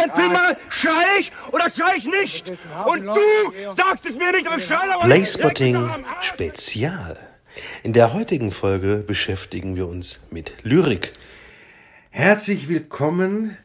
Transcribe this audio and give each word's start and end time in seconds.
Einen 0.00 0.12
Film 0.12 0.32
mache, 0.32 0.56
schrei 0.68 1.04
ich 1.18 1.32
oder 1.52 1.70
schrei 1.70 1.96
ich 1.96 2.06
nicht. 2.06 2.50
Und 2.86 3.04
du 3.04 3.72
sagst 3.76 4.06
es 4.06 4.16
mir 4.16 4.32
nicht, 4.32 4.46
aber 4.46 4.56
ich 4.56 4.64
schrei 4.64 4.90
aber 4.90 5.04
Playspotting 5.04 6.04
Spezial. 6.20 7.18
In 7.82 7.92
der 7.92 8.14
heutigen 8.14 8.50
Folge 8.50 8.96
beschäftigen 8.96 9.76
wir 9.76 9.86
uns 9.86 10.20
mit 10.30 10.52
Lyrik. 10.62 11.12
Herzlich 12.10 12.68
willkommen 12.68 13.56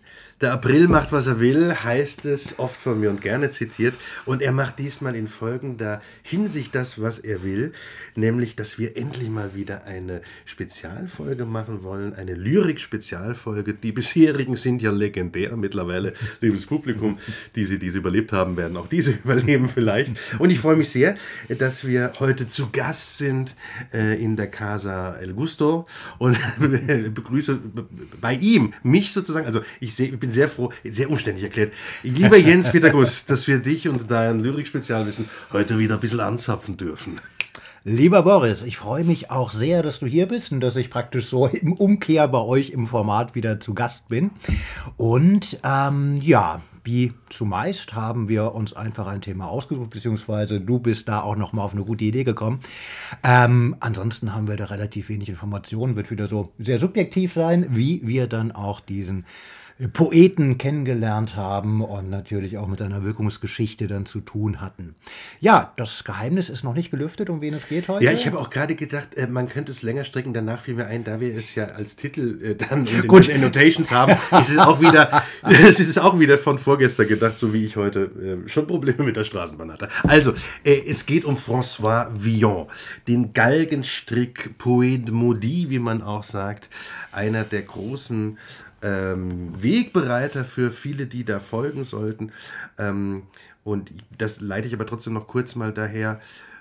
der 0.41 0.53
April 0.53 0.87
macht, 0.87 1.11
was 1.11 1.25
er 1.25 1.39
will, 1.39 1.73
heißt 1.73 2.25
es 2.25 2.59
oft 2.59 2.79
von 2.79 2.99
mir 2.99 3.09
und 3.09 3.21
gerne 3.21 3.49
zitiert. 3.49 3.95
Und 4.25 4.43
er 4.43 4.51
macht 4.51 4.77
diesmal 4.77 5.15
in 5.15 5.27
folgender 5.27 5.99
Hinsicht 6.21 6.75
das, 6.75 7.01
was 7.01 7.17
er 7.17 7.41
will, 7.41 7.71
nämlich, 8.15 8.55
dass 8.55 8.77
wir 8.77 8.97
endlich 8.97 9.29
mal 9.29 9.55
wieder 9.55 9.85
eine 9.85 10.21
Spezialfolge 10.45 11.45
machen 11.45 11.81
wollen, 11.81 12.13
eine 12.13 12.35
Lyrik-Spezialfolge. 12.35 13.73
Die 13.73 13.91
bisherigen 13.91 14.55
sind 14.55 14.83
ja 14.83 14.91
legendär 14.91 15.57
mittlerweile, 15.57 16.13
liebes 16.41 16.67
Publikum, 16.67 17.17
die 17.55 17.65
sie 17.65 17.79
diese 17.79 17.97
überlebt 17.97 18.31
haben, 18.31 18.57
werden 18.57 18.77
auch 18.77 18.87
diese 18.87 19.11
überleben 19.23 19.67
vielleicht. 19.67 20.13
Und 20.37 20.51
ich 20.51 20.59
freue 20.59 20.75
mich 20.75 20.89
sehr, 20.89 21.15
dass 21.57 21.87
wir 21.87 22.13
heute 22.19 22.45
zu 22.45 22.69
Gast 22.69 23.17
sind 23.17 23.55
äh, 23.91 24.21
in 24.23 24.35
der 24.35 24.51
Casa 24.51 25.15
El 25.15 25.33
Gusto 25.33 25.87
und 26.19 26.37
begrüße 26.59 27.59
bei 28.21 28.33
ihm 28.33 28.73
mich 28.83 29.11
sozusagen, 29.11 29.47
also 29.47 29.61
ich 29.79 29.95
sehe, 29.95 30.15
bin 30.27 30.31
sehr 30.33 30.49
froh, 30.49 30.71
sehr 30.83 31.09
umständlich 31.09 31.45
erklärt. 31.45 31.73
Lieber 32.03 32.37
Jens 32.37 32.71
Peter 32.71 32.89
Guss, 32.89 33.25
dass 33.27 33.47
wir 33.47 33.59
dich 33.59 33.87
und 33.87 34.11
dein 34.11 34.43
Lyrik-Spezialwissen 34.43 35.29
heute 35.53 35.79
wieder 35.79 35.95
ein 35.95 36.01
bisschen 36.01 36.19
anzapfen 36.19 36.75
dürfen. 36.75 37.21
Lieber 37.83 38.23
Boris, 38.23 38.63
ich 38.63 38.77
freue 38.77 39.05
mich 39.05 39.31
auch 39.31 39.51
sehr, 39.51 39.81
dass 39.81 39.99
du 39.99 40.05
hier 40.05 40.25
bist 40.25 40.51
und 40.51 40.59
dass 40.59 40.75
ich 40.75 40.89
praktisch 40.89 41.27
so 41.27 41.47
im 41.47 41.71
Umkehr 41.71 42.27
bei 42.27 42.39
euch 42.39 42.71
im 42.71 42.87
Format 42.87 43.35
wieder 43.35 43.61
zu 43.61 43.73
Gast 43.73 44.09
bin. 44.09 44.31
Und 44.97 45.59
ähm, 45.63 46.17
ja, 46.21 46.59
wie 46.87 47.13
zumeist 47.29 47.95
haben 47.95 48.29
wir 48.29 48.55
uns 48.55 48.71
einfach 48.71 49.07
ein 49.07 49.19
Thema 49.19 49.49
ausgesucht, 49.49 49.89
beziehungsweise 49.89 50.61
du 50.61 50.79
bist 50.79 51.09
da 51.09 51.21
auch 51.21 51.35
nochmal 51.35 51.65
auf 51.65 51.73
eine 51.73 51.83
gute 51.83 52.05
Idee 52.05 52.23
gekommen. 52.23 52.59
Ähm, 53.23 53.75
ansonsten 53.81 54.33
haben 54.33 54.47
wir 54.47 54.55
da 54.55 54.65
relativ 54.65 55.09
wenig 55.09 55.27
Informationen, 55.27 55.97
wird 55.97 56.11
wieder 56.11 56.27
so 56.27 56.53
sehr 56.59 56.79
subjektiv 56.79 57.33
sein, 57.33 57.67
wie 57.71 58.01
wir 58.05 58.27
dann 58.27 58.53
auch 58.53 58.79
diesen 58.79 59.25
Poeten 59.93 60.57
kennengelernt 60.57 61.35
haben 61.35 61.83
und 61.83 62.09
natürlich 62.09 62.57
auch 62.57 62.67
mit 62.67 62.79
seiner 62.79 63.03
Wirkungsgeschichte 63.03 63.85
dann 63.85 64.07
zu 64.07 64.21
tun 64.21 64.59
hatten. 64.59 64.95
Ja, 65.39 65.73
das 65.77 66.03
Geheimnis 66.03 66.49
ist 66.49 66.63
noch 66.63 66.73
nicht 66.73 66.89
gelüftet, 66.89 67.29
um 67.29 67.41
wen 67.41 67.53
es 67.53 67.67
geht 67.67 67.87
heute. 67.87 68.03
Ja, 68.03 68.11
ich 68.11 68.25
habe 68.25 68.39
auch 68.39 68.49
gerade 68.49 68.73
gedacht, 68.73 69.15
äh, 69.15 69.27
man 69.27 69.49
könnte 69.49 69.71
es 69.71 69.83
länger 69.83 70.03
strecken. 70.03 70.33
Danach 70.33 70.61
fiel 70.61 70.73
mir 70.73 70.87
ein, 70.87 71.03
da 71.03 71.19
wir 71.19 71.35
es 71.35 71.53
ja 71.53 71.65
als 71.65 71.95
Titel 71.95 72.39
äh, 72.43 72.55
dann 72.55 72.87
in 72.87 73.07
Gut. 73.07 73.27
den 73.27 73.35
Annotations 73.43 73.91
haben, 73.91 74.13
ist 74.39 74.49
es 74.49 74.57
auch 74.57 74.81
wieder, 74.81 75.23
es 75.43 75.79
ist 75.79 75.99
auch 75.99 76.19
wieder 76.19 76.39
von 76.39 76.57
vorgestern 76.57 77.07
gedacht, 77.07 77.37
so 77.37 77.53
wie 77.53 77.63
ich 77.63 77.75
heute 77.75 78.09
äh, 78.45 78.49
schon 78.49 78.65
Probleme 78.65 79.03
mit 79.03 79.15
der 79.15 79.25
Straßenbahn 79.25 79.71
hatte. 79.71 79.89
Also, 80.03 80.33
äh, 80.63 80.81
es 80.87 81.05
geht 81.05 81.23
um 81.23 81.35
François 81.35 82.09
Villon, 82.15 82.65
den 83.07 83.31
Galgenstrick 83.31 84.57
Poet 84.57 85.11
Maudit, 85.11 85.69
wie 85.69 85.79
man 85.79 86.01
auch 86.01 86.23
sagt, 86.23 86.67
einer 87.11 87.43
der 87.43 87.61
großen 87.61 88.37
ähm, 88.81 89.61
Wegbereiter 89.61 90.45
für 90.45 90.71
viele, 90.71 91.07
die 91.07 91.23
da 91.23 91.39
folgen 91.39 91.83
sollten. 91.83 92.31
Ähm, 92.77 93.23
und 93.63 93.91
das 94.17 94.41
leite 94.41 94.67
ich 94.67 94.73
aber 94.73 94.85
trotzdem 94.85 95.13
noch 95.13 95.27
kurz 95.27 95.55
mal 95.55 95.73
daher 95.73 96.19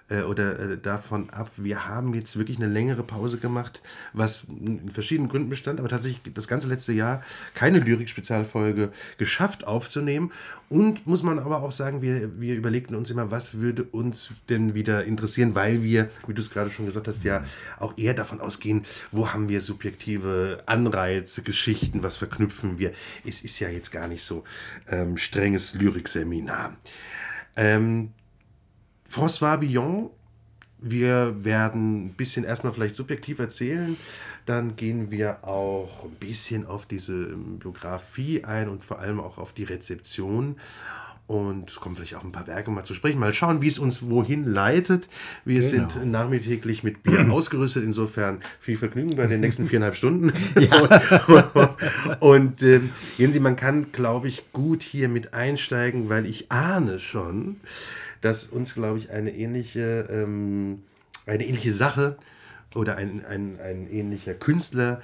äh, 0.09 0.23
oder 0.23 0.59
äh, 0.59 0.79
davon 0.79 1.31
ab. 1.31 1.51
Wir 1.57 1.89
haben 1.89 2.15
jetzt 2.15 2.39
wirklich 2.39 2.59
eine 2.59 2.69
längere 2.69 3.03
Pause 3.03 3.39
gemacht, 3.39 3.83
was 4.13 4.45
in 4.49 4.89
verschiedenen 4.89 5.29
Gründen 5.29 5.49
bestand, 5.49 5.81
aber 5.81 5.89
tatsächlich 5.89 6.33
das 6.35 6.49
ganze 6.49 6.69
letzte 6.69 6.93
Jahr 6.93 7.23
keine 7.55 7.79
Lyrik-Spezialfolge 7.81 8.93
geschafft 9.19 9.67
aufzunehmen. 9.67 10.33
Und 10.69 11.07
muss 11.07 11.23
man 11.23 11.39
aber 11.39 11.63
auch 11.63 11.71
sagen, 11.71 12.03
wir, 12.03 12.41
wir 12.41 12.57
überlegten 12.57 12.97
uns 12.97 13.11
immer, 13.11 13.31
was 13.31 13.55
würde 13.55 13.85
uns 13.85 14.31
denn 14.49 14.75
wieder 14.75 15.05
interessieren, 15.05 15.55
weil 15.55 15.83
wir, 15.83 16.11
wie 16.27 16.35
du 16.35 16.43
es 16.43 16.51
gerade 16.51 16.71
schon 16.71 16.87
gesagt 16.87 17.07
hast, 17.07 17.23
ja 17.23 17.45
auch 17.79 17.97
eher 17.97 18.15
davon 18.15 18.41
ausgehen, 18.41 18.85
wo 19.13 19.33
haben 19.33 19.49
wir 19.49 19.61
subjektive 19.61 20.63
Anreize, 20.67 21.43
Geschichten, 21.43 22.03
was 22.03 22.17
verknüpfen 22.17 22.79
wir. 22.79 22.93
Es 23.25 23.43
ist 23.43 23.61
ja 23.61 23.69
jetzt 23.69 23.93
gar 23.93 24.09
nicht 24.09 24.25
so 24.25 24.43
ähm, 24.89 25.17
strenges 25.17 25.75
Lyrikseminar. 25.75 26.77
Ähm, 27.57 28.11
François 29.11 29.61
Villon, 29.61 30.11
wir 30.79 31.45
werden 31.45 32.07
ein 32.07 32.13
bisschen 32.15 32.45
erstmal 32.45 32.73
vielleicht 32.73 32.95
subjektiv 32.97 33.39
erzählen, 33.39 33.97
dann 34.45 34.77
gehen 34.77 35.11
wir 35.11 35.45
auch 35.45 36.05
ein 36.05 36.11
bisschen 36.21 36.67
auf 36.67 36.87
diese 36.87 37.15
Biografie 37.59 38.45
ein 38.45 38.69
und 38.69 38.85
vor 38.85 39.01
allem 39.01 39.19
auch 39.21 39.39
auf 39.39 39.53
die 39.53 39.65
Rezeption 39.65 40.57
und 41.27 41.75
kommen 41.81 41.97
vielleicht 41.97 42.15
auch 42.15 42.23
ein 42.23 42.31
paar 42.31 42.47
Werke 42.47 42.71
mal 42.71 42.85
zu 42.85 42.95
sprechen. 42.95 43.19
Mal 43.19 43.35
schauen, 43.35 43.61
wie 43.61 43.67
es 43.67 43.81
uns 43.81 44.09
wohin 44.09 44.45
leitet. 44.47 45.09
Wir 45.45 45.61
Genau. 45.61 45.89
sind 45.89 46.13
nachmittäglich 46.13 46.85
mit 46.85 47.03
Bier 47.03 47.29
ausgerüstet, 47.33 47.83
insofern 47.83 48.41
viel 48.61 48.77
Vergnügen 48.77 49.17
bei 49.17 49.27
den 49.27 49.41
nächsten 49.41 49.67
viereinhalb 49.67 49.97
Stunden. 49.97 50.33
und 52.21 52.63
ähm, 52.63 52.91
Jensi, 53.19 53.41
man 53.41 53.57
kann, 53.57 53.91
glaube 53.91 54.29
ich, 54.29 54.53
gut 54.53 54.85
hier 54.85 55.09
mit 55.09 55.35
einsteigen, 55.35 56.09
weil 56.09 56.27
ich 56.27 56.53
ahne 56.53 57.01
schon, 57.01 57.57
dass 58.27 58.45
uns, 58.45 58.75
glaube 58.75 58.99
ich, 58.99 59.11
eine 59.11 59.31
ähnliche, 59.31 60.09
ähm, 60.11 60.83
eine 61.27 61.47
ähnliche 61.47 61.73
Sache 61.73 62.17
oder 62.75 62.97
ein, 62.97 63.25
ein, 63.25 63.59
ein 63.61 63.89
ähnlicher 63.89 64.35
Künstler 64.35 65.01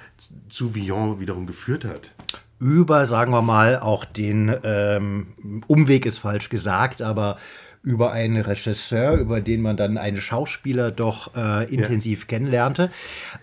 zu 0.49 0.75
Villon 0.75 1.21
wiederum 1.21 1.47
geführt 1.47 1.85
hat. 1.85 2.13
über, 2.59 3.05
sagen 3.05 3.31
wir 3.31 3.41
mal, 3.41 3.79
auch 3.79 4.03
den 4.03 4.53
ähm, 4.63 5.63
Umweg 5.67 6.05
ist 6.05 6.17
falsch 6.17 6.49
gesagt, 6.49 7.01
aber 7.01 7.37
über 7.83 8.11
einen 8.13 8.41
Regisseur, 8.41 9.13
über 9.15 9.41
den 9.41 9.61
man 9.61 9.75
dann 9.75 9.97
einen 9.97 10.21
Schauspieler 10.21 10.89
doch 10.89 11.35
äh, 11.35 11.65
intensiv 11.73 12.27
kennenlernte. 12.27 12.89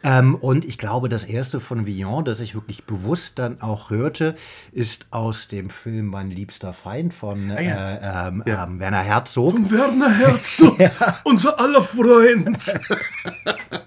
Ähm, 0.02 0.34
und 0.34 0.64
ich 0.64 0.78
glaube, 0.78 1.10
das 1.10 1.24
erste 1.24 1.60
von 1.60 1.84
Villon, 1.84 2.24
das 2.24 2.40
ich 2.40 2.54
wirklich 2.54 2.84
bewusst 2.84 3.38
dann 3.38 3.60
auch 3.60 3.90
hörte, 3.90 4.34
ist 4.72 5.06
aus 5.10 5.48
dem 5.48 5.68
Film 5.68 6.06
Mein 6.06 6.30
liebster 6.30 6.72
Feind 6.72 7.12
von 7.12 7.50
Ah 7.50 7.60
ja. 7.60 7.90
äh, 8.24 8.28
ähm, 8.28 8.42
Ja. 8.46 8.64
ähm, 8.64 8.80
Werner 8.80 9.02
Herzog. 9.02 9.70
Werner 9.70 10.10
Herzog, 10.10 10.78
unser 11.24 11.60
aller 11.60 11.82
Freund. 11.82 12.58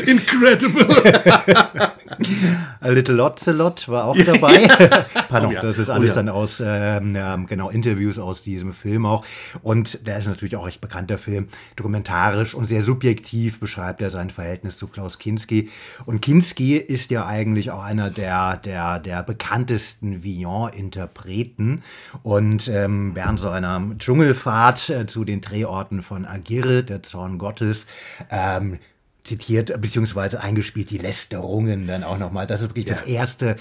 Incredible. 0.00 0.86
A 2.80 2.88
Little 2.88 3.22
Ocelot 3.22 3.88
war 3.88 4.04
auch 4.04 4.16
dabei. 4.16 4.66
Pardon, 5.28 5.50
Oh 5.50 5.52
ja. 5.52 5.62
das 5.62 5.78
ist 5.78 5.88
Oh 5.88 5.94
alles 5.94 6.10
ja. 6.10 6.16
dann 6.16 6.28
aus 6.28 6.62
ähm, 6.64 7.14
ähm, 7.16 7.46
genau 7.46 7.70
Interviews 7.70 8.18
aus 8.18 8.42
diesem 8.42 8.72
Film 8.72 9.06
auch. 9.06 9.24
Und 9.62 10.06
der 10.06 10.18
ist 10.18 10.26
natürlich 10.26 10.56
auch 10.56 10.66
recht 10.66 10.80
bekannter 10.80 11.18
Film, 11.18 11.48
dokumentarisch 11.76 12.54
und 12.54 12.66
sehr 12.66 12.82
subjektiv 12.82 13.58
beschreibt 13.60 14.02
er 14.02 14.10
sein 14.10 14.30
Verhältnis 14.30 14.76
zu 14.76 14.86
Klaus 14.86 15.18
Kinski. 15.18 15.70
Und 16.06 16.20
Kinski 16.20 16.76
ist 16.76 17.10
ja 17.10 17.26
eigentlich 17.26 17.70
auch 17.70 17.82
einer 17.82 18.10
der 18.10 18.56
der 18.56 18.98
der 18.98 19.22
bekanntesten 19.22 20.22
Villon-Interpreten. 20.22 21.82
Und 22.22 22.68
ähm, 22.68 23.12
während 23.14 23.40
so 23.40 23.48
einer 23.48 23.82
Dschungelfahrt 23.98 24.90
äh, 24.90 25.06
zu 25.06 25.24
den 25.24 25.40
Drehorten 25.40 26.02
von 26.02 26.26
Agirre, 26.26 26.82
der 26.82 27.02
Zorn 27.02 27.38
Gottes, 27.38 27.86
ähm, 28.30 28.78
zitiert 29.30 29.80
beziehungsweise 29.80 30.40
eingespielt 30.40 30.90
die 30.90 30.98
Lästerungen 30.98 31.86
dann 31.86 32.02
auch 32.02 32.18
nochmal. 32.18 32.48
Das 32.48 32.60
ist 32.60 32.68
wirklich 32.68 32.84
das 32.84 33.02
erste 33.02 33.56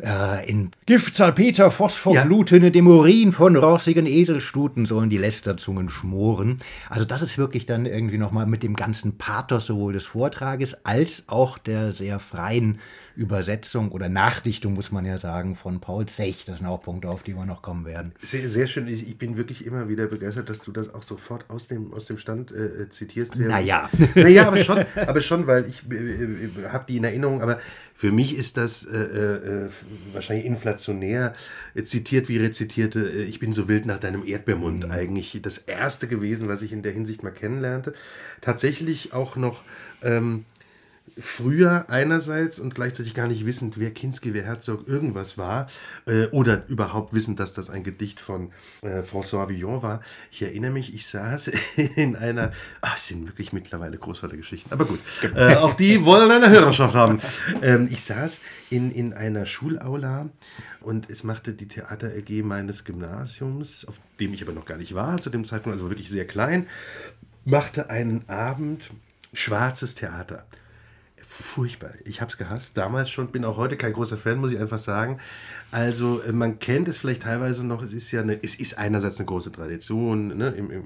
äh, 0.00 0.48
in 0.48 0.70
Gift, 0.86 1.14
Salpeter, 1.14 1.72
Phosphorglutene, 1.72 2.70
dem 2.70 2.86
Urin 2.86 3.32
von 3.32 3.56
rossigen 3.56 4.06
Eselstuten 4.06 4.86
sollen 4.86 5.10
die 5.10 5.18
Lästerzungen 5.18 5.88
schmoren. 5.88 6.58
Also 6.88 7.04
das 7.04 7.22
ist 7.22 7.36
wirklich 7.36 7.66
dann 7.66 7.84
irgendwie 7.84 8.18
nochmal 8.18 8.46
mit 8.46 8.62
dem 8.62 8.76
ganzen 8.76 9.18
Pathos 9.18 9.66
sowohl 9.66 9.92
des 9.92 10.06
Vortrages 10.06 10.86
als 10.86 11.24
auch 11.26 11.58
der 11.58 11.90
sehr 11.90 12.20
freien 12.20 12.78
Übersetzung 13.18 13.90
oder 13.90 14.08
Nachdichtung, 14.08 14.74
muss 14.74 14.92
man 14.92 15.04
ja 15.04 15.18
sagen, 15.18 15.56
von 15.56 15.80
Paul 15.80 16.06
Zech. 16.06 16.44
Das 16.44 16.58
sind 16.58 16.68
auch 16.68 16.80
Punkte, 16.80 17.08
auf 17.08 17.24
die 17.24 17.34
wir 17.34 17.46
noch 17.46 17.62
kommen 17.62 17.84
werden. 17.84 18.12
Sehr, 18.22 18.48
sehr 18.48 18.68
schön. 18.68 18.86
Ich, 18.86 19.08
ich 19.08 19.18
bin 19.18 19.36
wirklich 19.36 19.66
immer 19.66 19.88
wieder 19.88 20.06
begeistert, 20.06 20.48
dass 20.48 20.60
du 20.60 20.70
das 20.70 20.94
auch 20.94 21.02
sofort 21.02 21.50
aus 21.50 21.66
dem, 21.66 21.92
aus 21.92 22.06
dem 22.06 22.16
Stand 22.18 22.52
äh, 22.52 22.82
äh, 22.82 22.88
zitierst. 22.90 23.34
Naja. 23.36 23.90
Naja, 24.14 24.46
aber 24.46 24.62
schon, 24.62 24.84
aber 24.94 25.20
schon, 25.20 25.48
weil 25.48 25.66
ich 25.68 25.82
äh, 25.90 25.94
äh, 25.96 26.50
habe 26.68 26.84
die 26.86 26.98
in 26.98 27.04
Erinnerung, 27.04 27.42
aber 27.42 27.58
für 27.92 28.12
mich 28.12 28.36
ist 28.36 28.56
das 28.56 28.84
äh, 28.84 28.96
äh, 28.96 29.68
wahrscheinlich 30.12 30.46
inflationär 30.46 31.34
zitiert 31.82 32.28
wie 32.28 32.38
rezitierte 32.38 33.00
Ich 33.08 33.40
bin 33.40 33.52
so 33.52 33.66
wild 33.66 33.84
nach 33.84 33.98
deinem 33.98 34.24
Erdbeermund 34.24 34.88
eigentlich 34.92 35.40
das 35.42 35.58
erste 35.58 36.06
gewesen, 36.06 36.46
was 36.46 36.62
ich 36.62 36.72
in 36.72 36.82
der 36.82 36.92
Hinsicht 36.92 37.24
mal 37.24 37.32
kennenlernte. 37.32 37.94
Tatsächlich 38.40 39.12
auch 39.12 39.34
noch 39.34 39.62
ähm, 40.02 40.44
früher 41.20 41.86
einerseits 41.88 42.58
und 42.58 42.74
gleichzeitig 42.74 43.14
gar 43.14 43.26
nicht 43.26 43.46
wissend, 43.46 43.78
wer 43.78 43.90
Kinski, 43.90 44.34
wer 44.34 44.44
Herzog 44.44 44.86
irgendwas 44.86 45.38
war 45.38 45.66
äh, 46.06 46.26
oder 46.26 46.64
überhaupt 46.68 47.12
wissend, 47.12 47.40
dass 47.40 47.52
das 47.52 47.70
ein 47.70 47.82
Gedicht 47.82 48.20
von 48.20 48.52
äh, 48.82 49.00
François 49.00 49.48
Villon 49.48 49.82
war. 49.82 50.00
Ich 50.30 50.42
erinnere 50.42 50.70
mich, 50.70 50.94
ich 50.94 51.06
saß 51.06 51.48
in 51.96 52.16
einer, 52.16 52.52
ach, 52.80 52.96
es 52.96 53.08
sind 53.08 53.26
wirklich 53.26 53.52
mittlerweile 53.52 53.98
Großvatergeschichten, 53.98 54.72
aber 54.72 54.84
gut, 54.84 55.00
äh, 55.34 55.56
auch 55.56 55.74
die 55.74 56.04
wollen 56.04 56.30
eine 56.30 56.50
Hörerschaft 56.50 56.94
haben. 56.94 57.20
Ähm, 57.62 57.88
ich 57.90 58.02
saß 58.02 58.40
in, 58.70 58.90
in 58.90 59.12
einer 59.14 59.46
Schulaula 59.46 60.28
und 60.80 61.10
es 61.10 61.24
machte 61.24 61.52
die 61.52 61.68
Theater 61.68 62.08
AG 62.08 62.42
meines 62.42 62.84
Gymnasiums, 62.84 63.84
auf 63.86 64.00
dem 64.20 64.34
ich 64.34 64.42
aber 64.42 64.52
noch 64.52 64.66
gar 64.66 64.78
nicht 64.78 64.94
war 64.94 65.20
zu 65.20 65.30
dem 65.30 65.44
Zeitpunkt, 65.44 65.78
also 65.78 65.90
wirklich 65.90 66.08
sehr 66.08 66.26
klein, 66.26 66.66
machte 67.44 67.90
einen 67.90 68.28
Abend 68.28 68.82
schwarzes 69.32 69.94
Theater 69.94 70.46
furchtbar. 71.30 71.90
Ich 72.06 72.22
habe 72.22 72.30
es 72.30 72.38
gehasst. 72.38 72.78
Damals 72.78 73.10
schon, 73.10 73.30
bin 73.30 73.44
auch 73.44 73.58
heute 73.58 73.76
kein 73.76 73.92
großer 73.92 74.16
Fan, 74.16 74.38
muss 74.38 74.50
ich 74.50 74.58
einfach 74.58 74.78
sagen. 74.78 75.18
Also 75.70 76.22
äh, 76.22 76.32
man 76.32 76.58
kennt 76.58 76.88
es 76.88 76.96
vielleicht 76.96 77.22
teilweise 77.22 77.66
noch. 77.66 77.82
Es 77.82 77.92
ist 77.92 78.10
ja 78.10 78.22
eine, 78.22 78.42
es 78.42 78.54
ist 78.54 78.78
einerseits 78.78 79.18
eine 79.18 79.26
große 79.26 79.52
Tradition. 79.52 80.38
Ne? 80.38 80.48
Im, 80.56 80.70
im, 80.70 80.84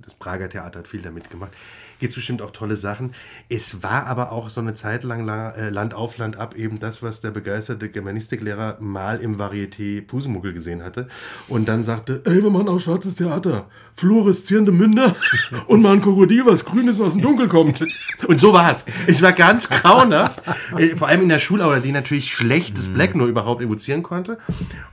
das 0.00 0.14
Prager 0.14 0.48
Theater 0.48 0.78
hat 0.78 0.88
viel 0.88 1.02
damit 1.02 1.28
gemacht 1.28 1.50
gibt 1.98 2.10
es 2.10 2.16
bestimmt 2.16 2.42
auch 2.42 2.50
tolle 2.50 2.76
Sachen. 2.76 3.12
Es 3.48 3.82
war 3.82 4.06
aber 4.06 4.32
auch 4.32 4.50
so 4.50 4.60
eine 4.60 4.74
Zeit 4.74 5.04
lang 5.04 5.26
äh, 5.28 5.70
Land 5.70 5.94
auf, 5.94 6.18
Land 6.18 6.36
ab 6.36 6.54
eben 6.54 6.78
das, 6.78 7.02
was 7.02 7.20
der 7.20 7.30
begeisterte 7.30 7.88
Germanistiklehrer 7.88 8.76
mal 8.80 9.20
im 9.20 9.38
Varieté 9.38 10.02
Pusemuckel 10.02 10.52
gesehen 10.52 10.82
hatte. 10.82 11.08
Und 11.48 11.66
dann 11.66 11.82
sagte, 11.82 12.22
ey, 12.24 12.42
wir 12.42 12.50
machen 12.50 12.68
auch 12.68 12.78
schwarzes 12.80 13.16
Theater. 13.16 13.70
Fluoreszierende 13.94 14.72
Münder 14.72 15.14
und 15.66 15.82
mal 15.82 15.94
ein 15.94 16.02
Krokodil, 16.02 16.44
was 16.46 16.64
grünes 16.64 17.00
aus 17.00 17.12
dem 17.12 17.22
Dunkel 17.22 17.48
kommt. 17.48 17.82
Und 18.26 18.40
so 18.40 18.52
war 18.52 18.72
es. 18.72 18.84
Es 19.06 19.22
war 19.22 19.32
ganz 19.32 19.63
grauenhaft. 19.68 20.42
Äh, 20.76 20.96
vor 20.96 21.08
allem 21.08 21.22
in 21.22 21.28
der 21.28 21.38
Schulaula, 21.38 21.80
die 21.80 21.92
natürlich 21.92 22.32
schlechtes 22.32 22.88
Black 22.88 23.14
nur 23.14 23.26
überhaupt 23.26 23.62
evozieren 23.62 24.02
konnte. 24.02 24.38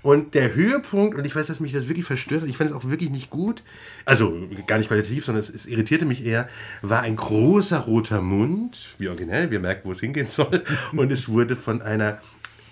Und 0.02 0.34
der 0.34 0.54
Höhepunkt, 0.54 1.18
und 1.18 1.26
ich 1.26 1.36
weiß, 1.36 1.48
dass 1.48 1.60
mich 1.60 1.74
das 1.74 1.88
wirklich 1.88 2.06
verstört 2.06 2.42
hat, 2.42 2.50
ich 2.50 2.58
fand 2.58 2.70
es 2.70 2.76
auch 2.76 2.90
wirklich 2.90 3.10
nicht 3.10 3.30
gut, 3.30 3.64
also 4.06 4.36
gar 4.68 4.78
nicht 4.78 4.88
qualitativ, 4.88 5.26
sondern 5.26 5.44
es, 5.44 5.50
es 5.50 5.66
irritierte 5.66 6.06
mich 6.06 6.26
eher, 6.26 6.48
war 6.82 7.02
ein 7.02 7.16
großer 7.16 7.80
roter 7.80 8.22
Mund, 8.22 8.90
wie 8.98 9.08
originell, 9.08 9.52
wir 9.52 9.60
merken, 9.60 9.82
wo 9.86 9.92
es 9.92 10.00
hingehen 10.00 10.28
soll. 10.28 10.64
Und 10.94 11.12
es 11.12 11.30
wurde 11.30 11.56
von 11.56 11.82
einer 11.82 12.20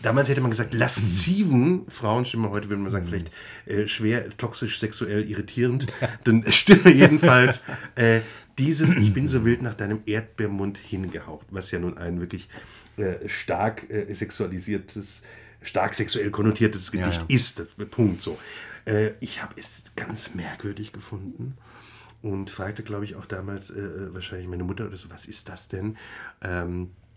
Damals 0.02 0.30
hätte 0.30 0.40
man 0.40 0.52
gesagt, 0.52 0.74
lasziven 0.74 1.90
Frauenstimme, 1.90 2.50
heute 2.50 2.70
würde 2.70 2.82
man 2.82 2.92
sagen, 2.92 3.06
vielleicht 3.06 3.32
äh, 3.66 3.86
schwer 3.88 4.30
toxisch, 4.38 4.80
sexuell 4.80 5.30
irritierend. 5.30 5.88
Dann 6.24 6.46
Stimme 6.52 6.94
jedenfalls 6.94 7.64
äh, 7.96 8.22
dieses 8.58 8.94
Ich 8.94 9.14
bin 9.14 9.28
so 9.28 9.44
wild 9.44 9.62
nach 9.62 9.76
deinem 9.76 10.02
Erdbeermund 10.06 10.78
hingehaucht, 10.78 11.48
was 11.50 11.72
ja 11.72 11.80
nun 11.80 11.98
ein 11.98 12.20
wirklich 12.22 12.48
äh, 12.98 13.28
stark 13.28 13.90
äh, 13.90 14.14
sexualisiertes, 14.14 15.24
stark 15.62 15.94
sexuell 15.94 16.32
konnotiertes 16.32 16.92
Gedicht 16.92 17.18
ja, 17.18 17.26
ja. 17.28 17.36
ist. 17.36 17.62
Punkt 17.92 18.22
so. 18.22 18.38
Äh, 18.86 19.12
ich 19.20 19.42
habe 19.42 19.56
es 19.58 19.84
ganz 19.96 20.34
merkwürdig 20.34 20.94
gefunden 20.94 21.58
und 22.22 22.50
fragte, 22.50 22.84
glaube 22.84 23.06
ich, 23.06 23.16
auch 23.16 23.26
damals 23.26 23.70
äh, 23.70 24.14
wahrscheinlich 24.14 24.48
meine 24.48 24.64
Mutter 24.64 24.88
oder 24.88 24.98
so, 24.98 25.10
was 25.10 25.26
ist 25.26 25.50
das 25.50 25.68
denn? 25.68 25.98
Ähm, 26.42 26.84
äh, 26.84 27.09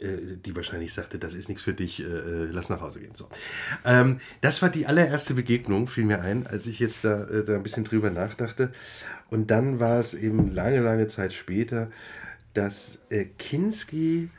die 0.00 0.56
wahrscheinlich 0.56 0.94
sagte, 0.94 1.18
das 1.18 1.34
ist 1.34 1.48
nichts 1.48 1.62
für 1.62 1.74
dich, 1.74 2.00
äh, 2.00 2.04
äh, 2.04 2.48
lass 2.50 2.70
nach 2.70 2.80
Hause 2.80 3.00
gehen. 3.00 3.14
So. 3.14 3.28
Ähm, 3.84 4.20
das 4.40 4.62
war 4.62 4.70
die 4.70 4.86
allererste 4.86 5.34
Begegnung, 5.34 5.88
fiel 5.88 6.04
mir 6.04 6.22
ein, 6.22 6.46
als 6.46 6.66
ich 6.66 6.78
jetzt 6.78 7.04
da, 7.04 7.24
äh, 7.24 7.44
da 7.44 7.54
ein 7.54 7.62
bisschen 7.62 7.84
drüber 7.84 8.10
nachdachte. 8.10 8.72
Und 9.30 9.50
dann 9.50 9.80
war 9.80 10.00
es 10.00 10.14
eben 10.14 10.50
lange, 10.52 10.80
lange 10.80 11.06
Zeit 11.08 11.34
später, 11.34 11.90
dass 12.54 12.98
Kinski 13.38 14.30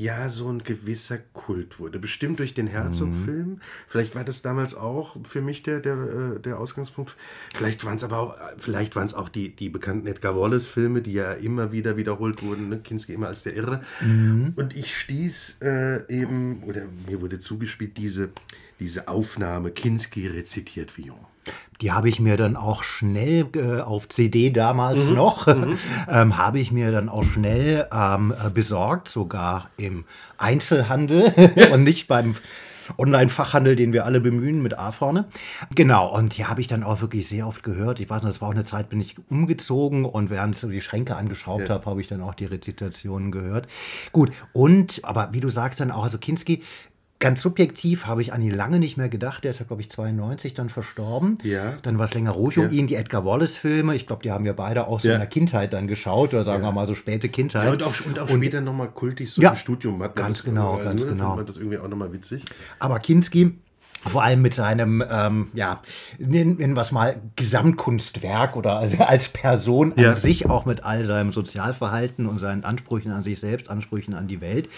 ja 0.00 0.30
so 0.30 0.50
ein 0.50 0.64
gewisser 0.64 1.18
Kult 1.18 1.78
wurde. 1.78 1.98
Bestimmt 1.98 2.38
durch 2.38 2.54
den 2.54 2.66
Herzog-Film. 2.66 3.48
Mhm. 3.48 3.60
Vielleicht 3.86 4.14
war 4.14 4.24
das 4.24 4.40
damals 4.40 4.74
auch 4.74 5.14
für 5.26 5.42
mich 5.42 5.62
der, 5.62 5.80
der, 5.80 5.94
äh, 5.94 6.40
der 6.40 6.58
Ausgangspunkt. 6.58 7.14
Vielleicht 7.54 7.84
waren 7.84 7.96
es 7.96 8.04
aber 8.04 8.18
auch, 8.18 8.36
vielleicht 8.56 8.96
waren 8.96 9.04
es 9.04 9.12
auch 9.12 9.28
die, 9.28 9.54
die 9.54 9.68
bekannten 9.68 10.06
Edgar 10.06 10.34
Wallace-Filme, 10.40 11.02
die 11.02 11.12
ja 11.12 11.32
immer 11.32 11.70
wieder 11.70 11.98
wiederholt 11.98 12.42
wurden. 12.42 12.70
Ne? 12.70 12.78
Kinski 12.78 13.12
immer 13.12 13.28
als 13.28 13.42
der 13.42 13.54
Irre. 13.54 13.82
Mhm. 14.00 14.54
Und 14.56 14.74
ich 14.74 14.96
stieß 14.96 15.58
äh, 15.60 16.02
eben, 16.08 16.62
oder 16.62 16.86
mir 17.06 17.20
wurde 17.20 17.38
zugespielt, 17.38 17.98
diese, 17.98 18.30
diese 18.80 19.08
Aufnahme, 19.08 19.70
Kinski 19.70 20.26
rezitiert 20.26 20.96
Villon. 20.96 21.18
Die 21.80 21.92
habe 21.92 22.08
ich 22.08 22.20
mir 22.20 22.36
dann 22.36 22.56
auch 22.56 22.82
schnell 22.82 23.46
äh, 23.54 23.80
auf 23.80 24.08
CD 24.08 24.50
damals 24.50 25.00
mhm. 25.04 25.14
noch, 25.14 25.46
mhm. 25.46 25.78
ähm, 26.10 26.36
habe 26.36 26.58
ich 26.58 26.72
mir 26.72 26.90
dann 26.90 27.08
auch 27.08 27.22
schnell 27.22 27.88
ähm, 27.92 28.34
äh, 28.44 28.50
besorgt, 28.50 29.08
sogar 29.08 29.70
im 29.76 30.04
Einzelhandel 30.38 31.32
und 31.72 31.84
nicht 31.84 32.08
beim 32.08 32.34
Online-Fachhandel, 32.98 33.76
den 33.76 33.92
wir 33.92 34.04
alle 34.04 34.20
bemühen, 34.20 34.62
mit 34.62 34.78
A 34.78 34.92
vorne. 34.92 35.26
Genau, 35.74 36.14
und 36.14 36.36
die 36.36 36.46
habe 36.46 36.60
ich 36.60 36.66
dann 36.66 36.82
auch 36.82 37.00
wirklich 37.00 37.28
sehr 37.28 37.46
oft 37.46 37.62
gehört. 37.62 38.00
Ich 38.00 38.10
weiß 38.10 38.22
noch, 38.22 38.30
es 38.30 38.40
war 38.40 38.48
auch 38.48 38.54
eine 38.54 38.64
Zeit, 38.64 38.88
bin 38.88 39.00
ich 39.00 39.16
umgezogen 39.28 40.04
und 40.04 40.30
während 40.30 40.54
ich 40.54 40.60
so 40.60 40.68
die 40.68 40.80
Schränke 40.80 41.16
angeschraubt 41.16 41.68
ja. 41.68 41.74
habe, 41.76 41.86
habe 41.86 42.00
ich 42.00 42.08
dann 42.08 42.20
auch 42.20 42.34
die 42.34 42.46
Rezitationen 42.46 43.30
gehört. 43.30 43.68
Gut, 44.12 44.32
und, 44.52 45.00
aber 45.04 45.28
wie 45.32 45.40
du 45.40 45.48
sagst 45.48 45.80
dann 45.80 45.90
auch, 45.90 46.02
also 46.02 46.18
Kinski 46.18 46.62
Ganz 47.20 47.42
subjektiv 47.42 48.06
habe 48.06 48.22
ich 48.22 48.32
an 48.32 48.40
ihn 48.40 48.54
lange 48.54 48.78
nicht 48.78 48.96
mehr 48.96 49.10
gedacht. 49.10 49.44
Der 49.44 49.50
ist 49.50 49.60
ja, 49.60 49.66
glaube 49.66 49.82
ich, 49.82 49.90
92 49.90 50.54
dann 50.54 50.70
verstorben. 50.70 51.36
Ja. 51.42 51.76
Dann 51.82 51.98
war 51.98 52.06
es 52.06 52.14
länger 52.14 52.30
ruhig 52.30 52.56
ja. 52.56 52.62
um 52.62 52.70
ihn. 52.70 52.86
Die 52.86 52.94
Edgar 52.94 53.26
Wallace-Filme, 53.26 53.94
ich 53.94 54.06
glaube, 54.06 54.22
die 54.22 54.30
haben 54.32 54.46
wir 54.46 54.54
beide 54.54 54.86
auch 54.86 55.00
so 55.00 55.08
ja. 55.08 55.14
in 55.14 55.20
der 55.20 55.28
Kindheit 55.28 55.74
dann 55.74 55.86
geschaut, 55.86 56.32
oder 56.32 56.44
sagen 56.44 56.62
wir 56.62 56.72
mal 56.72 56.86
so 56.86 56.94
späte 56.94 57.28
Kindheit. 57.28 57.64
Ja, 57.64 57.72
und 57.72 57.82
auch, 57.82 57.94
und 58.06 58.18
auch 58.18 58.30
und, 58.30 58.38
später 58.38 58.62
nochmal 58.62 58.88
kultig 58.88 59.30
so 59.30 59.42
im 59.42 59.54
Studium 59.54 60.02
hat 60.02 60.16
Ganz 60.16 60.42
genau, 60.42 60.76
also, 60.76 60.84
ganz 60.84 61.06
genau. 61.06 61.36
Fand 61.36 61.48
das 61.48 61.58
irgendwie 61.58 61.76
auch 61.76 61.88
nochmal 61.88 62.10
witzig. 62.10 62.42
Aber 62.78 62.98
Kinski 62.98 63.58
vor 64.02 64.22
allem 64.22 64.40
mit 64.40 64.54
seinem, 64.54 65.04
ähm, 65.10 65.48
ja, 65.52 65.82
nennen, 66.18 66.58
wir 66.58 66.80
es 66.80 66.90
mal 66.90 67.20
Gesamtkunstwerk 67.36 68.56
oder 68.56 68.76
also 68.76 68.98
als 68.98 69.28
Person 69.28 69.92
an 69.92 70.02
ja. 70.02 70.14
sich, 70.14 70.48
auch 70.48 70.64
mit 70.64 70.84
all 70.84 71.04
seinem 71.04 71.32
Sozialverhalten 71.32 72.26
und 72.26 72.38
seinen 72.38 72.64
Ansprüchen 72.64 73.12
an 73.12 73.22
sich 73.22 73.38
selbst, 73.40 73.68
Ansprüchen 73.68 74.14
an 74.14 74.26
die 74.26 74.40
Welt. 74.40 74.68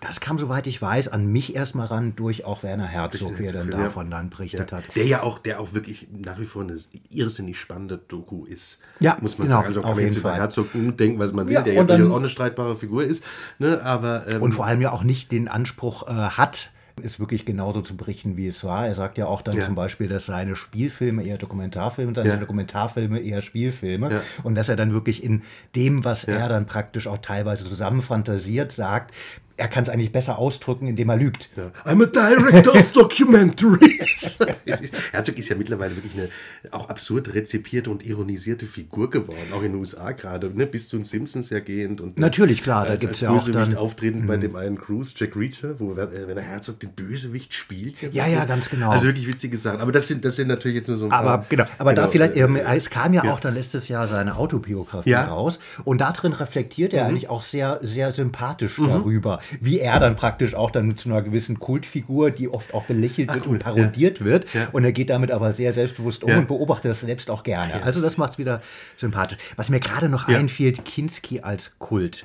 Das 0.00 0.20
kam, 0.20 0.38
soweit 0.38 0.66
ich 0.66 0.80
weiß, 0.80 1.08
an 1.08 1.26
mich 1.26 1.56
erstmal 1.56 1.86
ran 1.86 2.14
durch 2.16 2.44
auch 2.44 2.62
Werner 2.62 2.86
Herzog, 2.86 3.38
wie 3.38 3.46
er 3.46 3.52
dann 3.52 3.70
davon 3.70 4.10
dann 4.10 4.28
berichtet 4.28 4.70
ja. 4.70 4.78
hat. 4.78 4.84
Der 4.94 5.06
ja 5.06 5.22
auch, 5.22 5.38
der 5.38 5.60
auch 5.60 5.72
wirklich 5.72 6.08
nach 6.12 6.38
wie 6.38 6.44
vor 6.44 6.62
eine 6.62 6.76
irrsinnig 7.08 7.58
spannende 7.58 7.96
Doku 7.96 8.44
ist, 8.44 8.80
ja, 9.00 9.16
muss 9.20 9.38
man 9.38 9.48
genau, 9.48 9.58
sagen. 9.58 9.68
Also 9.68 9.82
kann 9.82 9.94
man 9.94 10.04
jetzt 10.04 10.16
über 10.16 10.34
Herzog 10.34 10.68
denken, 10.74 11.18
was 11.18 11.32
man 11.32 11.46
will, 11.46 11.54
ja, 11.54 11.62
der 11.62 11.74
ja 11.74 11.84
dann, 11.84 12.10
auch 12.10 12.18
eine 12.18 12.28
streitbare 12.28 12.76
Figur 12.76 13.04
ist. 13.04 13.24
Ne, 13.58 13.82
aber, 13.82 14.26
ähm, 14.28 14.42
und 14.42 14.52
vor 14.52 14.66
allem 14.66 14.82
ja 14.82 14.92
auch 14.92 15.02
nicht 15.02 15.32
den 15.32 15.48
Anspruch 15.48 16.06
äh, 16.08 16.12
hat, 16.12 16.70
ist 17.00 17.20
wirklich 17.20 17.44
genauso 17.44 17.82
zu 17.82 17.96
berichten, 17.96 18.36
wie 18.36 18.46
es 18.46 18.64
war. 18.64 18.86
Er 18.86 18.94
sagt 18.94 19.18
ja 19.18 19.26
auch 19.26 19.42
dann 19.42 19.56
ja. 19.56 19.64
zum 19.64 19.74
Beispiel, 19.74 20.08
dass 20.08 20.26
seine 20.26 20.56
Spielfilme 20.56 21.22
eher 21.22 21.36
Dokumentarfilme 21.38 22.14
sind, 22.14 22.24
ja. 22.24 22.30
seine 22.30 22.40
Dokumentarfilme 22.40 23.20
eher 23.20 23.42
Spielfilme. 23.42 24.10
Ja. 24.10 24.20
Und 24.42 24.54
dass 24.54 24.68
er 24.68 24.76
dann 24.76 24.92
wirklich 24.92 25.22
in 25.22 25.42
dem, 25.74 26.04
was 26.04 26.24
er 26.24 26.48
dann 26.48 26.66
praktisch 26.66 27.06
auch 27.06 27.18
teilweise 27.18 27.64
zusammenfantasiert, 27.64 28.72
sagt, 28.72 29.14
er 29.56 29.68
kann 29.68 29.82
es 29.82 29.88
eigentlich 29.88 30.12
besser 30.12 30.38
ausdrücken, 30.38 30.86
indem 30.86 31.08
er 31.08 31.16
lügt. 31.16 31.48
Ja. 31.56 31.70
I'm 31.84 32.02
a 32.02 32.06
director 32.06 32.74
of 32.74 32.92
documentaries. 32.92 34.38
Herzog 35.12 35.38
ist 35.38 35.48
ja 35.48 35.56
mittlerweile 35.56 35.96
wirklich 35.96 36.12
eine 36.14 36.28
auch 36.72 36.88
absurd 36.88 37.32
rezipierte 37.34 37.90
und 37.90 38.04
ironisierte 38.04 38.66
Figur 38.66 39.10
geworden, 39.10 39.52
auch 39.54 39.62
in 39.62 39.72
den 39.72 39.80
USA 39.80 40.12
gerade, 40.12 40.50
ne? 40.50 40.66
bis 40.66 40.88
zu 40.88 40.96
den 40.96 41.04
Simpsons 41.04 41.50
ja 41.50 41.60
gehend. 41.60 42.00
Und 42.00 42.18
Natürlich, 42.18 42.62
klar, 42.62 42.86
da 42.86 42.96
gibt 42.96 43.14
es 43.14 43.20
ja 43.22 43.30
auch 43.30 43.48
dann... 43.48 43.74
auftreten 43.76 44.22
mhm. 44.22 44.26
bei 44.26 44.36
dem 44.36 44.56
einen 44.56 44.78
Cruise, 44.78 45.14
Jack 45.16 45.36
Reacher, 45.36 45.80
wo 45.80 45.92
äh, 45.94 46.26
wenn 46.26 46.34
der 46.34 46.44
Herzog 46.44 46.80
den 46.80 46.90
Bösewicht 46.90 47.54
spielt. 47.54 48.02
Ja, 48.12 48.26
ja, 48.26 48.44
ganz 48.44 48.68
genau. 48.68 48.90
Also 48.90 49.06
wirklich 49.06 49.26
witzige 49.26 49.56
Sachen. 49.56 49.80
Aber 49.80 49.92
das 49.92 50.08
sind, 50.08 50.24
das 50.24 50.36
sind 50.36 50.48
natürlich 50.48 50.78
jetzt 50.78 50.88
nur 50.88 50.98
so 50.98 51.06
ein 51.06 51.12
aber, 51.12 51.38
paar... 51.38 51.46
Genau, 51.48 51.64
aber 51.78 51.94
genau, 51.94 52.06
da 52.06 52.08
vielleicht, 52.08 52.36
äh, 52.36 52.76
es 52.76 52.90
kam 52.90 53.14
ja, 53.14 53.24
ja, 53.24 53.32
auch 53.32 53.40
dann 53.40 53.54
letztes 53.54 53.88
Jahr 53.88 54.06
seine 54.06 54.36
Autobiografie 54.36 55.10
ja. 55.10 55.24
raus 55.24 55.58
und 55.84 56.00
darin 56.02 56.32
reflektiert 56.32 56.92
er 56.92 57.04
mhm. 57.04 57.10
eigentlich 57.10 57.28
auch 57.30 57.42
sehr, 57.42 57.80
sehr 57.82 58.12
sympathisch 58.12 58.78
mhm. 58.78 58.88
darüber 58.88 59.40
wie 59.60 59.80
er 59.80 60.00
dann 60.00 60.16
praktisch 60.16 60.54
auch 60.54 60.70
dann 60.70 60.96
zu 60.96 61.08
einer 61.08 61.22
gewissen 61.22 61.58
Kultfigur, 61.58 62.30
die 62.30 62.48
oft 62.48 62.74
auch 62.74 62.84
belächelt 62.84 63.28
wird 63.28 63.42
Ach, 63.42 63.46
cool. 63.46 63.54
und 63.54 63.58
parodiert 63.60 64.20
ja. 64.20 64.24
wird. 64.24 64.54
Ja. 64.54 64.68
Und 64.72 64.84
er 64.84 64.92
geht 64.92 65.10
damit 65.10 65.30
aber 65.30 65.52
sehr 65.52 65.72
selbstbewusst 65.72 66.24
um 66.24 66.30
und 66.30 66.48
beobachtet 66.48 66.90
das 66.90 67.00
selbst 67.00 67.30
auch 67.30 67.42
gerne. 67.42 67.82
Also 67.82 68.00
das 68.00 68.16
macht 68.16 68.32
es 68.32 68.38
wieder 68.38 68.60
sympathisch. 68.96 69.38
Was 69.56 69.68
mir 69.70 69.80
gerade 69.80 70.08
noch 70.08 70.28
einfiel, 70.28 70.72
Kinski 70.72 71.40
als 71.40 71.78
Kult. 71.78 72.24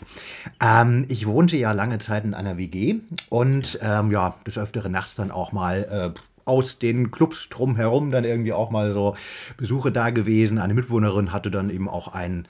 Ähm, 0.61 1.05
ich 1.09 1.27
wohnte 1.27 1.57
ja 1.57 1.71
lange 1.71 1.99
Zeit 1.99 2.23
in 2.23 2.33
einer 2.33 2.57
WG 2.57 2.95
und 3.29 3.79
ähm, 3.81 4.11
ja, 4.11 4.35
des 4.45 4.57
Öfteren 4.57 4.91
nachts 4.91 5.15
dann 5.15 5.31
auch 5.31 5.51
mal 5.51 6.13
äh, 6.15 6.19
aus 6.45 6.79
den 6.79 7.11
Clubs 7.11 7.49
drumherum 7.49 8.11
dann 8.11 8.23
irgendwie 8.23 8.53
auch 8.53 8.71
mal 8.71 8.93
so 8.93 9.15
Besuche 9.57 9.91
da 9.91 10.09
gewesen. 10.09 10.57
Eine 10.57 10.73
Mitwohnerin 10.73 11.33
hatte 11.33 11.51
dann 11.51 11.69
eben 11.69 11.89
auch 11.89 12.09
einen 12.09 12.47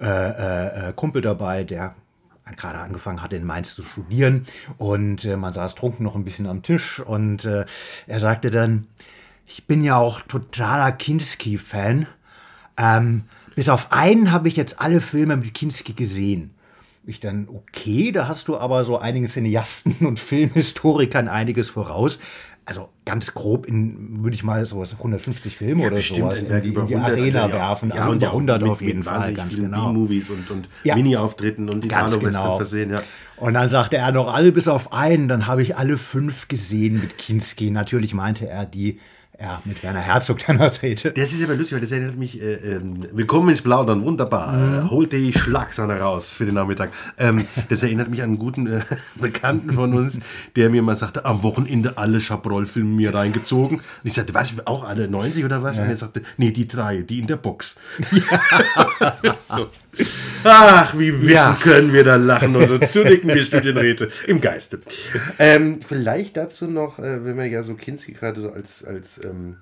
äh, 0.00 0.06
äh, 0.06 0.88
äh 0.88 0.92
Kumpel 0.94 1.22
dabei, 1.22 1.64
der 1.64 1.94
gerade 2.56 2.78
angefangen 2.78 3.22
hatte, 3.22 3.36
in 3.36 3.44
Mainz 3.44 3.74
zu 3.74 3.82
studieren. 3.82 4.46
Und 4.78 5.24
äh, 5.24 5.36
man 5.36 5.52
saß 5.52 5.74
trunken 5.74 6.04
noch 6.04 6.14
ein 6.14 6.24
bisschen 6.24 6.46
am 6.46 6.62
Tisch. 6.62 7.00
Und 7.00 7.44
äh, 7.44 7.64
er 8.06 8.20
sagte 8.20 8.50
dann, 8.50 8.86
ich 9.46 9.66
bin 9.66 9.82
ja 9.82 9.96
auch 9.96 10.20
totaler 10.20 10.92
Kinski-Fan. 10.92 12.06
Ähm, 12.76 13.24
bis 13.54 13.68
auf 13.68 13.92
einen 13.92 14.32
habe 14.32 14.48
ich 14.48 14.56
jetzt 14.56 14.80
alle 14.80 15.00
Filme 15.00 15.36
mit 15.36 15.54
Kinski 15.54 15.92
gesehen. 15.92 16.54
ich 17.06 17.20
dann, 17.20 17.48
okay, 17.48 18.12
da 18.12 18.28
hast 18.28 18.48
du 18.48 18.56
aber 18.56 18.84
so 18.84 18.98
einigen 18.98 19.28
Cineasten 19.28 20.06
und 20.06 20.18
Filmhistorikern 20.20 21.28
einiges 21.28 21.70
voraus. 21.70 22.18
Also 22.66 22.88
ganz 23.04 23.34
grob 23.34 23.66
in, 23.66 24.22
würde 24.22 24.34
ich 24.34 24.42
mal 24.42 24.64
so 24.64 24.82
150 24.82 25.56
Filme 25.56 25.82
Ja, 25.82 25.88
oder 25.88 25.96
bestimmt 25.96 26.20
sowas 26.20 26.42
in 26.42 26.48
die, 26.48 26.68
in 26.68 26.86
die 26.86 26.94
100, 26.94 27.12
Arena 27.12 27.42
also 27.42 27.54
werfen. 27.54 27.88
Ja, 27.90 27.94
also 27.96 28.10
und 28.10 28.16
über 28.16 28.24
ja 28.24 28.30
auch 28.30 28.34
100 28.34 28.62
mit, 28.62 28.70
auf 28.70 28.82
jeden 28.82 29.02
Fall, 29.02 29.34
ganz 29.34 29.54
genau. 29.54 29.88
B-Movies 29.88 30.30
und, 30.30 30.50
und 30.50 30.68
Ja. 30.82 30.94
Mini-Auftritten 30.94 31.68
und 31.68 31.84
Italo-Western 31.84 32.20
genau. 32.22 32.56
versehen, 32.56 32.90
ja. 32.90 33.02
Und 33.36 33.54
dann 33.54 33.68
sagte 33.68 33.96
er 33.98 34.12
noch 34.12 34.32
alle 34.32 34.52
bis 34.52 34.68
auf 34.68 34.92
einen. 34.92 35.28
Dann 35.28 35.46
habe 35.46 35.62
ich 35.62 35.76
alle 35.76 35.98
fünf 35.98 36.48
gesehen 36.48 37.00
mit 37.00 37.18
Kinski. 37.18 37.70
Natürlich 37.70 38.14
meinte 38.14 38.48
er 38.48 38.64
die 38.64 38.98
ja, 39.40 39.60
mit 39.64 39.82
Werner 39.82 40.00
Herzog 40.00 40.38
dann 40.46 40.58
trete. 40.70 41.10
Das 41.10 41.32
ist 41.32 41.42
aber 41.42 41.54
lustig, 41.54 41.74
weil 41.74 41.80
das 41.80 41.90
erinnert 41.90 42.16
mich, 42.16 42.40
äh, 42.40 42.54
ähm, 42.54 43.06
willkommen 43.12 43.48
ins 43.48 43.62
Plaudern, 43.62 44.02
wunderbar. 44.02 44.52
Mhm. 44.52 44.86
Äh, 44.86 44.90
holt 44.90 45.12
die 45.12 45.32
Schlagsahne 45.32 46.00
raus 46.00 46.34
für 46.34 46.44
den 46.44 46.54
Nachmittag. 46.54 46.90
Ähm, 47.18 47.46
das 47.68 47.82
erinnert 47.82 48.10
mich 48.10 48.22
an 48.22 48.30
einen 48.30 48.38
guten 48.38 48.66
äh, 48.66 48.82
Bekannten 49.20 49.72
von 49.72 49.94
uns, 49.94 50.18
der 50.54 50.70
mir 50.70 50.82
mal 50.82 50.96
sagte, 50.96 51.24
am 51.24 51.42
Wochenende 51.42 51.98
alle 51.98 52.20
Chabrol-Filme 52.20 52.90
mir 52.90 53.14
reingezogen. 53.14 53.78
Und 53.78 53.84
ich 54.04 54.14
sagte, 54.14 54.34
was, 54.34 54.54
auch 54.66 54.84
alle 54.84 55.08
90 55.08 55.44
oder 55.44 55.62
was? 55.62 55.78
Und 55.78 55.84
er 55.84 55.96
sagte, 55.96 56.22
nee, 56.36 56.52
die 56.52 56.68
drei, 56.68 57.02
die 57.02 57.18
in 57.18 57.26
der 57.26 57.36
Box. 57.36 57.76
so. 59.48 59.68
Ach, 60.44 60.98
wie 60.98 61.12
wissen 61.22 61.32
Ja. 61.32 61.58
können 61.62 61.92
wir 61.92 62.04
da 62.04 62.16
lachen 62.16 62.54
und 62.56 62.70
uns 62.70 62.92
zunicken, 62.92 63.34
wir 63.34 63.42
Studienräte 63.42 64.10
im 64.26 64.40
Geiste. 64.40 64.80
Ähm, 65.38 65.80
vielleicht 65.80 66.36
dazu 66.36 66.66
noch, 66.66 66.98
äh, 66.98 67.24
wenn 67.24 67.36
wir 67.36 67.46
ja 67.46 67.62
so 67.62 67.74
Kinski 67.74 68.12
gerade 68.12 68.40
so 68.40 68.50
als, 68.50 68.84
als, 68.84 69.22
ähm, 69.22 69.56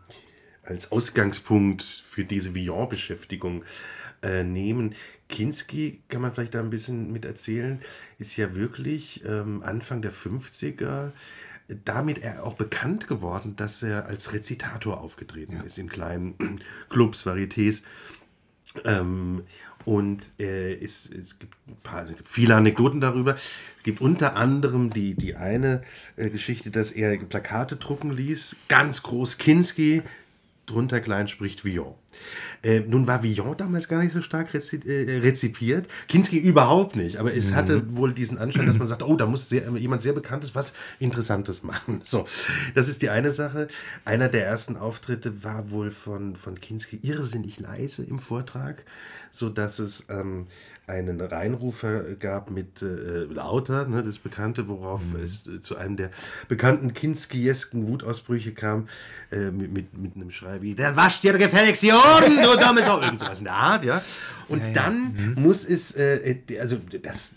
als 0.65 0.91
Ausgangspunkt 0.93 1.83
für 1.83 2.25
diese 2.25 2.55
Villon-Beschäftigung 2.55 3.65
äh, 4.23 4.45
nehmen. 4.45 4.95
Kinski, 5.29 6.03
kann 6.09 6.21
man 6.21 6.33
vielleicht 6.33 6.55
da 6.55 6.61
ein 6.61 6.71
bisschen 6.71 7.13
mit 7.13 7.25
erzählen, 7.25 7.81
ist 8.19 8.37
ja 8.37 8.55
wirklich 8.55 9.23
ähm, 9.27 9.63
Anfang 9.65 10.03
der 10.03 10.13
50er 10.13 11.13
damit 11.85 12.19
er 12.19 12.45
auch 12.45 12.55
bekannt 12.55 13.07
geworden, 13.09 13.57
dass 13.57 13.83
er 13.83 14.07
als 14.07 14.33
Rezitator 14.33 15.01
aufgetreten 15.01 15.61
ist 15.65 15.79
in 15.79 15.89
kleinen 15.89 16.35
Clubs, 16.89 17.27
Varietés. 17.27 17.83
Ähm, 18.85 19.43
und 19.85 20.33
äh, 20.39 20.75
es, 20.75 21.11
es, 21.11 21.39
gibt 21.39 21.55
ein 21.67 21.77
paar, 21.83 22.05
es 22.05 22.17
gibt 22.17 22.29
viele 22.29 22.55
Anekdoten 22.55 23.01
darüber. 23.01 23.35
Es 23.35 23.83
gibt 23.83 24.01
unter 24.01 24.37
anderem 24.37 24.91
die, 24.91 25.15
die 25.15 25.35
eine 25.35 25.83
äh, 26.17 26.31
Geschichte, 26.31 26.71
dass 26.71 26.91
er 26.91 27.17
Plakate 27.17 27.77
drucken 27.77 28.11
ließ, 28.11 28.57
ganz 28.69 29.03
groß 29.03 29.39
Kinski, 29.39 30.03
drunter 30.73 31.01
klein 31.01 31.29
spricht 31.29 31.65
Villon. 31.65 31.95
Äh, 32.63 32.81
nun 32.81 33.07
war 33.07 33.23
Villon 33.23 33.57
damals 33.57 33.89
gar 33.89 34.03
nicht 34.03 34.13
so 34.13 34.23
stark 34.23 34.53
rezi 34.55 34.77
äh, 34.87 35.19
rezipiert, 35.21 35.89
Kinski 36.09 36.39
überhaupt 36.39 36.97
nicht, 36.97 37.19
aber 37.19 37.35
es 37.35 37.55
hatte 37.55 37.97
wohl 37.97 38.13
diesen 38.13 38.39
Anschein, 38.39 38.67
dass 38.67 38.79
man 38.79 38.89
sagt, 38.89 39.03
oh, 39.03 39.17
da 39.17 39.27
muss 39.27 39.49
sehr, 39.49 39.71
jemand 39.77 40.03
sehr 40.03 40.13
Bekanntes 40.13 40.55
was 40.55 40.75
Interessantes 40.99 41.63
machen. 41.63 42.01
So, 42.05 42.27
das 42.75 42.89
ist 42.89 43.03
die 43.03 43.11
eine 43.11 43.33
Sache. 43.33 43.69
Einer 44.05 44.29
der 44.29 44.47
ersten 44.47 44.77
Auftritte 44.77 45.43
war 45.45 45.71
wohl 45.71 45.91
von, 45.91 46.37
von 46.37 46.61
Kinski 46.61 47.01
irrsinnig 47.03 47.59
leise 47.59 48.05
im 48.05 48.19
Vortrag, 48.19 48.85
so 49.31 49.49
dass 49.49 49.79
es 49.79 50.07
ähm, 50.09 50.47
einen 50.87 51.21
Reinrufer 51.21 52.15
gab 52.17 52.51
mit 52.51 52.83
äh, 52.83 53.25
lauter, 53.25 53.87
ne, 53.87 54.03
das 54.03 54.19
Bekannte, 54.19 54.69
worauf 54.69 55.01
es 55.23 55.47
äh, 55.47 55.61
zu 55.61 55.77
einem 55.77 55.97
der 55.97 56.11
bekannten 56.49 56.93
Kinskiesken 56.93 57.87
Wutausbrüche 57.87 58.53
kam, 58.53 58.89
äh, 59.31 59.51
mit, 59.51 59.73
mit, 59.73 59.97
mit 59.97 60.17
einem 60.17 60.31
Schrei 60.31 60.61
wie, 60.61 60.75
dann 60.75 60.97
wascht 60.97 61.23
dir 61.23 61.33
gefälligst 61.39 61.83
die 61.83 61.93
Ohren, 61.93 62.37
du 62.37 62.59
dummes 62.59 62.87
Sau, 62.87 63.01
irgend 63.01 63.21
sowas 63.21 63.39
in 63.39 63.45
der 63.45 63.55
Art, 63.55 63.85
ja. 63.85 64.03
Und 64.49 64.63
dann 64.75 65.35
muss 65.37 65.65
es, 65.65 65.93
äh, 65.93 66.37
äh, 66.49 66.59
also 66.59 66.79
das 67.01 67.31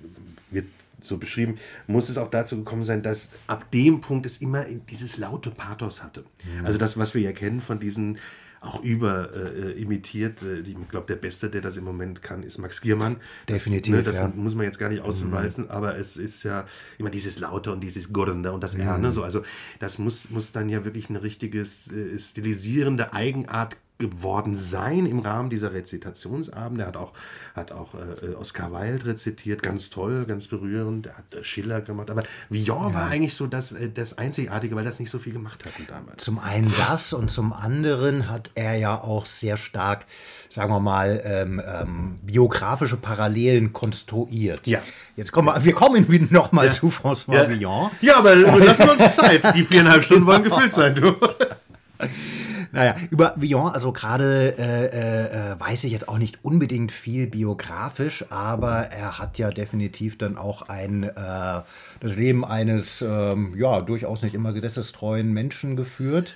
wird 0.49 0.65
so 0.99 1.17
beschrieben, 1.17 1.55
muss 1.85 2.09
es 2.09 2.17
auch 2.17 2.31
dazu 2.31 2.57
gekommen 2.57 2.83
sein, 2.83 3.03
dass 3.03 3.29
ab 3.45 3.69
dem 3.69 4.01
Punkt 4.01 4.25
es 4.25 4.41
immer 4.41 4.65
dieses 4.89 5.17
laute 5.17 5.51
Pathos 5.51 6.03
hatte. 6.03 6.23
Also 6.63 6.79
das, 6.79 6.97
was 6.97 7.13
wir 7.13 7.21
ja 7.21 7.31
kennen 7.31 7.61
von 7.61 7.79
diesen 7.79 8.17
auch 8.65 8.83
über 8.83 9.29
äh, 9.33 9.71
imitiert. 9.71 10.41
Äh, 10.41 10.59
ich 10.59 10.75
glaube, 10.89 11.07
der 11.07 11.15
Beste, 11.15 11.49
der 11.49 11.61
das 11.61 11.77
im 11.77 11.83
Moment 11.83 12.21
kann, 12.21 12.43
ist 12.43 12.57
Max 12.57 12.81
Giermann. 12.81 13.17
Definitiv, 13.47 13.93
Das, 13.93 14.05
ne, 14.05 14.11
das 14.11 14.17
ja. 14.17 14.27
muss 14.35 14.55
man 14.55 14.65
jetzt 14.65 14.79
gar 14.79 14.89
nicht 14.89 15.01
auswalzen, 15.01 15.69
aber 15.69 15.97
es 15.97 16.17
ist 16.17 16.43
ja 16.43 16.65
immer 16.97 17.09
dieses 17.09 17.39
Laute 17.39 17.71
und 17.71 17.81
dieses 17.81 18.11
Gurrende 18.11 18.51
und 18.51 18.63
das 18.63 18.75
R. 18.75 18.97
Ne? 18.97 19.11
So, 19.11 19.23
also 19.23 19.43
das 19.79 19.97
muss, 19.97 20.29
muss 20.29 20.51
dann 20.51 20.69
ja 20.69 20.85
wirklich 20.85 21.09
eine 21.09 21.21
richtige 21.21 21.61
äh, 21.61 22.19
stilisierende 22.19 23.13
Eigenart 23.13 23.77
geworden 23.97 24.55
sein 24.55 25.05
im 25.05 25.19
Rahmen 25.19 25.49
dieser 25.49 25.73
Rezitationsabende. 25.73 26.83
Er 26.83 26.87
hat 26.87 26.97
auch, 26.97 27.13
hat 27.55 27.71
auch 27.71 27.93
äh, 27.93 28.33
Oscar 28.35 28.73
Wilde 28.73 29.05
rezitiert, 29.05 29.63
ganz 29.63 29.89
toll, 29.89 30.25
ganz 30.25 30.47
berührend. 30.47 31.07
Er 31.07 31.17
hat 31.17 31.33
äh, 31.33 31.43
Schiller 31.45 31.79
gemacht, 31.79 32.09
aber 32.09 32.23
Villon 32.49 32.93
war 32.93 33.07
eigentlich 33.07 33.35
so 33.35 33.47
das, 33.47 33.71
äh, 33.71 33.89
das 33.89 34.17
Einzigartige, 34.17 34.75
weil 34.75 34.83
das 34.83 34.99
nicht 34.99 35.09
so 35.09 35.17
viel 35.17 35.31
gemacht 35.31 35.63
hatten 35.63 35.87
damals. 35.87 36.23
Zum 36.23 36.39
einen 36.39 36.73
das 36.89 37.13
und 37.13 37.31
zum 37.31 37.53
anderen 37.53 38.29
hat 38.29 38.51
er 38.55 38.75
ja 38.75 39.01
auch 39.01 39.25
sehr 39.25 39.55
stark, 39.55 40.05
sagen 40.49 40.73
wir 40.73 40.81
mal, 40.81 41.21
ähm, 41.23 41.61
ähm, 41.65 42.15
biografische 42.21 42.97
Parallelen 42.97 43.71
konstruiert. 43.71 44.67
Ja. 44.67 44.81
Jetzt 45.15 45.31
kommen 45.31 45.47
wir, 45.47 45.63
wir 45.63 45.73
kommen 45.73 46.05
nochmal 46.31 46.69
zu 46.73 46.87
François 46.87 47.47
Villon. 47.47 47.91
Ja, 48.01 48.17
aber 48.17 48.35
lassen 48.35 48.83
wir 48.83 48.91
uns 48.91 49.15
Zeit. 49.15 49.55
Die 49.55 49.63
viereinhalb 49.63 50.03
Stunden 50.03 50.25
wollen 50.25 50.43
gefüllt 50.43 50.73
sein, 50.73 50.95
du. 50.95 51.15
Naja, 52.75 52.95
über 53.09 53.35
Villon, 53.37 53.71
also 53.71 53.93
gerade 53.93 54.53
äh, 54.57 54.85
äh, 54.87 55.53
äh, 55.53 55.59
weiß 55.59 55.85
ich 55.85 55.93
jetzt 55.93 56.09
auch 56.09 56.17
nicht 56.17 56.43
unbedingt 56.43 56.91
viel 56.91 57.25
biografisch, 57.25 58.25
aber 58.29 58.87
er 58.91 59.17
hat 59.17 59.37
ja 59.37 59.49
definitiv 59.49 60.17
dann 60.17 60.37
auch 60.37 60.63
ein 60.63 61.03
äh, 61.03 61.11
das 61.15 62.15
Leben 62.17 62.43
eines 62.43 63.01
ähm, 63.01 63.55
ja 63.57 63.79
durchaus 63.79 64.23
nicht 64.23 64.35
immer 64.35 64.51
gesetzestreuen 64.51 65.31
Menschen 65.31 65.77
geführt. 65.77 66.35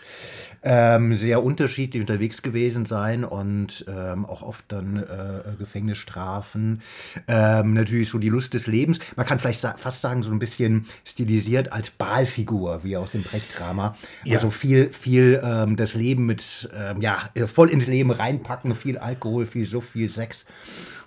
Ähm, 0.62 1.16
sehr 1.16 1.44
unterschiedlich 1.44 2.02
unterwegs 2.02 2.42
gewesen 2.42 2.86
sein 2.86 3.24
und 3.24 3.86
ähm, 3.88 4.26
auch 4.26 4.42
oft 4.42 4.66
dann 4.68 4.98
äh, 4.98 5.56
Gefängnisstrafen. 5.58 6.82
Ähm, 7.28 7.74
natürlich 7.74 8.10
so 8.10 8.18
die 8.18 8.30
Lust 8.30 8.54
des 8.54 8.68
Lebens. 8.68 9.00
Man 9.16 9.26
kann 9.26 9.40
vielleicht 9.40 9.62
sa 9.62 9.76
fast 9.78 10.02
sagen, 10.02 10.24
so 10.24 10.32
ein 10.32 10.40
bisschen 10.40 10.86
stilisiert 11.06 11.72
als 11.72 11.90
Balfigur, 11.90 12.84
wie 12.84 12.98
aus 12.98 13.12
dem 13.12 13.24
Brecht-Drama. 13.24 13.96
Also 14.30 14.50
viel, 14.50 14.92
viel 14.92 15.42
ähm, 15.44 15.76
das 15.76 15.94
Leben 15.94 16.26
mit, 16.26 16.70
ähm, 16.78 17.02
ja, 17.02 17.30
äh, 17.34 17.48
voll 17.48 17.70
ins 17.70 17.88
Leben 17.88 18.12
reinpacken, 18.12 18.76
viel 18.76 18.98
Alkohol, 18.98 19.46
viel 19.46 19.66
Suff, 19.66 19.90
viel 19.90 20.10
Sex. 20.10 20.46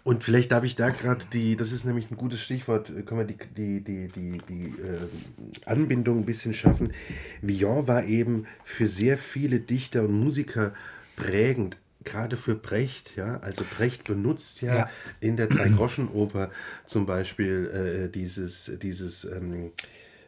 Und 0.04 0.24
vielleicht 0.24 0.50
darf 0.50 0.64
ich 0.64 0.74
da 0.74 0.90
gerade 0.90 1.24
die, 1.32 1.56
das 1.56 1.70
ist 1.70 1.84
nämlich 1.84 2.10
ein 2.10 2.16
gutes 2.16 2.40
Stichwort, 2.40 2.90
äh, 2.90 3.02
können 3.02 3.20
wir 3.20 3.36
die, 3.36 3.36
die, 3.56 3.80
die, 3.80 4.08
die, 4.08 4.38
die 4.48 4.64
äh, 4.82 5.66
Anbindung 5.66 6.18
ein 6.20 6.26
bisschen 6.26 6.54
schaffen. 6.54 6.92
Villon 7.40 7.86
war 7.86 8.04
eben 8.04 8.46
für 8.64 8.86
sehr 8.88 9.16
viele 9.16 9.60
Dichter 9.60 10.02
und 10.04 10.12
Musiker 10.12 10.74
prägend. 11.16 11.76
Gerade 12.04 12.36
für 12.36 12.56
Brecht, 12.56 13.14
ja, 13.14 13.38
also 13.40 13.62
Brecht 13.76 14.02
benutzt 14.02 14.60
ja, 14.60 14.74
Ja. 14.74 14.90
in 15.20 15.36
der 15.36 15.46
Dreigroschenoper 15.46 16.50
zum 16.84 17.06
Beispiel 17.06 18.06
äh, 18.06 18.08
dieses, 18.10 18.72
dieses 18.82 19.24
ähm, 19.24 19.70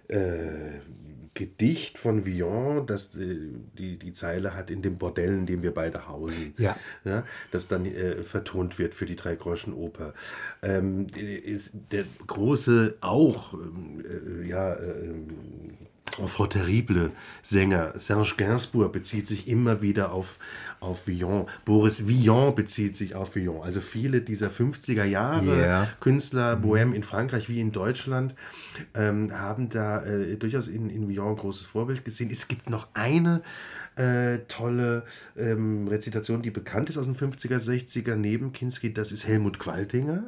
äh, 0.06 0.78
Gedicht 1.34 1.98
von 1.98 2.24
Villon, 2.24 2.86
das 2.86 3.14
äh, 3.16 3.36
die, 3.76 3.98
die 3.98 4.12
Zeile 4.12 4.54
hat 4.54 4.70
in 4.70 4.82
dem 4.82 4.98
Bordell, 4.98 5.34
in 5.34 5.46
dem 5.46 5.62
wir 5.62 5.74
beide 5.74 6.08
hausen. 6.08 6.54
Ja. 6.58 6.76
Ja, 7.04 7.24
das 7.50 7.68
dann 7.68 7.84
äh, 7.86 8.22
vertont 8.22 8.78
wird 8.78 8.94
für 8.94 9.06
die 9.06 9.16
Dreigroschenoper. 9.16 10.14
Ähm, 10.62 11.08
ist 11.14 11.72
der 11.90 12.04
große 12.26 12.96
auch, 13.00 13.54
ähm, 13.54 14.02
äh, 14.04 14.48
ja, 14.48 14.78
ähm, 14.78 15.28
Enfant 16.20 16.50
terrible 16.52 17.10
Sänger 17.42 17.98
Serge 17.98 18.34
Gainsbourg 18.36 18.92
bezieht 18.92 19.26
sich 19.26 19.48
immer 19.48 19.82
wieder 19.82 20.12
auf, 20.12 20.38
auf 20.78 21.06
Villon. 21.08 21.46
Boris 21.64 22.06
Villon 22.06 22.54
bezieht 22.54 22.94
sich 22.94 23.14
auf 23.14 23.34
Villon. 23.34 23.62
Also 23.62 23.80
viele 23.80 24.20
dieser 24.20 24.48
50er 24.48 25.04
Jahre 25.04 25.60
Ja. 25.60 25.88
Künstler, 26.00 26.54
Bohème 26.56 26.92
in 26.94 27.02
Frankreich 27.02 27.48
wie 27.48 27.60
in 27.60 27.72
Deutschland, 27.72 28.34
ähm, 28.94 29.32
haben 29.32 29.70
da 29.70 30.04
äh, 30.04 30.36
durchaus 30.36 30.68
in, 30.68 30.88
in 30.88 31.08
Villon 31.08 31.30
ein 31.30 31.36
großes 31.36 31.66
Vorbild 31.66 32.04
gesehen. 32.04 32.30
Es 32.30 32.46
gibt 32.46 32.70
noch 32.70 32.88
eine 32.94 33.42
äh, 33.96 34.38
tolle 34.46 35.04
ähm, 35.36 35.88
Rezitation, 35.88 36.42
die 36.42 36.50
bekannt 36.50 36.90
ist 36.90 36.98
aus 36.98 37.06
den 37.06 37.16
50er, 37.16 37.58
60er 37.58 38.14
neben 38.14 38.52
Kinski, 38.52 38.92
das 38.92 39.10
ist 39.10 39.26
Helmut 39.26 39.58
Qualtinger, 39.58 40.24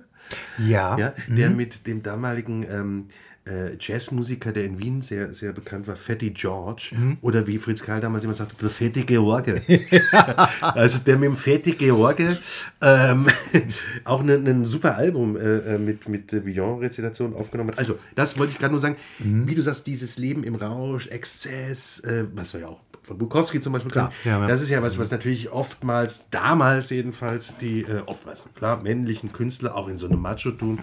Ja. 0.58 0.96
ja, 0.98 1.12
der 1.28 1.50
mit 1.50 1.86
dem 1.86 2.02
damaligen 2.02 2.64
ähm, 2.68 3.08
äh, 3.46 3.76
Jazzmusiker, 3.78 4.52
der 4.52 4.64
in 4.64 4.78
Wien 4.78 5.02
sehr, 5.02 5.32
sehr 5.32 5.52
bekannt 5.52 5.86
war, 5.86 5.96
Fatty 5.96 6.30
George, 6.30 6.90
oder 7.20 7.46
wie 7.46 7.58
Fritz 7.58 7.82
Karl 7.82 8.00
damals 8.00 8.24
immer 8.24 8.34
sagte, 8.34 8.56
der 8.60 8.70
Fatty 8.70 9.02
George. 9.04 9.62
also 10.60 10.98
der 10.98 11.16
mit 11.16 11.28
dem 11.28 11.36
Fatty 11.36 11.72
George 11.72 12.38
ähm, 12.80 13.26
auch 14.04 14.22
ne- 14.22 14.34
ein 14.34 14.64
super 14.64 14.96
Album 14.96 15.36
äh, 15.36 15.74
äh, 15.74 15.78
mit, 15.78 16.08
mit 16.08 16.32
äh, 16.32 16.44
Villon-Rezitation 16.44 17.34
aufgenommen 17.34 17.70
hat. 17.70 17.78
Also, 17.78 17.98
das 18.14 18.38
wollte 18.38 18.52
ich 18.52 18.58
gerade 18.58 18.72
nur 18.72 18.80
sagen. 18.80 18.96
Wie 19.18 19.54
du 19.54 19.62
sagst, 19.62 19.86
dieses 19.86 20.18
Leben 20.18 20.44
im 20.44 20.54
Rausch, 20.56 21.06
Exzess, 21.08 22.00
äh, 22.00 22.24
was 22.34 22.52
wir 22.52 22.60
ja 22.62 22.68
auch 22.68 22.80
von 23.02 23.18
Bukowski 23.18 23.60
zum 23.60 23.72
Beispiel 23.72 23.92
Klar, 23.92 24.12
ja, 24.24 24.40
ja. 24.40 24.48
Das 24.48 24.60
ist 24.60 24.68
ja 24.68 24.82
was, 24.82 24.98
was 24.98 25.12
natürlich 25.12 25.50
oftmals, 25.50 26.28
damals 26.30 26.90
jedenfalls, 26.90 27.54
die 27.60 27.82
äh, 27.82 28.02
oftmals, 28.06 28.44
klar, 28.56 28.82
männlichen 28.82 29.32
Künstler 29.32 29.76
auch 29.76 29.86
in 29.86 29.96
so 29.96 30.08
einem 30.08 30.20
Macho-Tum 30.20 30.80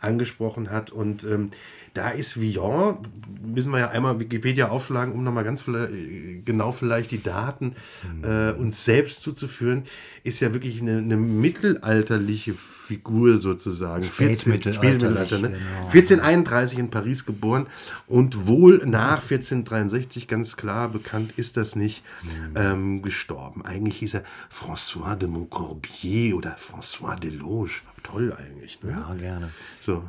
angesprochen 0.00 0.70
hat. 0.70 0.90
Und 0.90 1.24
ähm, 1.24 1.50
da 1.96 2.10
ist 2.10 2.40
Villon, 2.40 2.98
müssen 3.42 3.72
wir 3.72 3.78
ja 3.78 3.88
einmal 3.88 4.18
Wikipedia 4.20 4.68
aufschlagen, 4.68 5.14
um 5.14 5.24
nochmal 5.24 5.44
ganz 5.44 5.64
genau 6.44 6.72
vielleicht 6.72 7.10
die 7.10 7.22
Daten 7.22 7.74
äh, 8.22 8.50
uns 8.52 8.84
selbst 8.84 9.20
zuzuführen, 9.20 9.84
ist 10.24 10.40
ja 10.40 10.52
wirklich 10.52 10.80
eine, 10.80 10.98
eine 10.98 11.16
mittelalterliche 11.16 12.54
Figur 12.54 13.38
sozusagen. 13.38 14.02
14 14.02 14.36
Spätmittelalterlich, 14.36 14.76
Spätmittelalter, 14.76 15.38
ne? 15.38 15.48
genau. 15.48 15.86
1431 15.86 16.78
in 16.78 16.90
Paris 16.90 17.24
geboren 17.24 17.66
und 18.06 18.46
wohl 18.46 18.78
nach 18.84 19.22
1463, 19.22 20.28
ganz 20.28 20.56
klar 20.56 20.88
bekannt 20.88 21.32
ist 21.36 21.56
das 21.56 21.76
nicht, 21.76 22.04
ähm, 22.54 23.02
gestorben. 23.02 23.64
Eigentlich 23.64 23.98
hieß 23.98 24.14
er 24.14 24.24
François 24.52 25.16
de 25.16 25.28
Montcorbier 25.28 26.36
oder 26.36 26.56
François 26.56 27.18
Deloge. 27.18 27.82
Toll 28.02 28.32
eigentlich. 28.32 28.82
Ne? 28.82 28.92
Ja, 28.92 29.14
gerne. 29.14 29.50
So. 29.80 30.04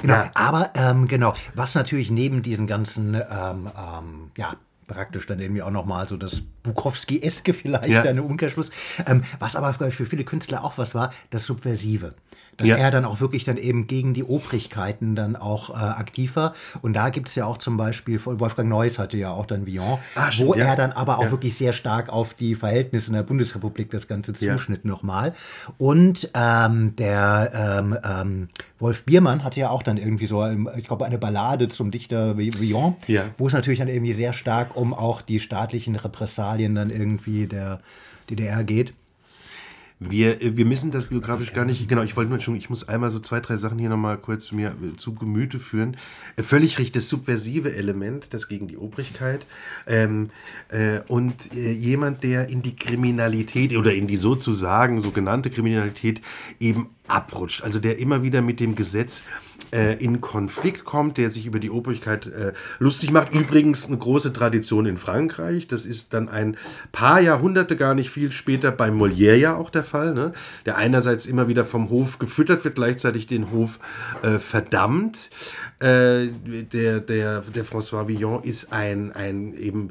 Genau, 0.00 0.14
Ja. 0.14 0.30
aber 0.34 0.70
ähm, 0.74 1.06
genau, 1.08 1.34
was 1.54 1.74
natürlich 1.74 2.10
neben 2.10 2.42
diesen 2.42 2.66
ganzen, 2.66 3.14
ähm, 3.14 3.22
ähm, 3.76 4.30
ja, 4.36 4.54
praktisch 4.86 5.26
dann 5.26 5.38
irgendwie 5.38 5.62
auch 5.62 5.70
nochmal 5.70 6.08
so 6.08 6.16
das 6.16 6.40
Bukowski-eske 6.62 7.52
vielleicht, 7.52 7.88
Ja. 7.88 8.02
eine 8.02 8.22
Umkehrschluss, 8.22 8.70
ähm, 9.06 9.22
was 9.38 9.54
aber 9.56 9.70
ich, 9.88 9.94
für 9.94 10.06
viele 10.06 10.24
Künstler 10.24 10.64
auch 10.64 10.78
was 10.78 10.94
war, 10.94 11.12
das 11.30 11.44
Subversive. 11.44 12.14
Dass 12.58 12.68
Ja. 12.68 12.76
er 12.76 12.90
dann 12.90 13.04
auch 13.04 13.20
wirklich 13.20 13.44
dann 13.44 13.56
eben 13.56 13.86
gegen 13.86 14.14
die 14.14 14.24
Obrigkeiten 14.24 15.14
dann 15.14 15.36
auch 15.36 15.70
äh, 15.70 15.74
aktiv 15.74 16.34
war. 16.34 16.54
Und 16.82 16.94
da 16.94 17.08
gibt 17.10 17.28
es 17.28 17.36
ja 17.36 17.46
auch 17.46 17.56
zum 17.58 17.76
Beispiel, 17.76 18.20
Wolfgang 18.24 18.68
Neuss 18.68 18.98
hatte 18.98 19.16
ja 19.16 19.30
auch 19.30 19.46
dann 19.46 19.64
Villon, 19.64 19.98
Ah, 20.16 20.28
wo 20.38 20.54
ja. 20.54 20.64
er 20.66 20.76
dann 20.76 20.90
aber 20.90 21.18
auch 21.18 21.24
Ja. 21.24 21.30
wirklich 21.30 21.56
sehr 21.56 21.72
stark 21.72 22.08
auf 22.08 22.34
die 22.34 22.56
Verhältnisse 22.56 23.08
in 23.08 23.12
der 23.14 23.22
Bundesrepublik 23.22 23.90
das 23.90 24.08
Ganze 24.08 24.34
zuschnitt 24.34 24.84
nochmal. 24.84 25.32
Und 25.78 26.30
ähm, 26.34 26.96
der 26.96 27.78
ähm, 27.78 27.96
ähm, 28.04 28.48
Wolf 28.80 29.04
Biermann 29.04 29.44
hatte 29.44 29.60
ja 29.60 29.70
auch 29.70 29.84
dann 29.84 29.96
irgendwie 29.96 30.26
so, 30.26 30.44
ich 30.76 30.86
glaube, 30.86 31.06
eine 31.06 31.18
Ballade 31.18 31.68
zum 31.68 31.92
Dichter 31.92 32.36
Vi- 32.36 32.58
Villon, 32.60 32.96
wo 33.38 33.46
es 33.46 33.52
natürlich 33.52 33.78
dann 33.78 33.88
irgendwie 33.88 34.12
sehr 34.12 34.32
stark 34.32 34.74
um 34.76 34.94
auch 34.94 35.22
die 35.22 35.38
staatlichen 35.38 35.94
Repressalien 35.94 36.74
dann 36.74 36.90
irgendwie 36.90 37.46
der 37.46 37.78
DDR 38.30 38.64
geht. 38.64 38.94
Wir, 40.00 40.38
wir 40.56 40.64
müssen 40.64 40.92
das 40.92 41.06
biografisch 41.06 41.52
gar 41.52 41.64
nicht, 41.64 41.88
genau, 41.88 42.02
ich 42.02 42.16
wollte 42.16 42.30
nur 42.30 42.38
schon, 42.40 42.54
ich 42.54 42.70
muss 42.70 42.88
einmal 42.88 43.10
so 43.10 43.18
zwei, 43.18 43.40
drei 43.40 43.56
Sachen 43.56 43.80
hier 43.80 43.88
nochmal 43.88 44.16
kurz 44.16 44.52
mir 44.52 44.76
zu 44.96 45.14
Gemüte 45.14 45.58
führen. 45.58 45.96
Äh, 46.36 46.44
Völlig 46.44 46.78
richtig, 46.78 46.92
das 46.92 47.08
subversive 47.08 47.74
Element, 47.74 48.32
das 48.32 48.46
gegen 48.46 48.68
die 48.68 48.76
Obrigkeit 48.76 49.44
ähm, 49.88 50.30
äh, 50.68 51.00
und 51.08 51.52
äh, 51.56 51.72
jemand, 51.72 52.22
der 52.22 52.48
in 52.48 52.62
die 52.62 52.76
Kriminalität 52.76 53.76
oder 53.76 53.92
in 53.92 54.06
die 54.06 54.16
sozusagen 54.16 55.00
sogenannte 55.00 55.50
Kriminalität 55.50 56.22
eben 56.60 56.90
abrutscht, 57.08 57.64
also 57.64 57.80
der 57.80 57.98
immer 57.98 58.22
wieder 58.22 58.40
mit 58.40 58.60
dem 58.60 58.76
Gesetz 58.76 59.24
in 59.96 60.20
Konflikt 60.20 60.84
kommt, 60.84 61.18
der 61.18 61.30
sich 61.30 61.44
über 61.44 61.58
die 61.58 61.70
Obrigkeit 61.70 62.26
äh, 62.26 62.52
lustig 62.78 63.10
macht. 63.10 63.32
Übrigens 63.32 63.86
eine 63.86 63.98
große 63.98 64.32
Tradition 64.32 64.86
in 64.86 64.96
Frankreich. 64.96 65.66
Das 65.68 65.84
ist 65.84 66.14
dann 66.14 66.28
ein 66.28 66.56
paar 66.92 67.20
Jahrhunderte, 67.20 67.76
gar 67.76 67.94
nicht 67.94 68.10
viel 68.10 68.30
später 68.30 68.70
bei 68.70 68.88
Molière 68.88 69.34
ja 69.34 69.56
auch 69.56 69.70
der 69.70 69.84
Fall, 69.84 70.14
ne? 70.14 70.32
der 70.64 70.76
einerseits 70.76 71.26
immer 71.26 71.48
wieder 71.48 71.64
vom 71.64 71.90
Hof 71.90 72.18
gefüttert 72.18 72.64
wird, 72.64 72.76
gleichzeitig 72.76 73.26
den 73.26 73.50
Hof 73.50 73.78
äh, 74.22 74.38
verdammt. 74.38 75.30
Äh, 75.80 76.28
der, 76.72 77.00
der, 77.00 77.40
der 77.42 77.64
François 77.64 78.08
Villon 78.08 78.42
ist 78.42 78.72
ein, 78.72 79.12
ein 79.12 79.54
eben 79.54 79.90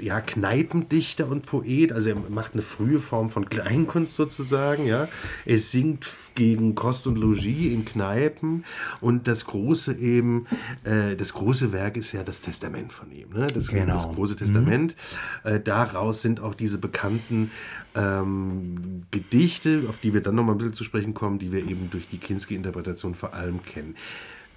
ja, 0.00 0.20
Kneipendichter 0.20 1.28
und 1.28 1.46
Poet, 1.46 1.92
also 1.92 2.08
er 2.08 2.16
macht 2.16 2.54
eine 2.54 2.62
frühe 2.62 2.98
Form 2.98 3.30
von 3.30 3.48
Kleinkunst 3.48 4.14
sozusagen, 4.14 4.86
ja. 4.86 5.06
Er 5.44 5.58
singt 5.58 6.08
gegen 6.34 6.74
Kost 6.74 7.06
und 7.06 7.16
Logis 7.16 7.72
in 7.72 7.84
Kneipen 7.84 8.64
und 9.00 9.28
das 9.28 9.44
große 9.44 9.94
eben, 9.94 10.46
äh, 10.82 11.14
das 11.14 11.32
große 11.34 11.72
Werk 11.72 11.96
ist 11.96 12.10
ja 12.10 12.24
das 12.24 12.40
Testament 12.40 12.92
von 12.92 13.12
ihm, 13.12 13.30
ne? 13.30 13.46
Das, 13.46 13.68
Genau. 13.68 13.94
das 13.94 14.08
große 14.08 14.34
Testament. 14.34 14.96
Äh, 15.44 15.60
daraus 15.60 16.22
sind 16.22 16.40
auch 16.40 16.54
diese 16.54 16.78
bekannten 16.78 17.52
ähm, 17.94 19.04
Gedichte, 19.12 19.84
auf 19.88 19.98
die 19.98 20.12
wir 20.12 20.22
dann 20.22 20.34
nochmal 20.34 20.56
ein 20.56 20.58
bisschen 20.58 20.74
zu 20.74 20.82
sprechen 20.82 21.14
kommen, 21.14 21.38
die 21.38 21.52
wir 21.52 21.60
eben 21.60 21.88
durch 21.90 22.08
die 22.08 22.18
Kinski-Interpretation 22.18 23.14
vor 23.14 23.32
allem 23.34 23.62
kennen. 23.62 23.94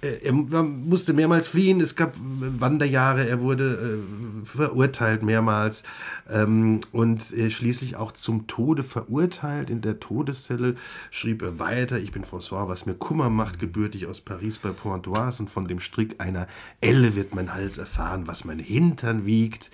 Äh, 0.02 0.18
Er 0.24 0.32
musste 0.32 1.12
mehrmals 1.12 1.48
fliehen, 1.48 1.80
es 1.80 1.96
gab 1.96 2.14
äh, 2.16 2.60
Wanderjahre, 2.60 3.28
er 3.28 3.40
wurde 3.40 3.98
äh, 4.00 4.46
verurteilt 4.46 5.22
mehrmals 5.22 5.82
ähm, 6.30 6.82
und 6.92 7.32
äh, 7.36 7.50
schließlich 7.50 7.96
auch 7.96 8.12
zum 8.12 8.46
Tode 8.46 8.82
verurteilt. 8.82 9.70
In 9.70 9.80
der 9.80 9.98
Todeszelle 10.00 10.76
schrieb 11.10 11.42
er 11.42 11.58
weiter, 11.58 11.98
ich 11.98 12.12
bin 12.12 12.24
François, 12.24 12.68
was 12.68 12.86
mir 12.86 12.94
Kummer 12.94 13.30
macht, 13.30 13.58
gebürtig 13.58 14.06
aus 14.06 14.20
Paris 14.20 14.58
bei 14.58 14.70
Pointoise 14.70 15.42
und 15.42 15.48
von 15.50 15.66
dem 15.66 15.80
Strick 15.80 16.16
einer 16.20 16.46
Elle 16.80 17.16
wird 17.16 17.34
mein 17.34 17.54
Hals 17.54 17.78
erfahren, 17.78 18.26
was 18.26 18.44
mein 18.44 18.58
Hintern 18.58 19.26
wiegt. 19.26 19.70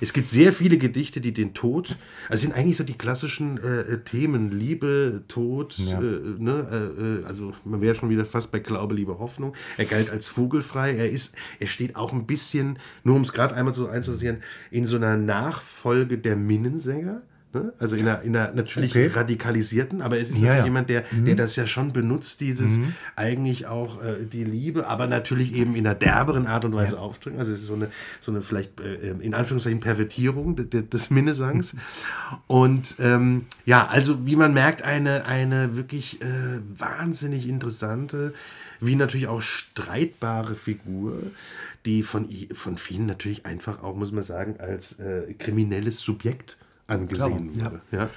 Es 0.00 0.12
gibt 0.12 0.28
sehr 0.28 0.52
viele 0.52 0.78
Gedichte, 0.78 1.20
die 1.20 1.32
den 1.32 1.54
Tod, 1.54 1.96
also 2.28 2.42
sind 2.42 2.54
eigentlich 2.54 2.76
so 2.76 2.84
die 2.84 2.94
klassischen 2.98 3.58
äh, 3.58 3.80
äh, 3.80 3.98
Themen, 4.04 4.50
Liebe, 4.50 5.24
Tod, 5.28 5.76
Ja. 5.78 6.00
ne, 6.00 7.22
also 7.26 7.52
man 7.64 7.80
wäre 7.80 7.94
schon 7.94 8.10
wieder 8.10 8.24
fast 8.24 8.52
bei 8.52 8.58
Glaube, 8.58 8.94
Liebe, 8.94 9.18
Hoffnung. 9.18 9.54
Er 9.76 9.84
galt 9.84 10.10
als 10.10 10.28
vogelfrei. 10.28 10.92
Er 10.96 11.10
ist, 11.10 11.34
er 11.58 11.66
steht 11.66 11.96
auch 11.96 12.12
ein 12.12 12.26
bisschen, 12.26 12.78
nur 13.04 13.16
um 13.16 13.22
es 13.22 13.32
gerade 13.32 13.54
einmal 13.54 13.74
so 13.74 13.88
einzusortieren, 13.88 14.38
in 14.70 14.86
so 14.86 14.96
einer 14.96 15.16
Nachfolge 15.16 16.18
der 16.18 16.36
Minnensänger. 16.36 17.22
Ne? 17.52 17.72
Also 17.78 17.96
in 17.96 18.06
einer, 18.06 18.22
in 18.22 18.36
einer 18.36 18.52
natürlich 18.52 18.90
Okay. 18.90 19.06
radikalisierten, 19.06 20.02
aber 20.02 20.18
es 20.18 20.30
ist 20.30 20.38
Ja, 20.40 20.56
ja. 20.56 20.64
jemand, 20.64 20.90
der, 20.90 21.04
der 21.12 21.36
das 21.36 21.56
ja 21.56 21.66
schon 21.66 21.92
benutzt, 21.92 22.40
dieses 22.40 22.80
eigentlich 23.14 23.66
auch 23.66 24.02
äh, 24.02 24.26
die 24.30 24.44
Liebe, 24.44 24.86
aber 24.88 25.06
natürlich 25.06 25.54
eben 25.54 25.74
in 25.74 25.86
einer 25.86 25.94
derberen 25.94 26.46
Art 26.46 26.64
und 26.66 26.74
Weise 26.74 26.98
aufdrücken. 26.98 27.38
Also 27.38 27.52
es 27.52 27.60
ist 27.60 27.66
so 27.68 27.74
eine, 27.74 27.88
so 28.20 28.30
eine 28.32 28.42
vielleicht 28.42 28.78
äh, 28.80 29.10
in 29.20 29.32
Anführungszeichen 29.32 29.80
Pervertierung 29.80 30.56
de, 30.56 30.66
de, 30.66 30.82
des 30.82 31.08
Minnesangs. 31.10 31.74
Und 32.46 32.96
ähm, 32.98 33.46
ja, 33.64 33.86
also 33.86 34.26
wie 34.26 34.36
man 34.36 34.52
merkt, 34.52 34.82
eine, 34.82 35.24
eine 35.26 35.76
wirklich 35.76 36.20
äh, 36.20 36.26
wahnsinnig 36.76 37.48
interessante, 37.48 38.34
wie 38.80 38.96
natürlich 38.96 39.26
auch 39.28 39.42
streitbare 39.42 40.54
Figur, 40.54 41.22
die 41.84 42.02
von, 42.02 42.28
von 42.52 42.78
vielen 42.78 43.06
natürlich 43.06 43.46
einfach 43.46 43.82
auch, 43.82 43.96
muss 43.96 44.12
man 44.12 44.22
sagen, 44.22 44.56
als 44.58 44.98
äh, 44.98 45.34
kriminelles 45.34 46.00
Subjekt 46.00 46.56
angesehen 46.86 47.52
Klar, 47.52 47.72
wurde. 47.72 47.80
Ja. 47.92 48.10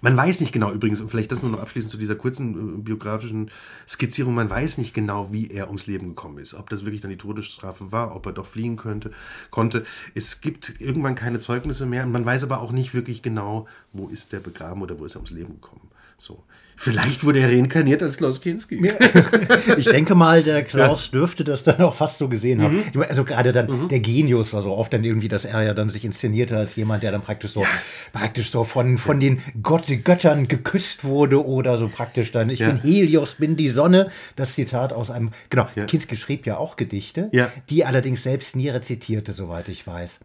Man 0.00 0.16
weiß 0.16 0.40
nicht 0.40 0.52
genau 0.52 0.72
übrigens, 0.72 1.00
und 1.00 1.10
vielleicht 1.10 1.30
das 1.30 1.42
nur 1.42 1.52
noch 1.52 1.60
abschließend 1.60 1.90
zu 1.90 1.98
dieser 1.98 2.14
kurzen 2.14 2.78
äh, 2.78 2.78
biografischen 2.78 3.50
Skizzierung, 3.86 4.34
man 4.34 4.48
weiß 4.48 4.78
nicht 4.78 4.94
genau, 4.94 5.32
wie 5.32 5.50
er 5.50 5.66
ums 5.66 5.86
Leben 5.86 6.08
gekommen 6.08 6.38
ist. 6.38 6.54
Ob 6.54 6.70
das 6.70 6.84
wirklich 6.84 7.02
dann 7.02 7.10
die 7.10 7.18
Todesstrafe 7.18 7.92
war, 7.92 8.16
ob 8.16 8.24
er 8.26 8.32
doch 8.32 8.46
fliehen 8.46 8.76
könnte, 8.76 9.10
konnte. 9.50 9.84
Es 10.14 10.40
gibt 10.40 10.80
irgendwann 10.80 11.14
keine 11.14 11.40
Zeugnisse 11.40 11.84
mehr 11.84 12.04
und 12.04 12.12
man 12.12 12.24
weiß 12.24 12.44
aber 12.44 12.60
auch 12.60 12.72
nicht 12.72 12.94
wirklich 12.94 13.22
genau, 13.22 13.66
wo 13.92 14.08
ist 14.08 14.32
der 14.32 14.40
begraben 14.40 14.80
oder 14.80 14.98
wo 14.98 15.04
ist 15.04 15.14
er 15.14 15.18
ums 15.18 15.30
Leben 15.30 15.60
gekommen. 15.60 15.90
So. 16.18 16.44
Vielleicht 16.78 17.24
wurde 17.24 17.38
er 17.38 17.48
reinkarniert 17.48 18.02
als 18.02 18.18
Klaus 18.18 18.42
Kinski. 18.42 18.76
Ich 19.78 19.86
denke 19.86 20.14
mal, 20.14 20.42
der 20.42 20.62
Klaus 20.62 21.10
dürfte 21.10 21.42
das 21.42 21.62
dann 21.62 21.80
auch 21.80 21.94
fast 21.94 22.18
so 22.18 22.28
gesehen 22.28 22.58
Mhm. 22.58 22.62
haben. 22.62 22.82
Meine, 22.92 23.08
Also 23.08 23.24
gerade 23.24 23.50
dann 23.52 23.88
der 23.88 24.00
Genius, 24.00 24.54
also 24.54 24.72
oft 24.72 24.92
dann 24.92 25.02
irgendwie, 25.02 25.28
dass 25.28 25.46
er 25.46 25.62
ja 25.62 25.72
dann 25.72 25.88
sich 25.88 26.04
inszenierte 26.04 26.54
als 26.56 26.76
jemand, 26.76 27.02
der 27.02 27.12
dann 27.12 27.22
praktisch 27.22 27.52
so, 27.52 27.64
praktisch 28.12 28.50
so 28.50 28.62
von, 28.62 28.98
von 28.98 29.20
den 29.20 29.40
Gott, 29.62 29.86
Göttern 30.04 30.48
geküsst 30.48 31.04
wurde 31.04 31.44
oder 31.46 31.78
so 31.78 31.88
praktisch 31.88 32.30
dann, 32.30 32.50
ich 32.50 32.58
Ja. 32.58 32.68
bin 32.68 32.80
Helios, 32.82 33.36
bin 33.36 33.56
die 33.56 33.70
Sonne. 33.70 34.10
Das 34.36 34.54
Zitat 34.54 34.92
aus 34.92 35.10
einem, 35.10 35.30
genau, 35.48 35.68
Ja. 35.76 35.84
Kinski 35.86 36.14
schrieb 36.16 36.44
ja 36.44 36.58
auch 36.58 36.76
Gedichte, 36.76 37.30
Ja. 37.32 37.50
die 37.70 37.86
allerdings 37.86 38.22
selbst 38.22 38.54
nie 38.54 38.68
rezitierte, 38.68 39.32
soweit 39.32 39.68
ich 39.70 39.86
weiß. 39.86 40.20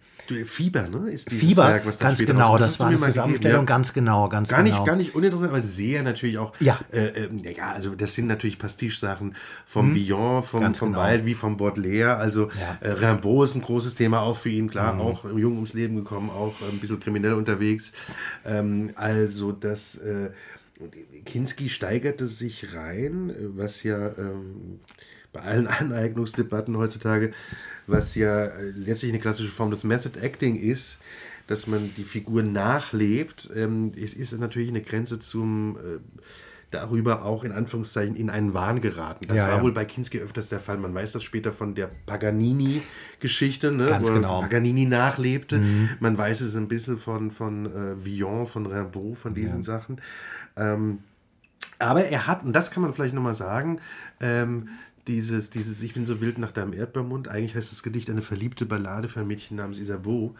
Fieber, 0.45 0.87
ne? 0.87 1.09
Ist 1.11 1.29
Fieber, 1.29 1.67
Werk, 1.67 1.85
was 1.85 1.99
ganz 1.99 2.19
genau, 2.19 2.57
das 2.57 2.79
war 2.79 2.87
eine 2.87 2.95
gegeben, 2.95 3.11
Zusammenstellung, 3.13 3.59
ja. 3.61 3.65
ganz 3.65 3.91
genau, 3.91 4.29
ganz 4.29 4.47
Gar 4.49 4.63
nicht, 4.63 4.73
genau. 4.73 4.85
gar 4.85 4.95
nicht 4.95 5.13
uninteressant, 5.13 5.49
aber 5.51 5.61
sehr 5.75 6.03
natürlich 6.03 6.37
auch. 6.37 6.53
Ja. 6.59 6.79
Äh, 6.91 7.25
äh, 7.25 7.53
ja, 7.55 7.71
also 7.71 7.95
das 7.95 8.13
sind 8.13 8.27
natürlich 8.27 8.59
Pastiche-Sachen 8.59 9.35
vom 9.65 9.95
Villon, 9.95 10.43
vom, 10.43 10.59
Mhm. 10.59 10.63
Ganz 10.65 10.79
vom 10.79 10.93
genau. 10.93 11.05
Wild 11.07 11.25
wie 11.25 11.33
vom 11.33 11.57
Baudelaire. 11.57 12.17
Also 12.17 12.49
Ja. 12.59 12.77
Mhm. 12.81 12.87
äh, 12.87 12.89
Rimbaud 13.05 13.45
ist 13.45 13.55
ein 13.55 13.61
großes 13.61 13.95
Thema 13.95 14.21
auch 14.21 14.37
für 14.37 14.49
ihn, 14.49 14.69
klar, 14.69 14.99
auch 14.99 15.23
jung 15.25 15.55
ums 15.55 15.73
Leben 15.73 15.95
gekommen, 15.95 16.29
auch 16.29 16.53
ein 16.71 16.79
bisschen 16.79 16.99
kriminell 16.99 17.33
unterwegs. 17.33 17.91
Ähm, 18.45 18.91
also 18.95 19.51
das 19.51 19.95
äh, 19.95 20.29
Kinski 21.25 21.69
steigerte 21.69 22.25
sich 22.27 22.75
rein, 22.75 23.33
was 23.55 23.83
ja 23.83 24.09
ähm, 24.17 24.79
bei 25.33 25.41
allen 25.41 25.67
Aneignungsdebatten 25.67 26.77
heutzutage, 26.77 27.31
was 27.87 28.15
ja 28.15 28.45
äh, 28.45 28.71
letztlich 28.75 29.11
eine 29.11 29.21
klassische 29.21 29.49
Form 29.51 29.71
des 29.71 29.83
Method 29.83 30.19
Acting 30.19 30.55
ist, 30.55 30.99
dass 31.47 31.67
man 31.67 31.93
die 31.97 32.03
Figur 32.03 32.43
nachlebt. 32.43 33.49
Ähm, 33.55 33.91
es 33.95 34.13
ist 34.13 34.37
natürlich 34.37 34.69
eine 34.69 34.81
Grenze 34.81 35.19
zum, 35.19 35.77
äh, 35.77 35.99
darüber 36.71 37.25
auch 37.25 37.43
in 37.43 37.51
Anführungszeichen 37.51 38.15
in 38.15 38.29
einen 38.29 38.53
Wahn 38.53 38.79
geraten. 38.81 39.27
Das 39.27 39.37
Ja, 39.37 39.47
war 39.49 39.57
ja. 39.57 39.63
wohl 39.63 39.73
bei 39.73 39.83
Kinski 39.85 40.19
öfters 40.19 40.49
der 40.49 40.59
Fall. 40.59 40.77
Man 40.77 40.93
weiß 40.93 41.11
das 41.11 41.23
später 41.23 41.51
von 41.51 41.75
der 41.75 41.89
Paganini-Geschichte, 42.05 43.71
ne? 43.71 43.87
Ganz 43.87 44.09
wo 44.09 44.13
genau. 44.13 44.41
Paganini 44.41 44.85
nachlebte. 44.85 45.61
Man 45.99 46.17
weiß 46.17 46.41
es 46.41 46.55
ein 46.55 46.67
bisschen 46.67 46.97
von, 46.97 47.31
von 47.31 47.65
äh, 47.65 48.05
Villon, 48.05 48.47
von 48.47 48.65
Rimbaud, 48.65 49.17
von 49.17 49.33
diesen 49.33 49.63
Sachen. 49.63 49.99
Ähm, 50.55 50.99
aber 51.79 52.05
er 52.05 52.27
hat, 52.27 52.43
und 52.43 52.53
das 52.53 52.71
kann 52.71 52.83
man 52.83 52.93
vielleicht 52.93 53.13
nochmal 53.13 53.35
sagen, 53.35 53.79
ähm, 54.19 54.69
dieses, 55.07 55.49
dieses 55.49 55.81
Ich 55.81 55.93
bin 55.93 56.05
so 56.05 56.21
wild 56.21 56.37
nach 56.37 56.51
deinem 56.51 56.73
Erdbeermund, 56.73 57.27
eigentlich 57.27 57.55
heißt 57.55 57.71
das 57.71 57.83
Gedicht 57.83 58.09
eine 58.09 58.21
verliebte 58.21 58.65
Ballade 58.65 59.09
für 59.09 59.21
ein 59.21 59.27
Mädchen 59.27 59.57
namens 59.57 59.79
Isabeau. 59.79 60.35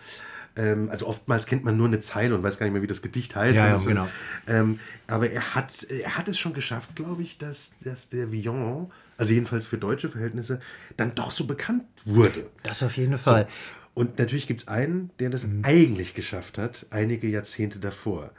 Ähm, 0.56 0.90
also 0.90 1.08
oftmals 1.08 1.46
kennt 1.46 1.64
man 1.64 1.78
nur 1.78 1.88
eine 1.88 2.00
Zeile 2.00 2.36
und 2.36 2.44
weiß 2.44 2.58
gar 2.60 2.66
nicht 2.66 2.74
mehr, 2.74 2.82
wie 2.82 2.88
das 2.88 3.02
Gedicht 3.02 3.36
heißt. 3.36 3.56
Ja, 3.56 3.68
ja, 3.68 3.74
Also, 3.74 3.86
genau. 3.86 4.08
Ähm, 4.48 4.80
aber 5.08 5.30
er 5.30 5.56
hat, 5.56 5.84
er 5.84 6.18
hat 6.18 6.28
es 6.28 6.38
schon 6.38 6.54
geschafft, 6.54 6.96
glaube 6.96 7.22
ich, 7.24 7.38
dass, 7.38 7.72
dass 7.82 8.10
der 8.10 8.32
Villon, 8.32 8.92
also 9.18 9.34
jedenfalls 9.34 9.66
für 9.66 9.78
deutsche 9.78 10.10
Verhältnisse, 10.10 10.60
dann 10.98 11.16
doch 11.16 11.32
so 11.32 11.46
bekannt 11.46 11.84
wurde. 12.06 12.48
Das 12.64 12.84
auf 12.84 12.98
jeden 12.98 13.18
Fall. 13.18 13.48
Und 13.94 14.20
natürlich 14.20 14.48
gibt 14.48 14.62
es 14.62 14.68
einen, 14.68 15.10
der 15.20 15.30
das 15.30 15.46
Mhm. 15.46 15.64
eigentlich 15.64 16.14
geschafft 16.16 16.58
hat, 16.58 16.86
einige 16.90 17.28
Jahrzehnte 17.28 17.80
davor. 17.80 18.32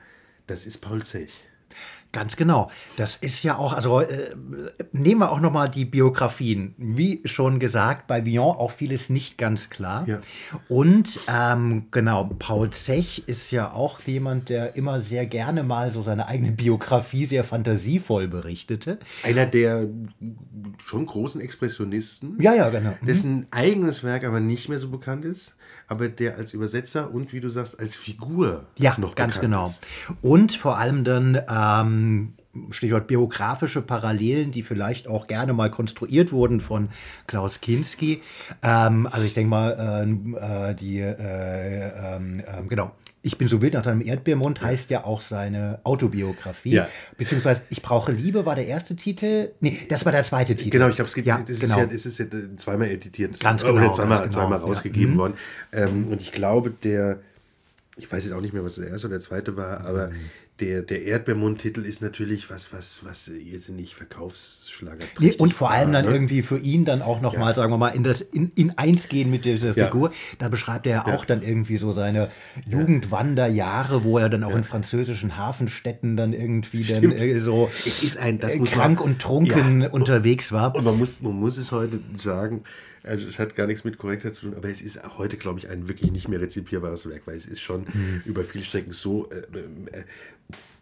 Das 0.47 0.67
ist 0.67 0.79
Paul 0.79 1.03
Zech. 1.05 1.45
Ganz 2.13 2.37
genau. 2.37 2.71
Das 2.99 3.17
ist 3.17 3.43
ja 3.43 3.57
auch, 3.57 3.73
also 3.73 4.01
äh, 4.01 4.35
nehmen 4.93 5.23
wir 5.23 5.33
auch 5.33 5.41
nochmal 5.41 5.71
die 5.71 5.87
Biografien. 5.87 6.75
Wie 6.77 7.23
schon 7.25 7.59
gesagt, 7.59 8.07
bei 8.07 8.27
Villon 8.27 8.55
auch 8.55 8.71
vieles 8.71 9.09
nicht 9.09 9.39
ganz 9.39 9.71
klar. 9.71 10.07
Ja. 10.07 10.21
Und 10.69 11.21
ähm, 11.27 11.87
genau, 11.91 12.25
Paul 12.39 12.71
Zech 12.71 13.25
ist 13.27 13.51
ja 13.51 13.73
auch 13.73 14.01
jemand, 14.01 14.51
der 14.51 14.77
immer 14.77 15.01
sehr 15.01 15.25
gerne 15.25 15.63
mal 15.63 15.91
so 15.91 16.03
seine 16.03 16.29
eigene 16.29 16.53
Biografie 16.53 17.25
sehr 17.25 17.45
fantasievoll 17.45 18.29
berichtete. 18.29 18.99
Einer 19.23 19.47
der 19.47 19.89
schon 20.85 21.07
großen 21.07 21.41
Expressionisten. 21.41 22.37
Ja, 22.43 22.55
ja, 22.55 22.69
genau. 22.69 22.93
Dessen 23.01 23.47
eigenes 23.51 24.05
Werk 24.05 24.25
aber 24.25 24.41
nicht 24.41 24.69
mehr 24.69 24.79
so 24.79 24.91
bekannt 24.91 25.25
ist, 25.25 25.57
aber 25.93 26.09
der 26.09 26.37
als 26.37 26.53
Übersetzer 26.55 27.13
und 27.13 27.33
wie 27.33 27.41
du 27.41 27.49
sagst, 27.51 27.79
als 27.79 27.95
Figur 27.97 28.65
Ja, 28.79 28.97
noch 28.99 29.15
ganz 29.15 29.39
genau. 29.41 29.67
ist. 29.67 29.81
Und 30.23 30.53
vor 30.53 30.79
allem 30.79 31.05
dann, 31.05 31.41
ähm, 31.49 32.33
Stichwort 32.71 33.07
biografische 33.07 33.81
Parallelen, 33.81 34.51
die 34.51 34.63
vielleicht 34.63 35.09
auch 35.09 35.27
gerne 35.27 35.53
mal 35.55 35.71
konstruiert 35.71 36.33
wurden 36.33 36.61
von 36.61 36.91
Klaus 37.27 37.61
Kinski. 37.63 38.21
Ähm, 38.63 39.07
also 39.11 39.25
ich 39.25 39.33
denke 39.35 39.49
mal, 39.49 40.03
ähm, 40.05 40.37
äh, 40.39 40.75
die, 40.75 40.99
äh, 41.01 42.17
ähm, 42.17 42.43
genau. 42.69 42.93
Ich 43.25 43.39
bin 43.39 43.47
so 43.47 43.63
wild 43.63 43.75
nach 43.75 43.83
deinem 43.83 44.05
Erdbeermund 44.05 44.61
heißt 44.63 44.91
ja 44.91 45.05
auch 45.05 45.21
seine 45.21 45.79
Autobiografie. 45.85 46.73
Ja. 46.73 46.89
Beziehungsweise 47.17 47.63
Ich 47.71 47.81
brauche 47.81 48.11
Liebe 48.11 48.45
war 48.47 48.57
der 48.57 48.67
erste 48.67 48.97
Titel. 48.97 49.53
Nee, 49.61 49.79
das 49.89 50.05
war 50.05 50.11
der 50.11 50.25
zweite 50.25 50.57
Titel. 50.57 50.71
Genau, 50.71 50.89
ich 50.89 50.97
glaube, 50.97 51.09
es 51.09 51.15
gibt, 51.15 51.29
ja, 51.29 51.39
das 51.39 51.61
genau. 51.61 51.75
ist 51.83 51.89
ja, 51.91 51.95
es 51.95 52.05
ist 52.07 52.19
ja 52.19 52.25
äh, 52.25 52.57
zweimal 52.57 52.89
editiert. 52.89 53.39
Ganz 53.39 53.63
Oder 53.63 53.75
genau, 53.75 53.95
zweimal, 53.95 54.19
ganz 54.19 54.35
genau, 54.35 54.43
zweimal 54.45 54.59
ja. 54.59 54.65
rausgegeben 54.67 55.15
Mhm. 55.15 55.19
worden. 55.19 55.35
Ähm, 55.73 56.09
und 56.09 56.21
ich 56.21 56.33
glaube, 56.33 56.71
der, 56.71 57.21
ich 57.97 58.11
weiß 58.11 58.25
jetzt 58.25 58.33
auch 58.35 58.41
nicht 58.41 58.55
mehr, 58.55 58.65
was 58.65 58.75
der 58.75 58.89
erste 58.89 59.07
oder 59.07 59.19
der 59.19 59.25
zweite 59.25 59.57
war, 59.57 59.83
aber 59.85 60.09
Mhm. 60.09 60.15
Der, 60.61 60.83
der 60.83 61.03
Erdbeermund-Titel 61.03 61.85
ist 61.85 62.03
natürlich 62.03 62.49
was, 62.51 62.73
was, 62.73 63.01
was 63.05 63.27
irrsinnig 63.27 63.97
Verkaufsschlager 63.97 65.07
Nee, 65.19 65.35
und 65.39 65.55
vor 65.55 65.71
allem 65.71 65.93
dann 65.93 66.05
ne? 66.05 66.13
irgendwie 66.13 66.43
für 66.43 66.59
ihn 66.59 66.85
dann 66.85 67.03
auch 67.03 67.21
nochmal, 67.21 67.55
sagen 67.55 67.73
wir 67.73 67.79
mal, 67.79 67.89
in 67.89 68.05
das 68.05 68.21
in, 68.21 68.51
in 68.55 68.77
eins 68.79 69.09
gehen 69.09 69.31
mit 69.31 69.45
dieser 69.45 69.77
Ja. 69.77 69.87
Figur. 69.87 70.13
Da 70.39 70.49
beschreibt 70.49 70.87
er 70.87 70.93
ja 70.93 71.07
auch 71.15 71.25
dann 71.25 71.43
irgendwie 71.43 71.79
so 71.79 71.91
seine 71.91 72.31
Jugendwanderjahre, 72.69 74.05
wo 74.05 74.19
er 74.19 74.29
dann 74.29 74.45
auch 74.45 74.55
in 74.55 74.65
französischen 74.65 75.37
Hafenstädten 75.37 76.17
dann 76.17 76.33
irgendwie 76.33 76.85
dann 76.85 76.99
Stimmt. 76.99 77.21
äh, 77.21 77.39
so 77.41 77.71
Es 77.87 78.03
ist 78.03 78.19
ein- 78.19 78.39
das 78.39 78.55
äh, 78.55 78.59
muss 78.59 78.71
man- 78.71 78.79
krank 78.79 79.01
und 79.01 79.21
trunken 79.21 79.83
Ja. 79.83 79.89
unterwegs 79.91 80.53
war. 80.53 80.75
Und 80.75 80.85
man 80.85 80.99
muss, 80.99 81.23
man 81.23 81.33
muss 81.35 81.57
es 81.57 81.73
heute 81.73 82.01
sagen, 82.17 82.63
also 83.05 83.29
es 83.29 83.39
hat 83.39 83.55
gar 83.57 83.67
nichts 83.67 83.85
mit 83.85 83.99
Korrektheit 83.99 84.35
zu 84.35 84.43
tun, 84.47 84.55
aber 84.57 84.69
es 84.69 84.81
ist 84.81 85.03
auch 85.05 85.19
heute, 85.19 85.37
glaube 85.37 85.59
ich, 85.59 85.69
ein 85.69 85.89
wirklich 85.89 86.13
nicht 86.13 86.29
mehr 86.29 86.41
rezipierbares 86.41 87.09
Werk, 87.09 87.23
weil 87.27 87.37
es 87.37 87.47
ist 87.47 87.61
schon 87.61 87.87
Mhm. 87.93 88.23
über 88.25 88.45
viele 88.45 88.65
Strecken 88.65 88.93
so, 88.93 89.29
äh, 89.31 89.39
äh, 89.99 90.03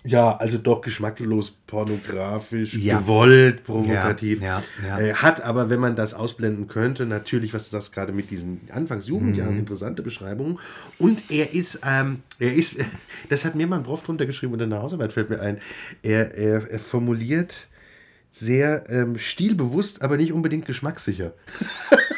ja, 0.03 0.35
also 0.39 0.57
doch 0.57 0.81
geschmacklos, 0.81 1.51
pornografisch, 1.67 2.73
Ja. 2.75 2.99
gewollt, 3.01 3.65
provokativ. 3.65 4.41
Ja, 4.41 4.63
ja. 4.83 4.99
Äh, 4.99 5.13
hat 5.15 5.43
aber, 5.43 5.69
wenn 5.69 5.79
man 5.81 5.95
das 5.95 6.15
ausblenden 6.15 6.69
könnte, 6.69 7.05
natürlich, 7.05 7.53
was 7.53 7.65
du 7.65 7.71
sagst, 7.71 7.93
gerade 7.95 8.11
mit 8.13 8.31
diesen 8.31 8.63
Anfangsjugendjahren, 8.73 9.53
Mhm. 9.55 9.61
interessante 9.61 10.03
Beschreibungen. 10.03 10.59
Und 10.99 11.23
er 11.31 11.53
ist, 11.53 11.81
ähm, 11.85 12.21
er 12.39 12.55
ist, 12.55 12.77
das 13.29 13.45
hat 13.45 13.55
mir 13.55 13.67
mal 13.67 13.77
ein 13.77 13.83
Prof 13.83 14.03
drunter 14.03 14.25
geschrieben 14.25 14.55
unter 14.55 14.67
der 14.67 14.81
Hausarbeit, 14.81 15.13
fällt 15.13 15.29
mir 15.29 15.41
ein. 15.41 15.59
Er, 16.03 16.35
er, 16.35 16.71
er 16.71 16.79
formuliert 16.79 17.69
sehr 18.31 18.85
ähm, 18.89 19.19
stilbewusst, 19.19 20.03
aber 20.03 20.17
nicht 20.17 20.33
unbedingt 20.33 20.67
geschmackssicher. 20.67 21.33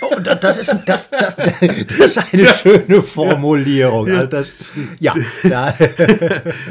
Oh, 0.05 0.19
da- 0.21 0.35
das, 0.35 0.59
ist, 0.59 0.75
das, 0.85 1.09
das, 1.11 1.37
das 1.37 2.17
ist 2.17 2.35
eine 2.35 2.49
schöne 2.49 3.03
Formulierung. 3.03 4.11
Also 4.11 4.27
das, 4.27 4.55
ja, 4.99 5.15
da, 5.45 5.73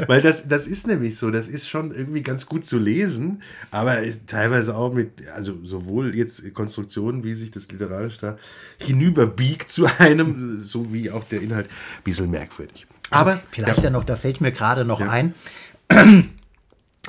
Weil 0.06 0.20
das, 0.20 0.46
das 0.46 0.66
ist 0.66 0.86
nämlich 0.86 1.16
so, 1.16 1.30
das 1.30 1.48
ist 1.48 1.68
schon 1.68 1.92
irgendwie 1.92 2.22
ganz 2.22 2.44
gut 2.46 2.64
zu 2.66 2.78
lesen, 2.78 3.42
aber 3.70 3.96
teilweise 4.26 4.76
auch 4.76 4.92
mit, 4.92 5.26
also 5.34 5.54
sowohl 5.64 6.14
jetzt 6.14 6.52
Konstruktionen, 6.54 7.24
wie 7.24 7.34
sich 7.34 7.50
das 7.50 7.72
literarisch 7.72 8.18
da 8.18 8.36
hinüberbiegt 8.78 9.68
zu 9.70 9.86
einem, 9.98 10.62
so 10.62 10.92
wie 10.92 11.10
auch 11.10 11.24
der 11.24 11.40
Inhalt, 11.40 11.66
ein 11.66 12.04
bisschen 12.04 12.30
merkwürdig. 12.30 12.86
Aber 13.10 13.40
Vielleicht 13.50 13.78
ja, 13.78 13.84
ja 13.84 13.90
noch, 13.90 14.04
da 14.04 14.14
fällt 14.16 14.40
mir 14.40 14.52
gerade 14.52 14.84
noch 14.84 15.00
ein, 15.00 15.34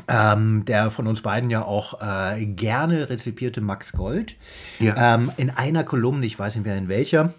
ähm, 0.07 0.65
der 0.65 0.89
von 0.91 1.07
uns 1.07 1.21
beiden 1.21 1.49
ja 1.49 1.63
auch 1.63 2.01
äh, 2.01 2.45
gerne 2.45 3.09
rezipierte 3.09 3.61
Max 3.61 3.91
Gold. 3.93 4.35
Ja. 4.79 5.15
Ähm, 5.15 5.31
in 5.37 5.49
einer 5.49 5.83
Kolumne, 5.83 6.25
ich 6.25 6.37
weiß 6.37 6.55
nicht 6.55 6.65
mehr 6.65 6.77
in 6.77 6.87
welcher, 6.87 7.33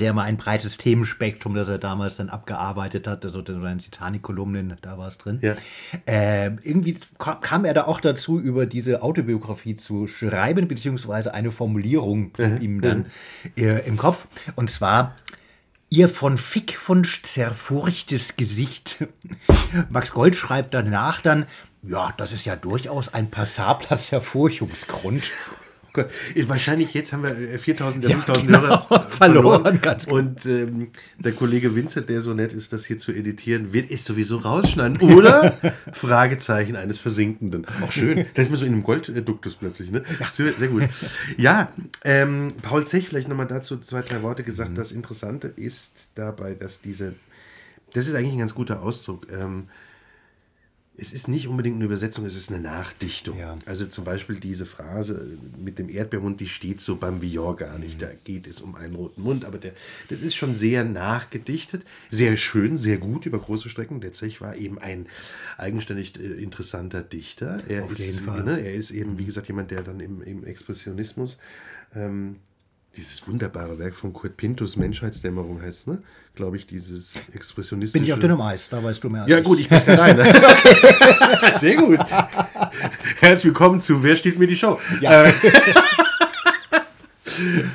ja 0.00 0.10
immer 0.10 0.22
ein 0.22 0.36
breites 0.36 0.76
Themenspektrum, 0.76 1.54
das 1.54 1.68
er 1.68 1.78
damals 1.78 2.16
dann 2.16 2.28
abgearbeitet 2.28 3.06
hat, 3.06 3.24
also 3.24 3.42
so 3.44 3.54
eine 3.54 3.78
Titanic-Kolumnen, 3.78 4.76
da 4.80 4.96
war 4.96 5.08
es 5.08 5.18
drin. 5.18 5.38
Ja. 5.42 5.54
Ähm, 6.06 6.58
irgendwie 6.62 6.98
kam, 7.18 7.64
er 7.64 7.74
da 7.74 7.84
auch 7.84 8.00
dazu, 8.00 8.40
über 8.40 8.66
diese 8.66 9.02
Autobiografie 9.02 9.76
zu 9.76 10.06
schreiben, 10.06 10.68
beziehungsweise 10.68 11.34
eine 11.34 11.50
Formulierung 11.50 12.30
blieb 12.30 12.62
ihm 12.62 12.80
dann 12.80 13.06
äh, 13.56 13.86
im 13.86 13.96
Kopf. 13.96 14.26
Und 14.56 14.70
zwar, 14.70 15.14
Ihr 15.92 16.08
von 16.08 16.38
Fickfunsch 16.38 17.20
zerfurchtes 17.22 18.38
Gesicht. 18.38 19.04
Max 19.90 20.12
Gold 20.12 20.34
schreibt 20.34 20.72
danach 20.72 21.20
dann, 21.20 21.44
ja, 21.82 22.14
das 22.16 22.32
ist 22.32 22.46
ja 22.46 22.56
durchaus 22.56 23.12
ein 23.12 23.30
passabler 23.30 23.98
Zerfurchungsgrund. 23.98 25.30
Gott, 25.92 26.08
wahrscheinlich 26.46 26.94
jetzt 26.94 27.12
haben 27.12 27.22
wir 27.22 27.36
äh, 27.36 27.58
4000 27.58 28.04
Ja, 28.04 28.16
5000 28.16 28.46
genau, 28.46 28.62
Hörer 28.62 29.06
verloren, 29.10 29.80
ganz 29.82 30.06
genau. 30.06 30.18
Und 30.18 30.46
ähm, 30.46 30.88
der 31.18 31.32
Kollege 31.32 31.74
Vincent, 31.74 32.08
der 32.08 32.22
so 32.22 32.32
nett 32.32 32.52
ist, 32.52 32.72
das 32.72 32.86
hier 32.86 32.98
zu 32.98 33.12
editieren, 33.12 33.72
wird 33.72 33.90
es 33.90 34.04
sowieso 34.04 34.38
rausschneiden. 34.38 35.00
Oder? 35.00 35.58
Fragezeichen 35.92 36.76
eines 36.76 36.98
Versinkenden. 36.98 37.66
Auch 37.82 37.92
schön. 37.92 38.26
Da 38.34 38.42
ist 38.42 38.50
man 38.50 38.58
so 38.58 38.64
in 38.64 38.72
einem 38.72 38.82
Goldduktus 38.82 39.56
plötzlich, 39.56 39.90
ne? 39.90 40.02
Sehr, 40.30 40.52
sehr 40.52 40.68
gut. 40.68 40.84
Ja, 41.36 41.70
ähm, 42.04 42.52
Paul 42.62 42.86
Zech, 42.86 43.08
vielleicht 43.08 43.28
nochmal 43.28 43.46
dazu 43.46 43.78
zwei, 43.78 44.00
drei 44.00 44.22
Worte 44.22 44.42
gesagt. 44.42 44.78
Das 44.78 44.92
Interessante 44.92 45.48
ist 45.48 46.08
dabei, 46.14 46.54
dass 46.54 46.80
diese, 46.80 47.14
das 47.92 48.08
ist 48.08 48.14
eigentlich 48.14 48.32
ein 48.32 48.38
ganz 48.38 48.54
guter 48.54 48.82
Ausdruck. 48.82 49.26
Ähm, 49.30 49.68
es 50.94 51.10
ist 51.12 51.26
nicht 51.26 51.48
unbedingt 51.48 51.76
eine 51.76 51.86
Übersetzung, 51.86 52.26
es 52.26 52.36
ist 52.36 52.52
eine 52.52 52.60
Nachdichtung. 52.60 53.38
Ja. 53.38 53.56
Also 53.64 53.86
zum 53.86 54.04
Beispiel 54.04 54.36
diese 54.36 54.66
Phrase 54.66 55.38
mit 55.56 55.78
dem 55.78 55.88
Erdbeermund, 55.88 56.40
die 56.40 56.48
steht 56.48 56.82
so 56.82 56.96
beim 56.96 57.22
Villon 57.22 57.56
gar 57.56 57.78
nicht. 57.78 58.02
Da 58.02 58.08
geht 58.24 58.46
es 58.46 58.60
um 58.60 58.74
einen 58.74 58.94
roten 58.94 59.22
Mund, 59.22 59.46
aber 59.46 59.56
der, 59.56 59.72
das 60.10 60.20
ist 60.20 60.34
schon 60.34 60.54
sehr 60.54 60.84
nachgedichtet, 60.84 61.84
sehr 62.10 62.36
schön, 62.36 62.76
sehr 62.76 62.98
gut 62.98 63.24
über 63.24 63.38
große 63.38 63.70
Strecken. 63.70 64.02
Der 64.02 64.12
Zech 64.12 64.42
war 64.42 64.54
eben 64.54 64.78
ein 64.78 65.06
eigenständig 65.56 66.20
äh, 66.20 66.42
interessanter 66.42 67.02
Dichter. 67.02 67.62
Er 67.68 67.84
Auf 67.84 67.92
ist, 67.92 67.98
jeden 67.98 68.18
Fall. 68.18 68.44
Ne, 68.44 68.60
er 68.60 68.74
ist 68.74 68.90
eben, 68.90 69.18
wie 69.18 69.24
gesagt, 69.24 69.48
jemand, 69.48 69.70
der 69.70 69.82
dann 69.82 69.98
im, 69.98 70.20
im 70.22 70.44
Expressionismus 70.44 71.38
ähm, 71.94 72.36
dieses 72.96 73.26
wunderbare 73.26 73.78
Werk 73.78 73.94
von 73.94 74.12
Kurt 74.12 74.36
Pintus, 74.36 74.76
Menschheitsdämmerung 74.76 75.62
heißt, 75.62 75.88
ne? 75.88 76.02
Glaube 76.34 76.56
ich, 76.56 76.66
dieses 76.66 77.12
expressionistische. 77.32 78.00
Bin 78.00 78.06
ich 78.06 78.12
auf 78.12 78.18
dünnem 78.18 78.40
Eis, 78.40 78.68
da 78.68 78.82
weißt 78.82 79.02
du 79.04 79.10
mehr 79.10 79.22
als 79.22 79.30
Ja, 79.30 79.38
ich. 79.38 79.44
gut, 79.44 79.60
ich 79.60 79.68
bin 79.68 79.78
alleine. 79.78 80.24
Sehr 81.60 81.76
gut. 81.76 81.98
Herzlich 83.20 83.44
willkommen 83.46 83.80
zu 83.80 84.02
Wer 84.02 84.16
steht 84.16 84.38
mir 84.38 84.46
die 84.46 84.56
Show? 84.56 84.78
Ja. 85.00 85.24
Äh, 85.24 85.32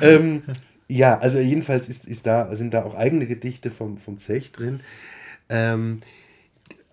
ähm, 0.00 0.42
ja, 0.88 1.18
also 1.18 1.38
jedenfalls 1.38 1.88
ist, 1.88 2.04
ist 2.06 2.26
da, 2.26 2.54
sind 2.56 2.74
da 2.74 2.84
auch 2.84 2.94
eigene 2.94 3.26
Gedichte 3.26 3.70
vom, 3.70 3.98
vom 3.98 4.18
Zech 4.18 4.52
drin. 4.52 4.80
Ähm, 5.48 6.00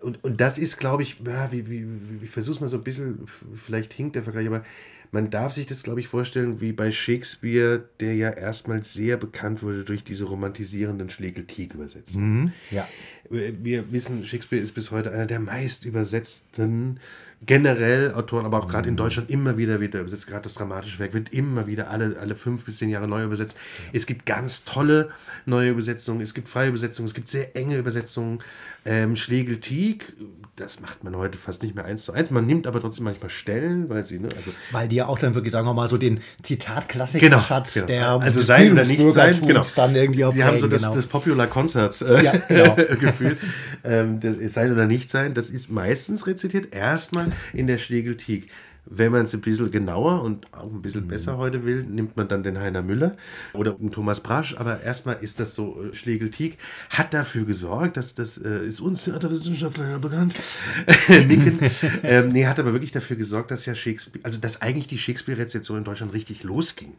und, 0.00 0.22
und 0.22 0.40
das 0.40 0.58
ist, 0.58 0.78
glaube 0.78 1.02
ich, 1.02 1.20
ja, 1.24 1.50
wie, 1.50 1.68
wie, 1.70 1.84
wie, 1.86 2.24
ich 2.24 2.30
versuche 2.30 2.56
es 2.56 2.60
mal 2.60 2.68
so 2.68 2.76
ein 2.76 2.84
bisschen, 2.84 3.26
vielleicht 3.56 3.92
hinkt 3.92 4.14
der 4.14 4.22
Vergleich, 4.22 4.46
aber 4.46 4.64
man 5.10 5.30
darf 5.30 5.52
sich 5.52 5.66
das, 5.66 5.82
glaube 5.82 6.00
ich, 6.00 6.08
vorstellen, 6.08 6.60
wie 6.60 6.72
bei 6.72 6.92
Shakespeare, 6.92 7.84
der 8.00 8.14
ja 8.14 8.30
erstmals 8.30 8.92
sehr 8.92 9.16
bekannt 9.16 9.62
wurde 9.62 9.84
durch 9.84 10.04
diese 10.04 10.24
romantisierenden 10.24 11.10
Schlegel-Tieg-Übersetzungen. 11.10 12.52
Ja. 12.70 12.86
Wir 13.28 13.92
wissen, 13.92 14.24
Shakespeare 14.24 14.62
ist 14.62 14.72
bis 14.72 14.90
heute 14.90 15.10
einer 15.12 15.26
der 15.26 15.40
meist 15.40 15.84
übersetzten 15.84 17.00
generell 17.44 18.12
Autoren, 18.12 18.46
aber 18.46 18.58
auch 18.58 18.68
gerade 18.68 18.88
in 18.88 18.96
Deutschland 18.96 19.28
immer 19.30 19.58
wieder 19.58 19.80
wieder 19.80 20.00
übersetzt. 20.00 20.26
Gerade 20.26 20.44
das 20.44 20.54
dramatische 20.54 20.98
Werk 20.98 21.12
wird 21.12 21.32
immer 21.32 21.66
wieder 21.66 21.90
alle, 21.90 22.16
alle 22.18 22.34
fünf 22.34 22.64
bis 22.64 22.78
zehn 22.78 22.88
Jahre 22.88 23.08
neu 23.08 23.24
übersetzt. 23.24 23.58
Es 23.92 24.06
gibt 24.06 24.24
ganz 24.24 24.64
tolle 24.64 25.10
neue 25.44 25.70
Übersetzungen, 25.70 26.22
es 26.22 26.32
gibt 26.32 26.48
freie 26.48 26.68
Übersetzungen, 26.68 27.08
es 27.08 27.14
gibt 27.14 27.28
sehr 27.28 27.54
enge 27.54 27.76
Übersetzungen. 27.76 28.38
Ähm, 28.86 29.16
Schlegel-Tieg, 29.16 30.14
das 30.56 30.80
macht 30.80 31.04
man 31.04 31.14
heute 31.16 31.36
fast 31.36 31.62
nicht 31.62 31.74
mehr 31.74 31.84
eins 31.84 32.04
zu 32.04 32.12
eins. 32.12 32.30
Man 32.30 32.46
nimmt 32.46 32.66
aber 32.66 32.80
trotzdem 32.80 33.04
manchmal 33.04 33.28
Stellen, 33.28 33.90
weil 33.90 34.06
sie, 34.06 34.18
ne, 34.18 34.28
also 34.34 34.50
Weil 34.72 34.88
die 34.88 34.96
ja 34.96 35.06
auch 35.06 35.18
dann 35.18 35.34
wirklich, 35.34 35.52
sagen 35.52 35.66
wir 35.66 35.74
mal, 35.74 35.88
so 35.88 35.98
den 35.98 36.14
Genau, 36.16 36.24
Zitatklassiker-Schatz 36.42 37.74
genau. 37.74 37.86
der 37.86 38.08
also 38.12 38.40
sein 38.40 38.72
oder 38.72 38.84
nicht 38.84 39.10
sein, 39.10 39.38
genau. 39.46 39.62
dann 39.74 39.94
irgendwie 39.94 40.24
auch 40.24 40.32
Sie 40.32 40.44
haben 40.44 40.58
so 40.58 40.66
das, 40.66 40.82
genau. 40.82 40.94
das 40.94 41.06
Popular 41.06 41.46
Concerts 41.46 42.00
äh, 42.00 42.24
Ja, 42.24 42.32
genau. 42.48 42.74
Gefühl. 43.00 43.36
Ähm, 43.84 44.20
das 44.20 44.54
sein 44.54 44.72
oder 44.72 44.86
nicht 44.86 45.10
sein, 45.10 45.34
das 45.34 45.50
ist 45.50 45.70
meistens 45.70 46.26
rezitiert 46.26 46.74
erstmal 46.74 47.32
in 47.52 47.66
der 47.66 47.78
Schlegeltieg. 47.78 48.48
Wenn 48.88 49.12
man 49.12 49.24
es 49.24 49.34
ein 49.34 49.40
bisschen 49.40 49.70
genauer 49.70 50.22
und 50.22 50.52
auch 50.54 50.70
ein 50.70 50.80
bisschen 50.80 51.08
besser 51.08 51.36
heute 51.36 51.64
will, 51.64 51.82
nimmt 51.82 52.16
man 52.16 52.28
dann 52.28 52.42
den 52.42 52.58
Heiner 52.58 52.82
Müller 52.82 53.16
oder 53.52 53.72
den 53.72 53.90
Thomas 53.90 54.20
Brasch. 54.20 54.56
Aber 54.56 54.80
erstmal 54.82 55.16
ist 55.16 55.40
das 55.40 55.54
so, 55.54 55.84
äh, 55.84 55.94
Schlegeltieg 55.94 56.58
hat 56.90 57.12
dafür 57.12 57.44
gesorgt, 57.44 57.96
dass 57.96 58.14
das 58.14 58.38
äh, 58.38 58.66
ist 58.66 58.80
uns 58.80 59.04
Theaterwissenschaftler 59.04 59.90
ja 59.90 59.98
bekannt, 59.98 60.34
Nicken. 61.08 61.58
ähm, 62.02 62.28
nee, 62.28 62.46
hat 62.46 62.58
aber 62.58 62.72
wirklich 62.72 62.92
dafür 62.92 63.16
gesorgt, 63.16 63.50
dass 63.50 63.66
ja 63.66 63.74
Shakespeare, 63.74 64.24
also 64.24 64.38
dass 64.38 64.62
eigentlich 64.62 64.86
die 64.86 64.98
Shakespeare-Rezeption 64.98 65.78
in 65.78 65.84
Deutschland 65.84 66.12
richtig 66.12 66.42
losging. 66.42 66.94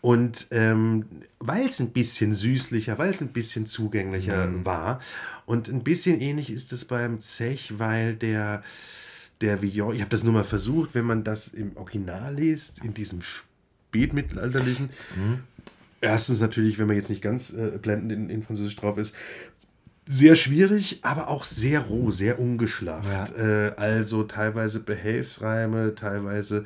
Und 0.00 0.48
ähm, 0.50 1.06
weil 1.38 1.66
es 1.66 1.80
ein 1.80 1.90
bisschen 1.90 2.34
süßlicher, 2.34 2.98
weil 2.98 3.10
es 3.10 3.20
ein 3.20 3.32
bisschen 3.32 3.66
zugänglicher 3.66 4.48
war 4.64 5.00
und 5.46 5.68
ein 5.68 5.82
bisschen 5.82 6.20
ähnlich 6.20 6.50
ist 6.50 6.72
es 6.72 6.84
beim 6.84 7.20
Zech, 7.20 7.78
weil 7.78 8.14
der, 8.14 8.62
der 9.40 9.60
Villon, 9.62 9.94
ich 9.94 10.00
habe 10.00 10.10
das 10.10 10.24
nur 10.24 10.32
mal 10.32 10.44
versucht, 10.44 10.94
wenn 10.94 11.04
man 11.04 11.24
das 11.24 11.48
im 11.48 11.76
Original 11.76 12.34
liest, 12.34 12.82
in 12.84 12.94
diesem 12.94 13.20
spätmittelalterlichen, 13.22 14.90
erstens 16.00 16.40
natürlich, 16.40 16.78
wenn 16.78 16.86
man 16.86 16.96
jetzt 16.96 17.10
nicht 17.10 17.22
ganz 17.22 17.50
äh, 17.52 17.78
blendend 17.80 18.12
in, 18.12 18.30
in 18.30 18.42
Französisch 18.42 18.76
drauf 18.76 18.98
ist, 18.98 19.14
sehr 20.08 20.36
schwierig, 20.36 21.00
aber 21.02 21.28
auch 21.28 21.44
sehr 21.44 21.80
roh, 21.80 22.10
sehr 22.12 22.38
ungeschlacht. 22.38 23.36
Äh, 23.36 23.72
also 23.76 24.22
teilweise 24.22 24.80
Behelfsreime, 24.80 25.94
teilweise, 25.96 26.64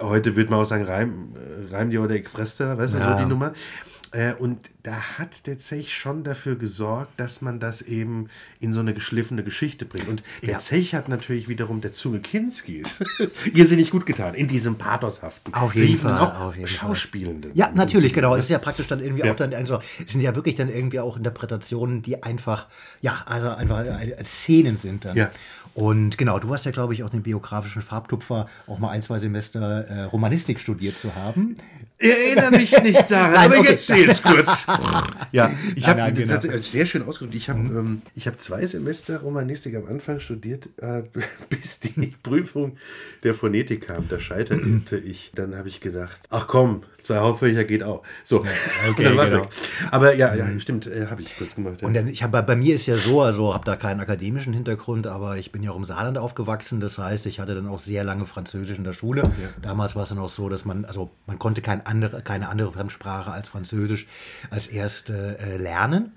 heute 0.00 0.34
würde 0.36 0.50
man 0.50 0.60
auch 0.60 0.64
sagen, 0.64 0.84
Reim, 0.84 1.34
äh, 1.36 1.72
Reim 1.74 1.90
die 1.90 1.98
oder 1.98 2.16
ich 2.16 2.28
fresse, 2.28 2.76
weißt 2.76 2.94
du, 2.94 2.98
Ja. 2.98 3.12
so 3.16 3.24
die 3.24 3.28
Nummer. 3.28 3.52
Äh, 4.12 4.34
und 4.34 4.70
da 4.82 5.18
hat 5.18 5.46
der 5.46 5.58
Zech 5.58 5.94
schon 5.94 6.22
dafür 6.24 6.56
gesorgt, 6.56 7.12
dass 7.18 7.40
man 7.40 7.60
das 7.60 7.82
eben 7.82 8.28
in 8.60 8.72
so 8.72 8.80
eine 8.80 8.92
geschliffene 8.94 9.42
Geschichte 9.42 9.84
bringt. 9.84 10.08
Und 10.08 10.22
der 10.42 10.50
Ja. 10.52 10.58
Zech 10.58 10.94
hat 10.94 11.08
natürlich 11.08 11.48
wiederum 11.48 11.80
der 11.80 11.92
Zunge 11.92 12.20
Kinskis 12.20 13.00
irrsinnig 13.54 13.90
gut 13.90 14.04
getan, 14.06 14.34
in 14.34 14.48
diesem 14.48 14.76
Pathoshaften. 14.76 15.54
Auf 15.54 15.74
jeden 15.74 15.96
Fall, 15.96 16.20
auf 16.20 16.54
jeden 16.56 16.68
Fall. 16.68 16.76
Schauspielende. 16.88 17.50
Ja, 17.54 17.70
natürlich, 17.74 18.12
genau. 18.12 18.34
Es 18.34 18.40
Es 18.40 18.44
ist 18.46 18.50
ja 18.50 18.58
praktisch 18.58 18.86
dann 18.88 19.00
irgendwie 19.00 19.24
Ja. 19.24 19.32
auch 19.32 19.36
dann, 19.36 19.54
also, 19.54 19.78
es 20.04 20.12
sind 20.12 20.20
ja 20.20 20.34
wirklich 20.34 20.56
dann 20.56 20.68
irgendwie 20.68 20.98
auch 21.00 21.16
Interpretationen, 21.16 22.02
die 22.02 22.22
einfach, 22.22 22.66
ja, 23.00 23.22
also 23.26 23.48
einfach 23.50 23.84
äh, 23.84 24.16
Szenen 24.24 24.76
sind 24.76 25.04
dann. 25.04 25.16
Ja. 25.16 25.30
Und 25.74 26.18
genau, 26.18 26.38
du 26.38 26.52
hast 26.52 26.66
ja, 26.66 26.70
glaube 26.70 26.92
ich, 26.92 27.02
auch 27.02 27.08
den 27.08 27.22
biografischen 27.22 27.80
Farbtupfer 27.80 28.46
auch 28.66 28.78
mal 28.78 28.90
ein, 28.90 29.00
zwei 29.00 29.18
Semester 29.18 29.86
äh, 29.86 30.02
Romanistik 30.04 30.60
studiert 30.60 30.98
zu 30.98 31.14
haben. 31.14 31.56
Ich 31.98 32.10
erinnere 32.10 32.50
mich 32.50 32.82
nicht 32.82 33.10
daran, 33.10 33.32
Nein, 33.32 33.46
aber 33.46 33.58
okay. 33.58 33.62
ich 33.62 33.70
erzähle 33.70 34.10
es 34.10 34.22
kurz. 34.22 34.66
ja, 35.32 35.52
ich 35.76 35.86
habe 35.86 36.12
genau. 36.12 36.40
sehr 36.60 36.84
schön 36.84 37.02
ausgedrückt. 37.04 37.36
Ich 37.36 37.48
habe 37.48 37.60
ähm, 37.60 38.02
ich 38.16 38.26
hab 38.26 38.40
zwei 38.40 38.66
Semester 38.66 39.20
Romanistik 39.20 39.76
am 39.76 39.86
Anfang 39.86 40.18
studiert, 40.18 40.68
äh, 40.78 41.04
bis 41.48 41.80
die 41.80 42.12
Prüfung 42.22 42.76
der 43.22 43.34
Phonetik 43.34 43.86
kam. 43.86 44.08
Da 44.08 44.18
scheiterte 44.18 44.96
ich. 45.04 45.30
Dann 45.34 45.54
habe 45.54 45.68
ich 45.68 45.80
gedacht, 45.80 46.20
ach 46.30 46.48
komm, 46.48 46.82
zwei 47.02 47.18
Hauptfächer 47.18 47.64
geht 47.64 47.84
auch. 47.84 48.02
So, 48.24 48.40
und 48.40 48.48
dann 48.98 49.16
war's 49.16 49.30
genau. 49.30 49.42
weg. 49.42 49.48
Aber 49.92 50.14
ja, 50.14 50.34
ja, 50.34 50.48
stimmt, 50.58 50.88
äh, 50.88 51.06
habe 51.06 51.22
ich 51.22 51.36
kurz 51.36 51.54
gemacht. 51.54 51.82
Ja. 51.82 51.88
Und 51.88 51.94
dann, 51.94 52.08
ich 52.08 52.24
habe 52.24 52.42
bei 52.42 52.56
mir 52.56 52.74
ist 52.74 52.86
ja 52.86 52.96
so, 52.96 53.22
also 53.22 53.54
habe 53.54 53.64
da 53.64 53.76
keinen 53.76 54.00
akademischen 54.00 54.52
Hintergrund, 54.52 55.06
aber 55.06 55.36
ich 55.36 55.52
bin 55.52 55.61
ja 55.62 55.70
auch 55.70 55.76
im 55.76 55.84
Saarland 55.84 56.18
aufgewachsen. 56.18 56.80
Das 56.80 56.98
heißt, 56.98 57.26
ich 57.26 57.40
hatte 57.40 57.54
dann 57.54 57.68
auch 57.68 57.78
sehr 57.78 58.04
lange 58.04 58.26
Französisch 58.26 58.78
in 58.78 58.84
der 58.84 58.92
Schule. 58.92 59.22
Damals 59.60 59.96
war 59.96 60.04
es 60.04 60.10
dann 60.10 60.18
auch 60.18 60.28
so, 60.28 60.48
dass 60.48 60.64
man, 60.64 60.84
also 60.84 61.10
man 61.26 61.38
konnte 61.38 61.62
kein 61.62 61.84
andere, 61.86 62.22
keine 62.22 62.48
andere 62.48 62.72
Fremdsprache 62.72 63.30
als 63.30 63.48
Französisch 63.48 64.06
als 64.50 64.66
erste 64.66 65.38
äh, 65.38 65.56
lernen. 65.56 66.12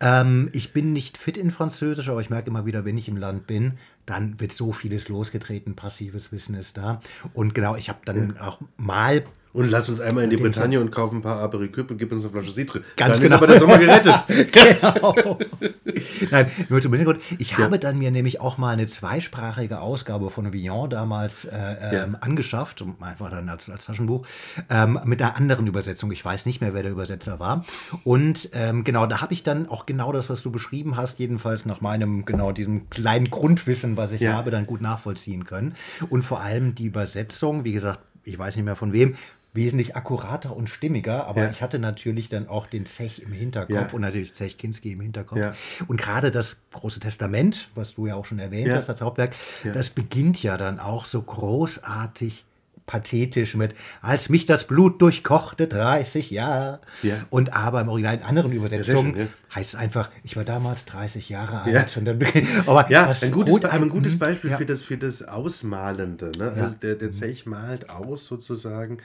Ähm, 0.00 0.48
ich 0.52 0.72
bin 0.72 0.92
nicht 0.92 1.18
fit 1.18 1.36
in 1.36 1.50
Französisch, 1.50 2.08
aber 2.08 2.20
ich 2.20 2.30
merke 2.30 2.48
immer 2.48 2.66
wieder, 2.66 2.84
wenn 2.84 2.98
ich 2.98 3.08
im 3.08 3.16
Land 3.16 3.46
bin, 3.46 3.78
dann 4.06 4.40
wird 4.40 4.52
so 4.52 4.72
vieles 4.72 5.08
losgetreten, 5.08 5.76
passives 5.76 6.32
Wissen 6.32 6.54
ist 6.54 6.76
da. 6.76 7.00
Und 7.34 7.54
genau, 7.54 7.76
ich 7.76 7.88
habe 7.88 8.00
dann 8.04 8.38
auch 8.38 8.60
mal 8.76 9.24
Und 9.52 9.68
lass 9.68 9.88
uns 9.88 9.98
einmal 10.00 10.24
in 10.24 10.30
die 10.30 10.36
Bretagne 10.36 10.80
und 10.80 10.92
kaufen 10.92 11.16
ein 11.18 11.22
paar 11.22 11.40
Apericüp 11.40 11.90
und 11.90 11.98
gib 11.98 12.12
uns 12.12 12.22
eine 12.22 12.30
Flasche 12.32 12.52
Citre. 12.52 12.82
Ganz 12.96 13.14
Dann 13.18 13.22
genau. 13.24 13.34
ist 13.36 13.42
aber 13.42 13.46
der 13.48 13.58
Sommer 13.58 13.78
gerettet. 13.78 14.14
Genau. 14.52 15.38
Nein, 16.30 16.46
nur 16.68 16.80
zum 16.80 16.92
Hintergrund. 16.94 17.20
Ich 17.38 17.58
habe 17.58 17.78
dann 17.78 17.98
mir 17.98 18.10
nämlich 18.10 18.40
auch 18.40 18.58
mal 18.58 18.70
eine 18.72 18.86
zweisprachige 18.86 19.80
Ausgabe 19.80 20.30
von 20.30 20.52
Villon 20.52 20.88
damals 20.88 21.44
äh, 21.46 21.56
ähm, 21.80 21.92
Ja. 22.12 22.18
angeschafft, 22.20 22.84
einfach 23.00 23.30
dann 23.30 23.48
als, 23.48 23.68
als 23.68 23.86
Taschenbuch, 23.86 24.26
ähm, 24.68 25.00
mit 25.04 25.20
einer 25.20 25.36
anderen 25.36 25.66
Übersetzung. 25.66 26.12
Ich 26.12 26.24
weiß 26.24 26.46
nicht 26.46 26.60
mehr, 26.60 26.72
wer 26.74 26.82
der 26.82 26.92
Übersetzer 26.92 27.40
war. 27.40 27.64
Und 28.04 28.50
ähm, 28.52 28.84
genau, 28.84 29.06
da 29.06 29.20
habe 29.20 29.32
ich 29.32 29.42
dann 29.42 29.68
auch 29.68 29.84
genau 29.86 30.12
das, 30.12 30.30
was 30.30 30.42
du 30.42 30.50
beschrieben 30.50 30.96
hast, 30.96 31.18
jedenfalls 31.18 31.66
nach 31.66 31.80
meinem, 31.80 32.24
genau 32.24 32.52
diesem 32.52 32.88
kleinen 32.90 33.30
Grundwissen, 33.30 33.96
was 33.96 34.12
ich 34.12 34.20
Ja. 34.20 34.34
habe, 34.34 34.50
dann 34.50 34.66
gut 34.66 34.80
nachvollziehen 34.80 35.44
können. 35.44 35.74
Und 36.08 36.22
vor 36.22 36.40
allem 36.40 36.74
die 36.74 36.86
Übersetzung, 36.86 37.64
wie 37.64 37.72
gesagt, 37.72 38.00
ich 38.24 38.38
weiß 38.38 38.54
nicht 38.56 38.64
mehr 38.64 38.76
von 38.76 38.92
wem, 38.92 39.14
wesentlich 39.52 39.96
akkurater 39.96 40.54
und 40.54 40.68
stimmiger, 40.70 41.26
aber 41.26 41.42
Ja. 41.44 41.50
ich 41.50 41.60
hatte 41.60 41.78
natürlich 41.78 42.28
dann 42.28 42.48
auch 42.48 42.66
den 42.66 42.86
Zech 42.86 43.20
im 43.22 43.32
Hinterkopf 43.32 43.70
Ja. 43.74 43.88
und 43.92 44.00
natürlich 44.00 44.32
Zech 44.34 44.58
Kinski 44.58 44.92
im 44.92 45.00
Hinterkopf. 45.00 45.38
Ja. 45.40 45.54
Und 45.88 46.00
gerade 46.00 46.30
das 46.30 46.56
große 46.72 47.00
Testament, 47.00 47.68
was 47.74 47.94
du 47.96 48.06
ja 48.06 48.14
auch 48.14 48.24
schon 48.24 48.38
erwähnt 48.38 48.70
hast 48.70 48.88
als 48.88 49.00
Hauptwerk, 49.00 49.34
das 49.74 49.90
beginnt 49.90 50.42
ja 50.42 50.56
dann 50.56 50.78
auch 50.78 51.04
so 51.04 51.20
großartig 51.22 52.44
pathetisch 52.86 53.54
mit, 53.54 53.74
als 54.02 54.28
mich 54.30 54.46
das 54.46 54.66
Blut 54.66 55.00
durchkochte, 55.00 55.68
30 55.68 56.30
Jahre. 56.30 56.80
Ja. 57.04 57.14
Und 57.30 57.52
aber 57.52 57.80
im 57.82 57.88
Original 57.88 58.16
in 58.16 58.22
anderen 58.24 58.50
Übersetzungen 58.50 59.14
schön, 59.14 59.28
heißt 59.54 59.74
es 59.74 59.78
einfach, 59.78 60.10
ich 60.24 60.34
war 60.36 60.44
damals 60.44 60.86
30 60.86 61.28
Jahre 61.28 61.62
alt. 61.62 61.96
Und 61.96 62.04
dann 62.04 62.18
beginnt, 62.18 62.48
aber 62.66 62.90
Ja, 62.90 63.06
das 63.06 63.22
ein 63.22 63.30
gutes, 63.30 63.64
ein 63.64 63.88
gutes 63.90 64.14
Mhm. 64.14 64.18
Beispiel 64.18 64.50
für, 64.56 64.66
das, 64.66 64.82
für 64.82 64.96
das 64.96 65.22
Ausmalende. 65.22 66.32
Ne? 66.36 66.50
Mhm. 66.56 66.62
Also 66.62 66.74
der, 66.82 66.96
der 66.96 67.12
Zech 67.12 67.46
malt 67.46 67.90
aus 67.90 68.24
sozusagen. 68.24 68.98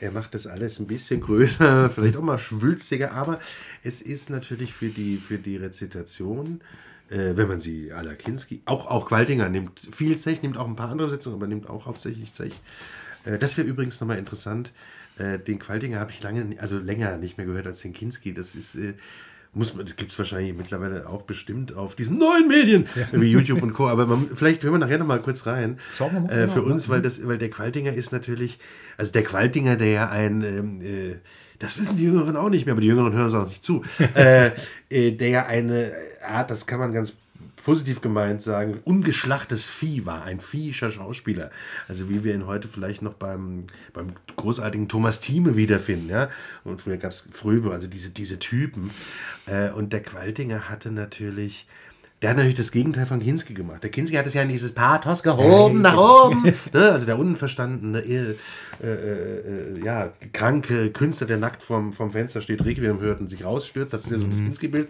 Er 0.00 0.12
macht 0.12 0.34
das 0.34 0.46
alles 0.46 0.78
ein 0.78 0.86
bisschen 0.86 1.20
größer, 1.20 1.90
vielleicht 1.94 2.16
auch 2.16 2.22
mal 2.22 2.38
schwülstiger, 2.38 3.12
aber 3.12 3.40
es 3.82 4.00
ist 4.00 4.30
natürlich 4.30 4.72
für 4.72 4.88
die, 4.88 5.16
für 5.16 5.38
die 5.38 5.56
Rezitation, 5.56 6.60
äh, 7.10 7.36
wenn 7.36 7.48
man 7.48 7.60
sie 7.60 7.92
à 7.92 8.02
la 8.02 8.14
Kinski, 8.14 8.62
auch, 8.64 8.86
auch 8.86 9.06
Qualtinger 9.06 9.48
nimmt 9.48 9.80
viel 9.90 10.16
Zech, 10.18 10.42
nimmt 10.42 10.56
auch 10.56 10.68
ein 10.68 10.76
paar 10.76 10.90
andere 10.90 11.10
Sitzungen, 11.10 11.36
aber 11.36 11.46
nimmt 11.46 11.68
auch 11.68 11.86
hauptsächlich 11.86 12.32
Zech. 12.32 12.60
Äh, 13.24 13.38
das 13.38 13.56
wäre 13.56 13.66
übrigens 13.66 14.00
nochmal 14.00 14.18
interessant. 14.18 14.72
Äh, 15.18 15.38
den 15.38 15.58
Qualtinger 15.58 15.98
habe 15.98 16.12
ich 16.12 16.22
lange, 16.22 16.56
also 16.60 16.78
länger 16.78 17.16
nicht 17.16 17.36
mehr 17.36 17.46
gehört 17.46 17.66
als 17.66 17.80
den 17.80 17.92
Kinski. 17.92 18.34
Das 18.34 18.54
ist. 18.54 18.76
Muss 19.58 19.74
man, 19.74 19.84
das 19.84 19.96
gibt 19.96 20.12
es 20.12 20.18
wahrscheinlich 20.18 20.56
mittlerweile 20.56 21.08
auch 21.08 21.22
bestimmt 21.22 21.76
auf 21.76 21.96
diesen 21.96 22.16
neuen 22.18 22.46
Medien, 22.46 22.86
wie 23.12 23.26
YouTube 23.26 23.60
und 23.62 23.72
Co. 23.72 23.88
Aber 23.88 24.06
man, 24.06 24.30
vielleicht 24.34 24.62
hören 24.62 24.74
wir 24.74 24.78
nachher 24.78 24.98
noch 24.98 25.06
mal 25.06 25.20
kurz 25.20 25.46
rein. 25.46 25.78
Schauen 25.96 26.14
wir 26.14 26.20
mal, 26.20 26.30
Äh, 26.30 26.46
für 26.48 26.60
genau, 26.60 26.72
uns, 26.72 26.88
weil, 26.88 27.02
das, 27.02 27.26
weil 27.26 27.38
der 27.38 27.50
Qualtinger 27.50 27.92
ist 27.92 28.12
natürlich, 28.12 28.60
also 28.96 29.12
der 29.12 29.24
Qualtinger, 29.24 29.74
der 29.76 29.88
ja 29.88 30.08
ein, 30.10 30.42
ähm, 30.44 30.80
äh, 30.80 31.16
das 31.58 31.76
wissen 31.78 31.96
die 31.96 32.04
Jüngeren 32.04 32.36
auch 32.36 32.50
nicht 32.50 32.66
mehr, 32.66 32.72
aber 32.72 32.82
die 32.82 32.86
Jüngeren 32.86 33.12
hören 33.12 33.26
es 33.26 33.34
auch 33.34 33.48
nicht 33.48 33.64
zu, 33.64 33.82
äh, 34.14 34.52
äh, 34.90 35.10
der 35.10 35.28
ja 35.28 35.46
eine 35.46 35.90
Art, 36.24 36.50
das 36.50 36.66
kann 36.66 36.78
man 36.78 36.92
ganz 36.92 37.16
positiv 37.68 38.00
gemeint 38.00 38.40
sagen, 38.40 38.80
ungeschlachtes 38.84 39.66
Vieh 39.66 40.06
war, 40.06 40.24
ein 40.24 40.40
viehischer 40.40 40.90
Schauspieler. 40.90 41.50
Also 41.86 42.08
wie 42.08 42.24
wir 42.24 42.32
ihn 42.32 42.46
heute 42.46 42.66
vielleicht 42.66 43.02
noch 43.02 43.12
beim, 43.12 43.66
beim 43.92 44.14
großartigen 44.36 44.88
Thomas 44.88 45.20
Thieme 45.20 45.54
wiederfinden. 45.54 46.08
Ja? 46.08 46.30
Und 46.64 46.80
früher 46.80 46.96
gab 46.96 47.10
es 47.10 47.26
Fröbe, 47.30 47.70
also 47.72 47.86
diese, 47.86 48.08
diese 48.08 48.38
Typen. 48.38 48.90
Äh, 49.44 49.68
und 49.72 49.92
der 49.92 50.02
Qualtinger 50.02 50.70
hatte 50.70 50.90
natürlich... 50.90 51.66
Der 52.20 52.30
hat 52.30 52.36
natürlich 52.36 52.56
das 52.56 52.72
Gegenteil 52.72 53.06
von 53.06 53.20
Kinski 53.20 53.54
gemacht. 53.54 53.80
Der 53.84 53.90
Kinski 53.90 54.16
hat 54.16 54.26
es 54.26 54.34
ja 54.34 54.42
in 54.42 54.48
dieses 54.48 54.72
Pathos 54.72 55.22
gehoben, 55.22 55.82
nach 55.82 55.96
oben. 55.96 56.42
ne? 56.72 56.90
Also 56.90 57.06
der 57.06 57.16
unverstandene, 57.16 58.00
äh, 58.00 58.34
äh, 58.82 58.86
äh, 58.86 59.84
ja, 59.84 60.12
kranke 60.32 60.90
Künstler, 60.90 61.28
der 61.28 61.36
nackt 61.36 61.62
vorm, 61.62 61.92
vorm 61.92 62.10
Fenster 62.10 62.42
steht, 62.42 62.64
Requiem 62.64 62.98
hört 62.98 63.20
und 63.20 63.30
sich 63.30 63.44
rausstürzt. 63.44 63.92
Das 63.92 64.04
ist 64.04 64.10
ja 64.10 64.18
so 64.18 64.26
das 64.26 64.42
Kinski-Bild. 64.42 64.88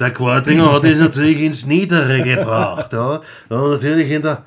Der 0.00 0.10
Qualtinger 0.10 0.72
hat 0.72 0.84
es 0.84 0.98
natürlich 0.98 1.40
ins 1.42 1.64
Niedere 1.64 2.22
gebracht. 2.22 2.92
Ja? 2.92 3.20
Ja, 3.50 3.68
natürlich 3.68 4.10
in 4.10 4.22
der, 4.22 4.44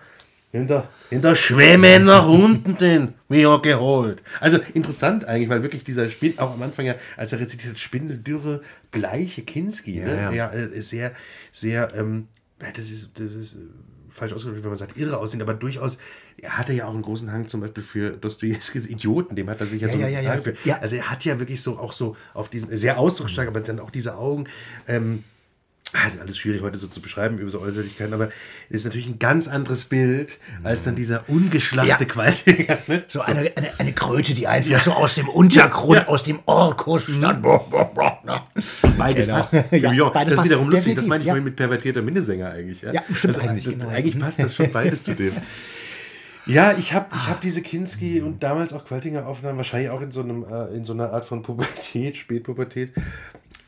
in 0.51 0.67
der, 0.67 0.83
in 1.09 1.21
der 1.21 1.35
Schwemme 1.35 1.99
nach 2.01 2.27
unten 2.27 2.77
den 2.77 3.13
mir 3.29 3.59
geholt. 3.59 4.23
Also 4.39 4.59
interessant 4.73 5.25
eigentlich, 5.25 5.49
weil 5.49 5.63
wirklich 5.63 5.83
dieser 5.83 6.09
Spiel, 6.09 6.33
auch 6.37 6.53
am 6.53 6.61
Anfang 6.61 6.85
ja, 6.85 6.95
als 7.17 7.33
er 7.33 7.39
rezitiert 7.39 7.73
hat, 7.73 7.79
Spindeldürre, 7.79 8.61
bleiche 8.91 9.41
Kinski, 9.41 9.99
ne? 9.99 10.15
Ja, 10.15 10.31
ja. 10.31 10.53
ja 10.53 10.53
äh, 10.53 10.81
sehr, 10.81 11.11
sehr, 11.59 11.93
ähm, 11.95 12.27
ja, 12.61 12.71
das 12.71 12.89
ist, 12.89 13.19
das 13.19 13.33
ist, 13.33 13.55
äh, 13.55 13.59
falsch 14.09 14.33
ausgedrückt, 14.33 14.63
wenn 14.63 14.69
man 14.69 14.77
sagt, 14.77 14.97
irre 14.97 15.17
aussehen, 15.17 15.41
aber 15.41 15.53
durchaus, 15.53 15.97
er 16.37 16.57
hatte 16.57 16.73
ja 16.73 16.85
auch 16.85 16.93
einen 16.93 17.01
großen 17.01 17.31
Hang 17.31 17.47
zum 17.47 17.61
Beispiel 17.61 17.83
für 17.83 18.11
Dostojewskis 18.11 18.87
Idioten, 18.87 19.35
dem 19.35 19.49
hat 19.49 19.59
er 19.59 19.67
sich 19.67 19.81
ja, 19.81 19.87
so 19.87 19.97
ja, 19.97 20.07
ja, 20.07 20.19
ja. 20.19 20.19
einen 20.19 20.29
Hang 20.29 20.41
für. 20.41 20.55
Ja. 20.63 20.79
Also 20.79 20.95
er 20.95 21.09
hat 21.09 21.23
ja 21.25 21.39
wirklich 21.39 21.61
so 21.61 21.77
auch 21.77 21.93
so 21.93 22.15
auf 22.33 22.49
diesen, 22.49 22.75
sehr 22.75 22.97
ausdrucksstark, 22.97 23.47
aber 23.47 23.61
dann 23.61 23.79
auch 23.79 23.91
diese 23.91 24.17
Augen. 24.17 24.45
Ähm, 24.87 25.23
Ah, 25.93 26.05
ist 26.05 26.19
alles 26.19 26.37
schwierig 26.37 26.61
heute 26.61 26.77
so 26.77 26.87
zu 26.87 27.01
beschreiben 27.01 27.37
über 27.39 27.49
so 27.49 27.61
Äußerlichkeiten, 27.61 28.13
aber 28.13 28.25
es 28.69 28.81
ist 28.81 28.85
natürlich 28.85 29.07
ein 29.07 29.19
ganz 29.19 29.47
anderes 29.47 29.85
Bild 29.85 30.37
als 30.63 30.83
dann 30.83 30.95
dieser 30.95 31.23
ungeschlachte 31.29 31.87
Ja. 32.03 32.09
Qualtiger. 32.09 32.77
Ne? 32.87 33.03
So 33.07 33.21
eine, 33.21 33.51
eine, 33.55 33.79
eine 33.79 33.93
Kröte, 33.93 34.33
die 34.33 34.47
einfach 34.47 34.81
so 34.83 34.91
aus 34.91 35.15
dem 35.15 35.29
Untergrund, 35.29 36.07
aus 36.07 36.23
dem 36.23 36.39
Orkus 36.45 37.03
stand. 37.03 37.41
Boah, 37.41 38.19
ne? 38.25 38.41
Beides 38.97 39.27
Genau. 39.27 39.37
passt. 39.37 39.53
Ja, 39.71 40.09
beides 40.09 40.31
das 40.31 40.39
ist 40.39 40.45
wiederum 40.45 40.69
lustig. 40.69 40.95
Das 40.95 41.07
meine 41.07 41.21
ich 41.21 41.27
ja. 41.27 41.33
vorhin 41.33 41.45
mit 41.45 41.55
pervertierter 41.55 42.01
Minnesänger 42.01 42.49
eigentlich. 42.51 42.81
Ja, 42.81 42.93
Ja, 42.93 43.03
stimmt 43.13 43.35
also, 43.37 43.47
eigentlich, 43.47 43.63
Das, 43.65 43.73
genau. 43.73 43.87
Eigentlich 43.89 44.19
passt 44.19 44.39
das 44.39 44.55
schon 44.55 44.71
beides 44.71 45.03
zu 45.03 45.15
dem. 45.15 45.33
Ja, 46.49 46.73
ich 46.77 46.93
habe 46.93 47.07
ich 47.13 47.27
hab 47.27 47.41
diese 47.41 47.61
Kinski 47.61 48.21
und 48.21 48.41
damals 48.41 48.71
auch 48.71 48.85
Qualtinger 48.85 49.27
Aufnahmen, 49.27 49.57
wahrscheinlich 49.57 49.89
auch 49.89 49.99
in 49.99 50.11
so, 50.11 50.21
einem, 50.21 50.45
äh, 50.45 50.73
in 50.77 50.85
so 50.85 50.93
einer 50.93 51.11
Art 51.11 51.25
von 51.25 51.43
Pubertät, 51.43 52.15
Spätpubertät, 52.15 52.93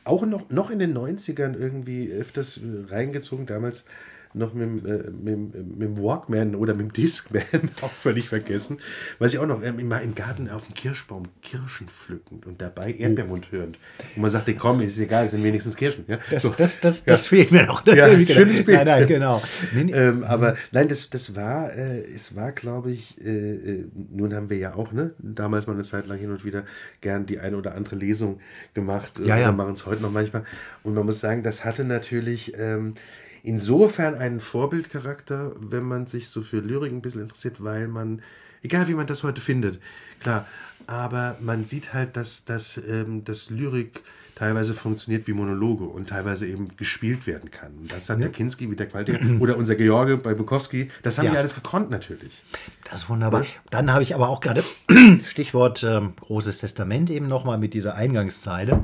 auch 0.09 0.25
noch, 0.25 0.49
noch 0.49 0.71
in 0.71 0.79
den 0.79 0.97
90ern 0.97 1.55
irgendwie 1.57 2.11
öfters 2.11 2.57
äh, 2.57 2.91
reingezogen. 2.93 3.45
Damals 3.45 3.85
noch 4.33 4.53
mit, 4.53 4.63
dem, 4.63 4.85
äh, 4.85 5.09
mit, 5.11 5.55
mit 5.55 5.81
dem 5.81 5.97
Walkman 5.97 6.55
oder 6.55 6.73
mit 6.73 6.87
dem 6.87 6.93
Discman, 6.93 7.43
auch 7.81 7.91
völlig 7.91 8.29
vergessen. 8.29 8.77
Weiß 9.17 9.33
ich 9.33 9.39
auch 9.39 9.47
noch, 9.47 9.63
ähm, 9.63 9.79
immer 9.79 10.01
im 10.01 10.15
Garten 10.15 10.49
auf 10.49 10.65
dem 10.65 10.73
Kirschbaum 10.75 11.23
Kirschen 11.41 11.87
pflückend 11.87 12.45
und 12.45 12.61
dabei 12.61 12.93
Erdbeermund 12.93 13.51
hörend. 13.51 13.77
Und 14.15 14.21
man 14.21 14.31
sagte, 14.31 14.53
komm, 14.53 14.81
ist 14.81 14.97
egal, 14.99 15.25
es 15.25 15.31
sind 15.31 15.43
wenigstens 15.43 15.75
Kirschen. 15.75 16.05
Ja? 16.07 16.19
Das, 16.29 16.43
So. 16.43 16.53
das, 16.55 16.79
das, 16.79 17.03
das 17.03 17.27
fehlt 17.27 17.51
mir 17.51 17.65
noch. 17.65 17.85
Ja, 17.85 18.07
Genau. 18.19 18.33
schönes 18.33 18.65
Bild. 18.65 18.77
Nein, 18.77 18.87
nein, 18.87 19.07
genau. 19.07 19.41
Ähm, 19.73 20.23
aber 20.23 20.55
nein, 20.71 20.87
das, 20.87 21.09
das 21.09 21.35
war, 21.35 21.73
äh, 21.73 22.01
es 22.01 22.35
war, 22.35 22.51
glaube 22.51 22.91
ich, 22.91 23.15
äh, 23.23 23.29
äh, 23.29 23.85
nun 24.11 24.33
haben 24.33 24.49
wir 24.49 24.57
ja 24.57 24.75
auch, 24.75 24.91
ne, 24.91 25.11
damals 25.19 25.67
mal 25.67 25.73
eine 25.73 25.83
Zeit 25.83 26.05
lang 26.07 26.19
hin 26.19 26.31
und 26.31 26.45
wieder 26.45 26.63
gern 27.01 27.25
die 27.25 27.39
eine 27.39 27.57
oder 27.57 27.75
andere 27.75 27.95
Lesung 27.95 28.39
gemacht. 28.73 29.13
Ja, 29.23 29.37
ja. 29.37 29.51
Machen 29.51 29.73
es 29.73 29.85
heute 29.85 30.01
noch 30.01 30.11
manchmal. 30.11 30.43
Und 30.83 30.93
man 30.93 31.05
muss 31.05 31.19
sagen, 31.19 31.43
das 31.43 31.65
hatte 31.65 31.83
natürlich 31.83 32.53
ähm, 32.57 32.93
insofern 33.43 34.15
einen 34.15 34.39
Vorbildcharakter, 34.39 35.53
wenn 35.59 35.83
man 35.83 36.07
sich 36.07 36.29
so 36.29 36.41
für 36.41 36.59
Lyrik 36.59 36.91
ein 36.91 37.01
bisschen 37.01 37.21
interessiert, 37.23 37.63
weil 37.63 37.87
man, 37.87 38.21
egal 38.63 38.87
wie 38.87 38.93
man 38.93 39.07
das 39.07 39.23
heute 39.23 39.41
findet, 39.41 39.79
klar, 40.19 40.47
aber 40.87 41.37
man 41.41 41.65
sieht 41.65 41.93
halt, 41.93 42.15
dass, 42.17 42.45
dass, 42.45 42.77
ähm, 42.87 43.23
dass 43.23 43.49
Lyrik 43.49 44.01
teilweise 44.35 44.73
funktioniert 44.73 45.27
wie 45.27 45.33
Monologe 45.33 45.83
und 45.83 46.07
teilweise 46.07 46.47
eben 46.47 46.69
gespielt 46.77 47.27
werden 47.27 47.51
kann. 47.51 47.73
Und 47.73 47.91
das 47.91 48.09
hat 48.09 48.21
der 48.21 48.29
Kinski 48.29 48.71
wie 48.71 48.75
der 48.77 48.87
Qualtiger 48.87 49.19
oder 49.41 49.57
unser 49.57 49.75
George 49.75 50.15
bei 50.15 50.33
Bukowski, 50.33 50.87
das 51.03 51.17
haben 51.17 51.25
Ja. 51.25 51.31
die 51.31 51.37
alles 51.37 51.55
gekonnt 51.55 51.89
natürlich. 51.89 52.41
Das 52.89 53.01
ist 53.03 53.09
wunderbar. 53.09 53.45
Dann 53.69 53.91
habe 53.91 54.01
ich 54.01 54.15
aber 54.15 54.29
auch 54.29 54.39
gerade 54.39 54.63
Stichwort 55.25 55.83
ähm, 55.83 56.13
Großes 56.21 56.59
Testament 56.59 57.09
eben 57.09 57.27
nochmal 57.27 57.57
mit 57.57 57.73
dieser 57.73 57.95
Eingangszeile. 57.95 58.81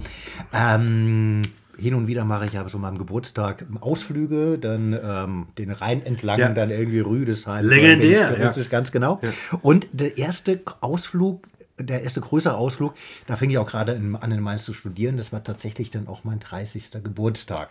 Ähm, 0.54 1.42
hin 1.78 1.94
und 1.96 2.08
wieder 2.08 2.24
mache 2.26 2.46
ich 2.46 2.54
ja 2.54 2.68
so 2.70 2.78
am 2.80 2.98
Geburtstag 2.98 3.66
Ausflüge, 3.82 4.58
dann 4.58 4.94
ähm, 4.94 5.48
den 5.58 5.72
Rhein 5.72 6.06
entlang, 6.06 6.40
Ja. 6.40 6.50
dann 6.50 6.70
irgendwie 6.70 7.00
Rüdesheim. 7.00 7.68
Legendär, 7.68 8.36
touristisch, 8.36 8.70
Ganz 8.70 8.92
genau. 8.92 9.20
Und 9.62 9.88
der 9.92 10.18
erste 10.18 10.60
Ausflug, 10.82 11.48
der 11.78 12.04
erste 12.04 12.22
größere 12.22 12.56
Ausflug, 12.56 12.94
da 13.28 13.36
fing 13.36 13.50
ich 13.50 13.58
auch 13.58 13.68
gerade 13.68 14.00
an 14.22 14.32
in 14.32 14.40
Mainz 14.42 14.64
zu 14.64 14.72
studieren. 14.74 15.18
Das 15.18 15.34
war 15.34 15.44
tatsächlich 15.44 15.90
dann 15.92 16.08
auch 16.08 16.24
mein 16.24 16.40
30. 16.40 16.92
Geburtstag. 17.04 17.70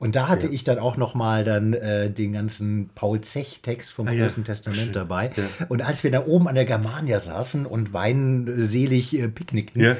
Und 0.00 0.16
da 0.16 0.28
hatte 0.28 0.48
ich 0.48 0.64
dann 0.64 0.78
auch 0.80 0.96
noch 0.96 1.14
mal 1.14 1.44
dann 1.44 1.72
äh, 1.72 2.10
den 2.10 2.32
ganzen 2.32 2.90
Paul 2.94 3.20
Zech-Text 3.20 3.92
vom 3.92 4.08
Ah 4.08 4.12
ja, 4.12 4.26
Großen 4.26 4.42
Testament 4.42 4.80
schön. 4.82 4.92
dabei. 4.92 5.30
Ja. 5.36 5.66
Und 5.68 5.82
als 5.82 6.02
wir 6.02 6.10
da 6.10 6.26
oben 6.26 6.48
an 6.48 6.54
der 6.56 6.64
Germania 6.64 7.20
saßen 7.20 7.64
und 7.66 7.92
weinselig 7.92 9.16
äh, 9.18 9.28
picknickten, 9.28 9.82
Ja. 9.82 9.96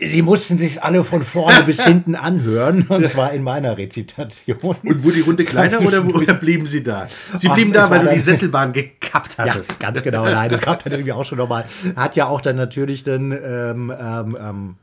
Sie 0.00 0.22
mussten 0.22 0.58
sich 0.58 0.82
alle 0.82 1.02
von 1.04 1.22
vorne 1.22 1.62
bis 1.64 1.84
hinten 1.84 2.14
anhören. 2.14 2.82
Und 2.88 3.08
zwar 3.08 3.32
in 3.32 3.42
meiner 3.42 3.76
Rezitation. 3.76 4.76
Und 4.84 5.02
wurde 5.04 5.16
die 5.16 5.20
Runde 5.22 5.44
kleiner 5.44 5.80
oder, 5.82 6.06
wo- 6.06 6.10
oder 6.18 6.34
blieben 6.34 6.66
sie 6.66 6.82
da? 6.82 7.08
Sie 7.36 7.48
Ach, 7.48 7.54
blieben 7.54 7.70
es 7.72 7.76
da, 7.76 7.90
weil 7.90 8.04
du 8.06 8.14
die 8.14 8.20
Sesselbahn 8.20 8.72
gekappt 8.72 9.36
Ja, 9.38 9.46
hattest. 9.46 9.80
ganz 9.80 10.02
genau. 10.02 10.24
Nein, 10.24 10.50
das 10.50 10.60
gab 10.60 10.82
dann 10.84 10.92
irgendwie 10.92 11.12
auch 11.12 11.24
schon 11.24 11.38
nochmal. 11.38 11.64
Hat 11.96 12.16
ja 12.16 12.26
auch 12.26 12.40
dann 12.40 12.56
natürlich 12.56 13.02
dann, 13.02 13.32
ähm, 13.32 13.92
ähm, 14.00 14.36
ähm, 14.40 14.74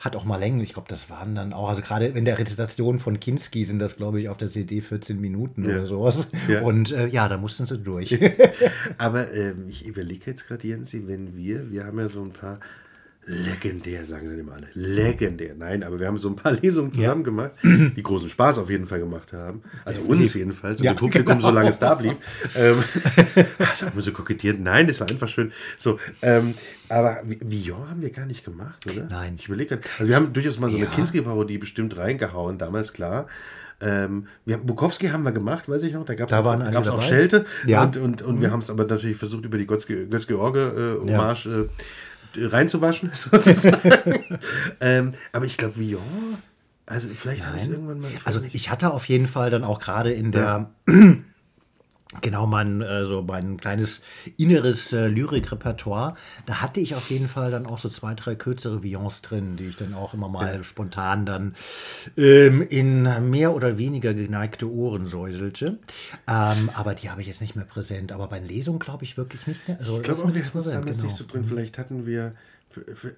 hat 0.00 0.16
auch 0.16 0.24
mal 0.24 0.36
Längen. 0.36 0.60
Ich 0.60 0.72
glaube, 0.72 0.88
das 0.88 1.08
waren 1.10 1.34
dann 1.36 1.52
auch, 1.52 1.68
also 1.68 1.80
gerade 1.80 2.06
in 2.06 2.24
der 2.24 2.36
Rezitation 2.36 2.98
von 2.98 3.20
Kinski 3.20 3.64
sind 3.64 3.78
das, 3.78 3.96
glaube 3.96 4.20
ich, 4.20 4.28
auf 4.28 4.36
der 4.36 4.48
CD 4.48 4.80
14 4.80 5.20
Minuten 5.20 5.62
Ja. 5.62 5.76
oder 5.76 5.86
sowas. 5.86 6.28
Ja. 6.48 6.62
Und 6.62 6.90
äh, 6.90 7.06
ja, 7.06 7.28
da 7.28 7.36
mussten 7.36 7.66
sie 7.66 7.78
durch. 7.78 8.18
Aber 8.98 9.32
ähm, 9.32 9.66
ich 9.68 9.86
überlege 9.86 10.24
jetzt 10.32 10.48
gerade, 10.48 10.66
Jensi, 10.66 11.04
wenn 11.06 11.36
wir, 11.36 11.70
wir 11.70 11.84
haben 11.86 12.00
ja 12.00 12.08
so 12.08 12.20
ein 12.20 12.32
paar 12.32 12.58
legendär, 13.24 14.04
sagen 14.04 14.28
dann 14.28 14.38
immer 14.38 14.54
alle, 14.54 14.66
legendär. 14.74 15.54
Nein, 15.56 15.82
aber 15.84 16.00
wir 16.00 16.06
haben 16.08 16.18
so 16.18 16.28
ein 16.28 16.36
paar 16.36 16.52
Lesungen 16.62 16.92
zusammen 16.92 17.22
gemacht, 17.22 17.52
die 17.62 18.02
großen 18.02 18.28
Spaß 18.28 18.58
auf 18.58 18.68
jeden 18.68 18.86
Fall 18.86 18.98
gemacht 19.00 19.32
haben. 19.32 19.62
Also 19.84 20.02
uns 20.02 20.34
jedenfalls 20.34 20.80
und 20.80 20.84
Ja, 20.84 20.92
dem 20.92 20.98
Publikum, 20.98 21.26
genau. 21.36 21.40
solange 21.48 21.68
es 21.70 21.78
da 21.78 21.94
blieb. 21.94 22.16
ähm, 22.56 22.76
das 23.58 23.82
haben 23.82 23.94
wir 23.94 24.02
so 24.02 24.12
kokettiert. 24.12 24.58
Nein, 24.60 24.88
das 24.88 24.98
war 25.00 25.08
einfach 25.08 25.28
schön. 25.28 25.52
So, 25.78 25.98
ähm, 26.20 26.54
aber 26.88 27.22
Vi- 27.24 27.38
Villon 27.42 27.88
haben 27.88 28.02
wir 28.02 28.10
gar 28.10 28.26
nicht 28.26 28.44
gemacht, 28.44 28.84
oder? 28.90 29.06
Nein. 29.08 29.36
Ich 29.38 29.46
überlege 29.46 29.76
gerade. 29.76 29.88
Also 29.98 30.08
wir 30.08 30.16
haben 30.16 30.32
durchaus 30.32 30.58
mal 30.58 30.68
so 30.70 30.76
eine 30.76 30.86
Ja. 30.86 30.90
Kinski-Parodie 30.92 31.58
bestimmt 31.58 31.96
reingehauen, 31.96 32.58
damals 32.58 32.92
klar. 32.92 33.28
Ähm, 33.80 34.26
wir 34.44 34.56
haben, 34.56 34.66
Bukowski 34.66 35.08
haben 35.08 35.24
wir 35.24 35.32
gemacht, 35.32 35.68
weiß 35.68 35.82
ich 35.84 35.92
noch. 35.92 36.04
Da 36.04 36.14
gab 36.14 36.28
es 36.28 36.34
auch, 36.88 36.98
auch. 36.98 37.02
Schelte. 37.02 37.44
Ja. 37.66 37.82
Und, 37.82 37.96
und, 37.96 38.22
und 38.22 38.40
wir 38.40 38.50
haben 38.52 38.60
es 38.60 38.70
aber 38.70 38.84
natürlich 38.84 39.16
versucht, 39.16 39.44
über 39.44 39.58
die 39.58 39.66
Götz- 39.66 39.86
Götz-George-Hommage 39.86 41.46
äh, 41.46 41.68
reinzuwaschen, 42.36 43.10
sozusagen. 43.14 44.38
ähm, 44.80 45.14
aber 45.32 45.44
ich 45.44 45.56
glaube, 45.56 45.78
Villon, 45.78 46.38
also 46.86 47.08
vielleicht 47.08 47.46
habe 47.46 47.56
ich 47.56 47.62
es 47.64 47.68
irgendwann 47.68 48.00
mal. 48.00 48.12
weiß 48.12 48.26
Also 48.26 48.42
ich 48.52 48.70
hatte 48.70 48.92
auf 48.92 49.06
jeden 49.06 49.26
Fall 49.26 49.50
dann 49.50 49.64
auch 49.64 49.78
gerade 49.78 50.12
in 50.12 50.32
der 50.32 50.70
genau 52.20 52.46
mein 52.46 52.82
äh, 52.82 53.04
so 53.04 53.22
mein 53.22 53.56
kleines 53.58 54.02
inneres 54.36 54.92
äh, 54.92 55.08
Lyrikrepertoire, 55.08 56.14
da 56.46 56.60
hatte 56.60 56.80
ich 56.80 56.94
auf 56.94 57.10
jeden 57.10 57.28
Fall 57.28 57.50
dann 57.50 57.66
auch 57.66 57.78
so 57.78 57.88
zwei 57.88 58.14
drei 58.14 58.34
kürzere 58.34 58.82
Vions 58.82 59.22
drin, 59.22 59.56
die 59.56 59.66
ich 59.66 59.76
dann 59.76 59.94
auch 59.94 60.14
immer 60.14 60.28
mal 60.28 60.62
spontan 60.64 61.24
dann 61.26 61.54
ähm, 62.16 62.62
in 62.62 63.30
mehr 63.30 63.54
oder 63.54 63.78
weniger 63.78 64.14
geneigte 64.14 64.70
Ohren 64.70 65.06
säuselte. 65.06 65.78
Ähm, 66.28 66.70
aber 66.74 66.94
die 66.94 67.10
habe 67.10 67.20
ich 67.20 67.26
jetzt 67.26 67.40
nicht 67.40 67.56
mehr 67.56 67.64
präsent. 67.64 68.12
Aber 68.12 68.28
bei 68.28 68.38
den 68.38 68.48
Lesungen 68.48 68.78
glaube 68.78 69.04
ich 69.04 69.16
wirklich 69.16 69.46
nicht 69.46 69.66
mehr. 69.68 69.78
Also 69.78 69.96
Ich 69.96 70.02
glaube 70.02 70.22
auch, 70.22 70.34
wir 70.34 70.44
hatten 70.44 70.58
es 70.58 70.64
damals 70.66 70.96
genau. 70.96 71.06
nicht 71.06 71.16
so 71.16 71.24
drin. 71.26 71.44
Vielleicht 71.44 71.78
hatten 71.78 72.06
wir. 72.06 72.34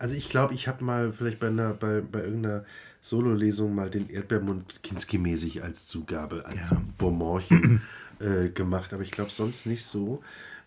Also 0.01 0.17
ich 0.17 0.31
glaube, 0.31 0.53
ich 0.55 0.67
habe 0.67 0.83
mal 0.83 1.13
vielleicht 1.13 1.39
bei 1.39 1.47
einer, 1.47 1.75
bei, 1.75 2.01
bei 2.01 2.23
irgendeiner 2.25 2.65
Solo-Lesung 3.01 3.75
mal 3.75 3.91
den 3.91 4.09
Erdbeermund 4.09 4.83
Kinski-mäßig 4.83 5.63
als 5.63 5.87
Zugabe, 5.87 6.45
als 6.47 6.71
Ja. 6.71 6.83
Bonbonchen 6.99 7.83
äh, 8.21 8.49
gemacht, 8.49 8.93
aber 8.93 9.03
ich 9.03 9.11
glaube 9.11 9.31
sonst 9.31 9.67
nicht 9.67 9.85
so. 9.85 10.23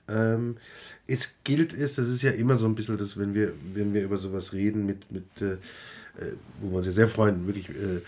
Ähm, 0.10 0.58
es 1.06 1.36
gilt 1.44 1.74
es, 1.74 1.96
das 1.96 2.08
ist 2.08 2.22
ja 2.22 2.32
immer 2.32 2.56
so 2.56 2.66
ein 2.66 2.76
bisschen 2.76 2.98
das, 2.98 3.18
wenn 3.18 3.34
wir, 3.34 3.54
wenn 3.74 3.94
wir 3.94 4.04
über 4.04 4.18
sowas 4.18 4.54
reden, 4.54 4.86
mit, 4.86 5.12
mit 5.12 5.26
äh, 5.42 5.58
äh, 6.18 6.36
wo 6.62 6.72
wir 6.72 6.78
uns 6.78 6.86
ja 6.86 6.92
sehr 6.92 7.08
freuen, 7.08 7.46
wirklich 7.46 7.70
äh, 7.70 8.02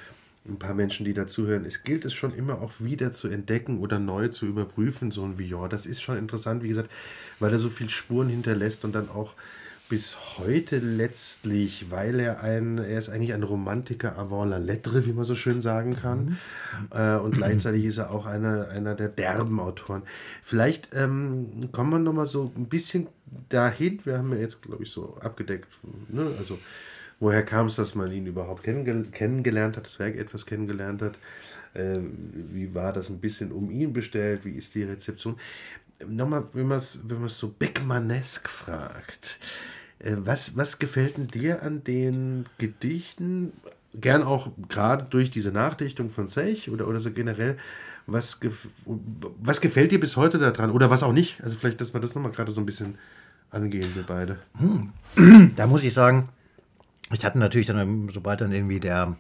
ein 0.48 0.58
paar 0.58 0.74
Menschen, 0.74 1.06
die 1.06 1.14
dazuhören, 1.14 1.66
es 1.66 1.84
gilt 1.84 2.06
es 2.06 2.14
schon 2.14 2.34
immer 2.34 2.62
auch 2.62 2.72
wieder 2.80 3.12
zu 3.12 3.28
entdecken 3.28 3.80
oder 3.80 4.00
neu 4.00 4.30
zu 4.30 4.46
überprüfen, 4.46 5.12
so 5.12 5.24
ein 5.24 5.38
Villon. 5.38 5.70
Das 5.70 5.86
ist 5.86 6.02
schon 6.02 6.18
interessant, 6.18 6.64
wie 6.64 6.70
gesagt, 6.70 6.90
weil 7.40 7.52
er 7.52 7.60
so 7.60 7.70
viel 7.70 7.90
Spuren 7.90 8.30
hinterlässt 8.30 8.86
und 8.86 8.94
dann 8.94 9.10
auch 9.10 9.36
bis 9.90 10.38
heute 10.38 10.78
letztlich, 10.78 11.90
weil 11.90 12.20
er 12.20 12.42
ein, 12.42 12.78
er 12.78 13.00
ist 13.00 13.10
eigentlich 13.10 13.34
ein 13.34 13.42
Romantiker 13.42 14.18
avant 14.20 14.52
la 14.52 14.58
lettre, 14.58 15.06
wie 15.08 15.14
man 15.14 15.26
so 15.26 15.34
schön 15.34 15.62
sagen 15.62 15.96
kann. 15.96 16.38
Äh, 16.92 17.16
und 17.16 17.36
gleichzeitig 17.36 17.84
ist 17.86 17.98
er 17.98 18.12
auch 18.12 18.28
einer, 18.28 18.70
einer 18.70 18.94
der 18.94 19.10
derben 19.10 19.60
Autoren. 19.60 20.04
Vielleicht 20.44 20.90
ähm, 20.94 21.70
kommen 21.72 21.90
wir 21.90 22.00
nochmal 22.00 22.28
so 22.28 22.54
ein 22.56 22.68
bisschen 22.68 23.08
dahin. 23.50 24.00
Wir 24.06 24.20
haben 24.20 24.32
ja 24.32 24.38
jetzt, 24.38 24.62
glaube 24.62 24.84
ich, 24.84 24.92
so 24.92 25.18
abgedeckt, 25.18 25.68
ne? 26.08 26.32
also 26.38 26.60
woher 27.20 27.44
kam 27.44 27.66
es, 27.66 27.76
dass 27.76 27.96
man 27.96 28.12
ihn 28.12 28.28
überhaupt 28.28 28.64
kennengel 28.64 29.06
kennengelernt 29.12 29.76
hat, 29.76 29.86
das 29.86 29.98
Werk 29.98 30.18
etwas 30.18 30.46
kennengelernt 30.46 31.02
hat. 31.02 31.18
Äh, 31.74 31.98
wie 32.34 32.76
war 32.76 32.94
das 32.94 33.10
ein 33.10 33.20
bisschen 33.20 33.52
um 33.52 33.72
ihn 33.72 33.92
bestellt? 33.92 34.46
Wie 34.46 34.52
ist 34.52 34.76
die 34.76 34.84
Rezeption? 34.84 35.36
Nochmal, 36.08 36.48
wenn 36.54 36.68
man 36.68 36.78
es 36.78 37.02
wenn 37.08 37.20
man's 37.20 37.40
so 37.40 37.50
Beckmannesk 37.50 38.48
fragt. 38.48 39.40
Äh, 40.00 40.16
was, 40.18 40.56
was 40.56 40.80
gefällt 40.80 41.18
denn 41.18 41.28
dir 41.28 41.64
an 41.64 41.84
den 41.84 42.46
Gedichten? 42.58 43.54
Gern 43.94 44.24
auch 44.24 44.52
gerade 44.68 45.06
durch 45.10 45.32
diese 45.32 45.52
Nachdichtung 45.52 46.10
von 46.10 46.28
Zech 46.28 46.70
oder, 46.70 46.88
oder 46.88 47.02
so 47.02 47.12
generell. 47.12 47.58
Was, 48.06 48.40
gef 48.40 48.68
was 48.86 49.62
gefällt 49.62 49.92
dir 49.92 50.00
bis 50.00 50.16
heute 50.16 50.38
daran? 50.38 50.72
Oder 50.72 50.90
was 50.90 51.04
auch 51.04 51.14
nicht? 51.14 51.44
Also 51.44 51.58
vielleicht, 51.58 51.82
dass 51.82 51.94
wir 51.94 52.00
das 52.00 52.16
nochmal 52.16 52.32
gerade 52.32 52.52
so 52.52 52.62
ein 52.62 52.66
bisschen 52.66 52.98
angehen, 53.52 53.90
wir 53.96 54.04
beide. 54.04 54.38
Da 55.56 55.68
muss 55.68 55.84
ich 55.84 55.94
sagen, 55.94 56.30
ich 57.12 57.26
hatte 57.26 57.40
natürlich 57.40 57.68
dann, 57.68 58.10
sobald 58.10 58.42
dann 58.42 58.52
irgendwie 58.52 58.80
der 58.80 59.16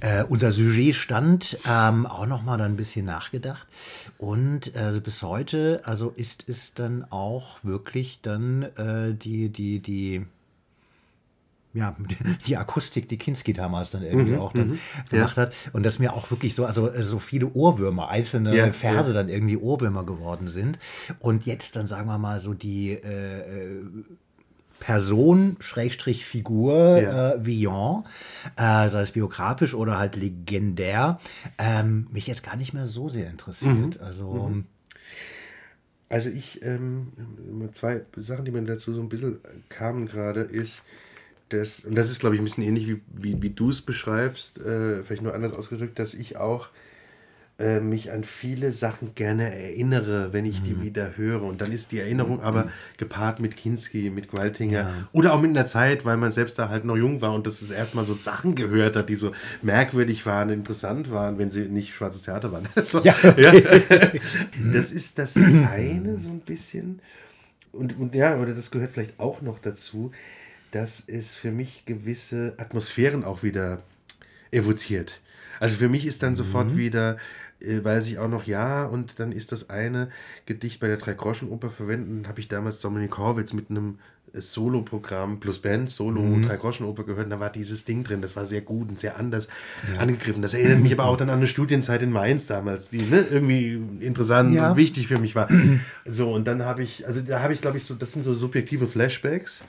äh, 0.00 0.20
äh, 0.20 0.24
unser 0.24 0.50
Sujet 0.50 0.94
stand, 0.94 1.58
ähm, 1.66 2.04
auch 2.06 2.26
noch 2.26 2.42
mal 2.42 2.58
dann 2.58 2.72
ein 2.72 2.76
bisschen 2.76 3.06
nachgedacht. 3.06 3.66
Und 4.18 4.74
also 4.76 5.00
bis 5.00 5.22
heute, 5.22 5.80
also 5.84 6.10
ist 6.10 6.48
es 6.48 6.74
dann 6.74 7.04
auch 7.10 7.64
wirklich 7.64 8.20
dann 8.22 8.62
äh, 8.76 9.14
die 9.14 9.48
die 9.48 9.80
die 9.80 10.26
ja, 11.74 11.94
die 12.46 12.56
Akustik, 12.56 13.08
die 13.08 13.18
Kinski 13.18 13.52
damals 13.52 13.90
dann 13.90 14.02
irgendwie 14.02 14.32
Mhm, 14.32 14.40
auch 14.40 14.52
dann 14.52 14.78
gemacht 15.10 15.36
hat. 15.36 15.54
Und 15.72 15.84
dass 15.84 15.98
mir 15.98 16.14
auch 16.14 16.30
wirklich 16.30 16.54
so, 16.54 16.64
also 16.64 16.88
äh, 16.90 17.02
so 17.02 17.18
viele 17.18 17.46
Ohrwürmer, 17.52 18.08
einzelne 18.08 18.54
Ja, 18.56 18.72
Verse 18.72 19.10
ja. 19.10 19.14
dann 19.14 19.28
irgendwie 19.28 19.56
Ohrwürmer 19.56 20.04
geworden 20.04 20.48
sind. 20.48 20.78
Und 21.20 21.46
jetzt 21.46 21.76
dann 21.76 21.86
sagen 21.86 22.08
wir 22.08 22.18
mal 22.18 22.40
so 22.40 22.54
die 22.54 22.92
äh, 22.92 23.76
äh, 23.78 23.82
Person, 24.80 25.56
Schrägstrich 25.60 26.24
Figur, 26.24 26.98
Ja. 27.00 27.32
äh, 27.34 27.44
Villon, 27.44 28.04
äh, 28.56 28.88
sei 28.88 29.00
es 29.02 29.12
biografisch 29.12 29.74
oder 29.74 29.98
halt 29.98 30.16
legendär, 30.16 31.18
ähm, 31.58 32.06
mich 32.12 32.26
jetzt 32.26 32.42
gar 32.42 32.56
nicht 32.56 32.72
mehr 32.74 32.86
so 32.86 33.08
sehr 33.08 33.28
interessiert. 33.30 34.00
Also 34.00 34.52
Also 36.10 36.30
ich, 36.30 36.62
ähm, 36.62 37.12
zwei 37.72 38.02
Sachen, 38.16 38.44
die 38.46 38.50
mir 38.50 38.62
dazu 38.62 38.94
so 38.94 39.02
ein 39.02 39.08
bisschen 39.10 39.38
kamen 39.68 40.06
gerade, 40.06 40.40
ist, 40.40 40.82
dass, 41.50 41.84
und 41.84 41.94
das 41.94 42.10
ist, 42.10 42.20
glaube 42.20 42.34
ich, 42.36 42.40
ein 42.40 42.44
bisschen 42.44 42.64
ähnlich, 42.64 42.88
wie, 42.88 43.00
wie, 43.14 43.42
wie 43.42 43.50
du 43.50 43.70
es 43.70 43.80
beschreibst, 43.82 44.58
äh, 44.58 45.02
vielleicht 45.02 45.22
nur 45.22 45.34
anders 45.34 45.52
ausgedrückt, 45.52 45.98
dass 45.98 46.14
ich 46.14 46.36
auch 46.36 46.68
äh, 47.60 47.80
mich 47.80 48.12
an 48.12 48.22
viele 48.22 48.70
Sachen 48.70 49.16
gerne 49.16 49.52
erinnere, 49.52 50.32
wenn 50.32 50.44
ich 50.44 50.62
die 50.62 50.80
wieder 50.80 51.16
höre. 51.16 51.42
Und 51.42 51.60
dann 51.60 51.72
ist 51.72 51.90
die 51.90 51.98
Erinnerung 51.98 52.40
aber 52.40 52.70
gepaart 52.98 53.40
mit 53.40 53.56
Kinski, 53.56 54.10
mit 54.10 54.28
Gwaltinger 54.30 55.08
oder 55.10 55.34
auch 55.34 55.40
mit 55.40 55.50
einer 55.50 55.66
Zeit, 55.66 56.04
weil 56.04 56.16
man 56.18 56.30
selbst 56.30 56.56
da 56.56 56.68
halt 56.68 56.84
noch 56.84 56.96
jung 56.96 57.20
war 57.20 57.34
und 57.34 57.48
das 57.48 57.60
ist 57.60 57.70
erstmal 57.70 58.04
so 58.04 58.14
Sachen 58.14 58.54
gehört 58.54 58.94
hat, 58.94 59.08
die 59.08 59.16
so 59.16 59.32
merkwürdig 59.60 60.24
waren, 60.24 60.50
interessant 60.50 61.10
waren, 61.10 61.38
wenn 61.38 61.50
sie 61.50 61.62
nicht 61.62 61.94
schwarzes 61.94 62.22
Theater 62.22 62.52
waren. 62.52 62.68
so, 62.84 63.00
Ja, 63.00 63.16
Das 64.72 64.92
ist 64.92 65.18
das 65.18 65.36
eine 65.36 66.16
so 66.18 66.30
ein 66.30 66.40
bisschen. 66.40 67.00
Und, 67.72 67.98
und 67.98 68.14
ja, 68.14 68.36
oder 68.36 68.54
das 68.54 68.70
gehört 68.70 68.92
vielleicht 68.92 69.18
auch 69.18 69.42
noch 69.42 69.58
dazu, 69.58 70.12
dass 70.70 71.02
es 71.08 71.34
für 71.34 71.50
mich 71.50 71.84
gewisse 71.86 72.54
Atmosphären 72.58 73.24
auch 73.24 73.42
wieder 73.42 73.82
evoziert. 74.52 75.20
Also 75.60 75.76
für 75.76 75.88
mich 75.88 76.06
ist 76.06 76.22
dann 76.22 76.34
sofort 76.34 76.76
wieder, 76.76 77.16
äh, 77.60 77.82
weiß 77.82 78.06
ich 78.08 78.18
auch 78.18 78.28
noch, 78.28 78.44
ja, 78.44 78.84
und 78.84 79.18
dann 79.18 79.32
ist 79.32 79.52
das 79.52 79.70
eine 79.70 80.08
Gedicht 80.46 80.80
bei 80.80 80.86
der 80.88 80.96
Drei-Groschen-Oper 80.98 81.70
verwenden, 81.70 82.28
habe 82.28 82.40
ich 82.40 82.48
damals 82.48 82.80
Dominik 82.80 83.16
Horwitz 83.18 83.52
mit 83.52 83.70
einem 83.70 83.98
äh, 84.32 84.40
Solo-Programm 84.40 85.40
plus 85.40 85.58
Band, 85.60 85.90
Solo 85.90 86.20
und 86.20 86.42
Drei-Groschen-Oper 86.42 87.04
gehört, 87.04 87.24
und 87.26 87.30
da 87.30 87.40
war 87.40 87.50
dieses 87.50 87.84
Ding 87.84 88.04
drin, 88.04 88.20
das 88.22 88.36
war 88.36 88.46
sehr 88.46 88.60
gut 88.60 88.88
und 88.88 88.98
sehr 88.98 89.18
anders 89.18 89.48
angegriffen. 89.98 90.42
Das 90.42 90.54
erinnert 90.54 90.80
mich 90.80 90.92
aber 90.92 91.04
auch 91.06 91.16
dann 91.16 91.30
an 91.30 91.38
eine 91.38 91.46
Studienzeit 91.46 92.02
in 92.02 92.12
Mainz 92.12 92.46
damals, 92.46 92.90
die 92.90 93.02
ne, 93.02 93.24
irgendwie 93.30 93.80
interessant 94.00 94.54
Ja. 94.54 94.70
und 94.70 94.76
wichtig 94.76 95.08
für 95.08 95.18
mich 95.18 95.34
war. 95.34 95.48
So, 96.04 96.32
und 96.32 96.46
dann 96.46 96.62
habe 96.64 96.82
ich, 96.82 97.06
also 97.06 97.20
da 97.20 97.40
habe 97.42 97.52
ich, 97.54 97.60
glaube 97.60 97.76
ich, 97.78 97.84
so, 97.84 97.94
das 97.94 98.12
sind 98.12 98.22
so 98.22 98.34
subjektive 98.34 98.86
Flashbacks. 98.86 99.64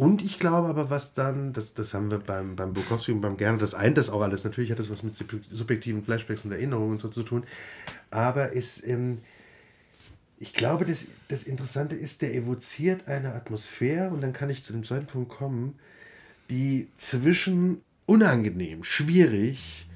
Und 0.00 0.24
ich 0.24 0.38
glaube 0.38 0.68
aber, 0.68 0.88
was 0.88 1.12
dann, 1.12 1.52
das, 1.52 1.74
das 1.74 1.92
haben 1.92 2.10
wir 2.10 2.20
beim, 2.20 2.56
beim 2.56 2.72
Bukowski 2.72 3.12
und 3.12 3.20
beim 3.20 3.36
Gerne, 3.36 3.58
das 3.58 3.74
eint 3.74 3.98
das 3.98 4.08
auch 4.08 4.22
alles. 4.22 4.44
Natürlich 4.44 4.70
hat 4.70 4.78
das 4.78 4.88
was 4.88 5.02
mit 5.02 5.12
subjektiven 5.14 6.02
Flashbacks 6.02 6.42
und 6.46 6.52
Erinnerungen 6.52 6.92
und 6.92 7.00
so 7.02 7.10
zu 7.10 7.22
tun. 7.22 7.44
Aber 8.10 8.56
es, 8.56 8.82
ähm, 8.82 9.18
ich 10.38 10.54
glaube, 10.54 10.86
das, 10.86 11.08
das 11.28 11.42
Interessante 11.42 11.96
ist, 11.96 12.22
der 12.22 12.34
evoziert 12.34 13.08
eine 13.08 13.34
Atmosphäre 13.34 14.08
und 14.08 14.22
dann 14.22 14.32
kann 14.32 14.48
ich 14.48 14.64
zu 14.64 14.72
dem 14.72 14.84
zweiten 14.84 15.04
Punkt 15.04 15.28
kommen, 15.32 15.78
die 16.48 16.88
zwischen 16.96 17.82
unangenehm, 18.06 18.84
schwierig, 18.84 19.86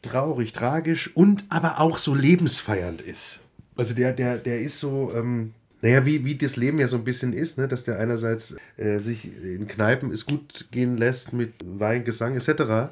traurig, 0.00 0.54
tragisch 0.54 1.14
und 1.14 1.44
aber 1.50 1.80
auch 1.80 1.98
so 1.98 2.14
lebensfeiernd 2.14 3.02
ist. 3.02 3.40
Also 3.76 3.92
der, 3.92 4.14
der, 4.14 4.38
der 4.38 4.62
ist 4.62 4.80
so, 4.80 5.12
ähm, 5.14 5.52
naja, 5.84 6.06
wie, 6.06 6.24
wie 6.24 6.34
das 6.34 6.56
Leben 6.56 6.78
ja 6.78 6.86
so 6.86 6.96
ein 6.96 7.04
bisschen 7.04 7.34
ist, 7.34 7.58
ne? 7.58 7.68
dass 7.68 7.84
der 7.84 7.98
einerseits 7.98 8.56
äh, 8.78 8.98
sich 8.98 9.30
in 9.44 9.66
Kneipen 9.66 10.10
es 10.12 10.24
gut 10.24 10.68
gehen 10.70 10.96
lässt 10.96 11.34
mit 11.34 11.52
Wein, 11.62 12.04
Gesang 12.04 12.34
etc. 12.36 12.90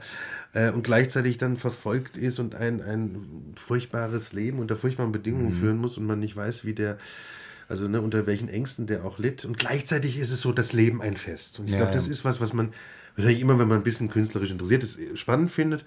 Äh, 0.53 0.73
und 0.73 0.85
gleichzeitig 0.85 1.39
dann 1.39 1.57
verfolgt 1.57 2.19
ist 2.19 2.39
und 2.39 2.55
ein, 2.55 2.83
ein 2.83 3.55
furchtbares 3.57 4.35
Leben 4.35 4.59
unter 4.59 4.77
furchtbaren 4.77 5.11
Bedingungen 5.11 5.53
führen 5.53 5.79
muss 5.79 5.97
und 5.97 6.05
man 6.05 6.21
nicht 6.21 6.37
weiß, 6.37 6.67
wie 6.67 6.75
der, 6.75 6.99
also 7.69 7.89
ne, 7.89 8.01
unter 8.01 8.27
welchen 8.27 8.49
Ängsten 8.49 8.87
der 8.87 9.05
auch 9.05 9.19
litt. 9.19 9.45
Und 9.45 9.59
gleichzeitig 9.59 10.19
ist 10.19 10.31
es 10.31 10.41
so 10.41 10.53
das 10.53 10.73
Leben 10.73 11.03
ein 11.03 11.17
Fest. 11.17 11.59
Und 11.59 11.69
ich 11.69 11.73
Ja, 11.73 11.79
glaube, 11.79 11.93
das 11.93 12.07
ist 12.09 12.25
was, 12.25 12.41
was 12.41 12.53
man 12.53 12.73
wahrscheinlich 13.17 13.41
immer, 13.41 13.59
wenn 13.59 13.69
man 13.69 13.79
ein 13.79 13.83
bisschen 13.85 14.09
künstlerisch 14.09 14.51
interessiert 14.51 14.85
ist, 14.85 14.99
spannend 15.19 15.51
findet. 15.51 15.85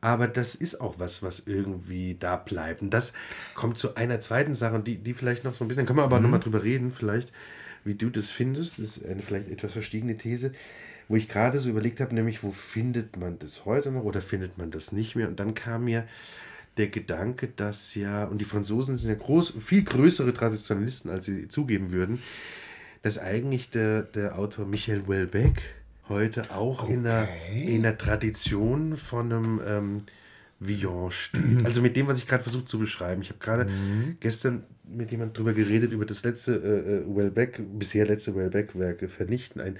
Aber 0.00 0.28
das 0.28 0.54
ist 0.54 0.80
auch 0.80 0.98
was, 0.98 1.22
was 1.22 1.40
irgendwie 1.46 2.16
da 2.18 2.36
bleibt. 2.36 2.82
Und 2.82 2.90
das 2.90 3.12
kommt 3.54 3.78
zu 3.78 3.96
einer 3.96 4.20
zweiten 4.20 4.54
Sache, 4.54 4.80
die, 4.80 4.96
die 4.96 5.14
vielleicht 5.14 5.44
noch 5.44 5.54
so 5.54 5.64
ein 5.64 5.68
bisschen, 5.68 5.86
können 5.86 5.98
wir 5.98 6.04
aber 6.04 6.20
noch 6.20 6.30
mal 6.30 6.38
drüber 6.38 6.62
reden, 6.62 6.90
vielleicht, 6.92 7.32
wie 7.84 7.94
du 7.94 8.10
das 8.10 8.30
findest. 8.30 8.78
Das 8.78 8.96
ist 8.96 9.06
eine 9.06 9.22
vielleicht 9.22 9.50
etwas 9.50 9.72
verstiegene 9.72 10.16
These, 10.16 10.52
wo 11.08 11.16
ich 11.16 11.28
gerade 11.28 11.58
so 11.58 11.68
überlegt 11.68 12.00
habe, 12.00 12.14
nämlich, 12.14 12.42
wo 12.42 12.52
findet 12.52 13.16
man 13.16 13.38
das 13.38 13.64
heute 13.64 13.90
noch 13.90 14.04
oder 14.04 14.22
findet 14.22 14.58
man 14.58 14.70
das 14.70 14.92
nicht 14.92 15.16
mehr? 15.16 15.28
Und 15.28 15.40
dann 15.40 15.54
kam 15.54 15.84
mir 15.84 16.06
der 16.76 16.88
Gedanke, 16.88 17.48
dass 17.48 17.94
ja, 17.94 18.24
und 18.24 18.40
die 18.40 18.44
Franzosen 18.44 18.96
sind 18.96 19.10
ja 19.10 19.16
groß, 19.16 19.54
viel 19.60 19.82
größere 19.82 20.32
Traditionalisten, 20.32 21.10
als 21.10 21.26
sie 21.26 21.48
zugeben 21.48 21.92
würden, 21.92 22.20
dass 23.02 23.18
eigentlich 23.18 23.70
der, 23.70 24.02
der 24.02 24.38
Autor 24.38 24.66
Michel 24.66 25.06
Houellebecq 25.06 25.60
heute 26.08 26.50
auch 26.50 26.88
in, 26.88 27.06
einer, 27.06 27.28
in 27.54 27.84
einer 27.84 27.96
Tradition 27.96 28.96
von 28.96 29.32
einem 29.32 29.60
ähm, 29.66 30.02
Villon 30.58 31.10
steht. 31.10 31.64
Also 31.64 31.80
mit 31.80 31.96
dem, 31.96 32.06
was 32.06 32.18
ich 32.18 32.26
gerade 32.26 32.42
versucht 32.42 32.68
zu 32.68 32.78
beschreiben. 32.78 33.22
Ich 33.22 33.30
habe 33.30 33.38
gerade 33.38 33.70
gestern 34.20 34.64
mit 34.84 35.10
jemand 35.10 35.38
drüber 35.38 35.52
geredet, 35.52 35.92
über 35.92 36.04
das 36.04 36.22
letzte 36.22 36.52
äh, 36.56 36.96
äh, 36.96 37.06
Houellebecq, 37.06 37.62
bisher 37.78 38.06
letzte 38.06 38.34
Houellebecq-Werke 38.34 39.08
vernichten. 39.08 39.60
Ein 39.60 39.78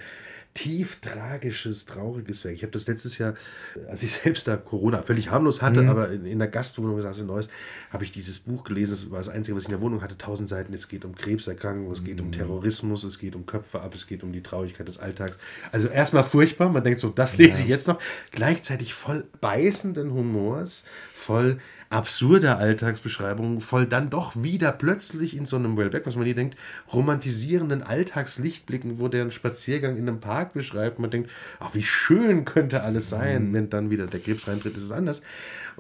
tief 0.55 1.01
tragisches, 1.01 1.87
trauriges 1.87 2.45
Werk. 2.45 2.55
Ich 2.55 2.63
habe 2.63 2.73
das 2.73 2.87
letztes 2.87 3.19
Jahr, 3.19 3.35
äh, 3.77 3.87
als 3.87 4.03
ich 4.03 4.13
selbst 4.25 4.49
da 4.49 4.57
Corona 4.57 5.03
völlig 5.03 5.31
harmlos 5.31 5.63
hatte, 5.63 5.89
aber 5.89 6.11
in, 6.11 6.25
in 6.25 6.39
der 6.39 6.49
Gastwohnung 6.49 7.01
saß 7.01 7.21
in 7.21 7.27
Neuss, 7.27 7.49
habe 7.91 8.05
ich 8.05 8.13
dieses 8.13 8.39
Buch 8.41 8.65
gelesen. 8.65 8.91
Das 8.93 9.11
war 9.11 9.19
das 9.19 9.29
Einzige, 9.29 9.57
was 9.57 9.65
ich 9.65 9.69
in 9.69 9.75
der 9.75 9.83
Wohnung 9.83 10.03
hatte. 10.03 10.19
Tausend 10.19 10.49
Seiten. 10.49 10.73
Es 10.75 10.89
geht 10.89 11.05
um 11.05 11.15
Krebserkrankungen, 11.15 11.93
es 11.93 12.05
geht 12.05 12.21
um 12.21 12.33
Terrorismus, 12.33 13.05
es 13.05 13.19
geht 13.19 13.35
um 13.35 13.47
Köpfe 13.47 13.81
ab, 13.81 13.95
es 13.95 14.07
geht 14.07 14.23
um 14.23 14.33
die 14.33 14.43
Traurigkeit 14.43 14.89
des 14.89 14.99
Alltags. 14.99 15.39
Also 15.73 15.89
erstmal 15.89 16.25
furchtbar. 16.25 16.69
Man 16.69 16.85
denkt 16.85 17.01
so, 17.01 17.09
das 17.09 17.37
lese 17.37 17.63
ich 17.63 17.69
jetzt 17.69 17.89
noch. 17.89 17.99
Gleichzeitig 18.33 18.95
voll 18.95 19.27
beißenden 19.41 20.13
Humors, 20.13 20.85
voll 21.15 21.59
absurder 21.91 22.59
Alltagsbeschreibungen, 22.59 23.61
voll 23.61 23.85
dann 23.85 24.11
doch 24.11 24.41
wieder 24.41 24.71
plötzlich 24.71 25.37
in 25.37 25.45
so 25.45 25.57
einem 25.57 25.77
Wellbeck, 25.77 26.07
was 26.07 26.15
man 26.15 26.25
nie 26.25 26.35
denkt, 26.35 26.57
romantisierenden 26.93 27.83
Alltagslichtblicken, 27.83 29.01
wo 29.01 29.09
der 29.09 29.23
einen 29.23 29.33
Spaziergang 29.33 29.97
in 29.97 30.09
einem 30.09 30.21
Park 30.21 30.53
beschreibt. 30.53 31.01
Man 31.01 31.11
denkt, 31.11 31.31
ach, 31.59 31.75
wie 31.75 31.83
schön 31.83 32.45
könnte 32.45 32.85
alles 32.85 33.11
sein, 33.11 33.53
wenn 33.53 33.71
dann 33.71 33.91
wieder 33.91 34.07
der 34.07 34.21
Krebs 34.21 34.47
reintritt, 34.47 34.77
ist 34.77 34.85
es 34.85 34.93
anders. 34.93 35.23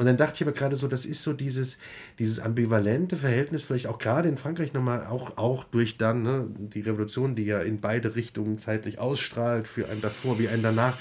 Und 0.00 0.06
dann 0.06 0.16
dachte 0.16 0.36
ich 0.36 0.42
aber 0.42 0.52
gerade 0.52 0.76
so, 0.76 0.88
das 0.88 1.04
ist 1.04 1.22
so 1.22 1.34
dieses, 1.34 1.76
dieses 2.18 2.40
ambivalente 2.40 3.18
Verhältnis, 3.18 3.64
vielleicht 3.64 3.86
auch 3.86 3.98
gerade 3.98 4.30
in 4.30 4.38
Frankreich 4.38 4.72
nochmal, 4.72 5.04
auch, 5.04 5.36
auch 5.36 5.62
durch 5.64 5.98
dann 5.98 6.22
ne, 6.22 6.46
die 6.56 6.80
Revolution, 6.80 7.34
die 7.36 7.44
ja 7.44 7.58
in 7.60 7.82
beide 7.82 8.16
Richtungen 8.16 8.58
zeitlich 8.58 8.98
ausstrahlt, 8.98 9.68
für 9.68 9.90
einen 9.90 10.00
davor 10.00 10.38
wie 10.38 10.48
einen 10.48 10.62
danach, 10.62 10.96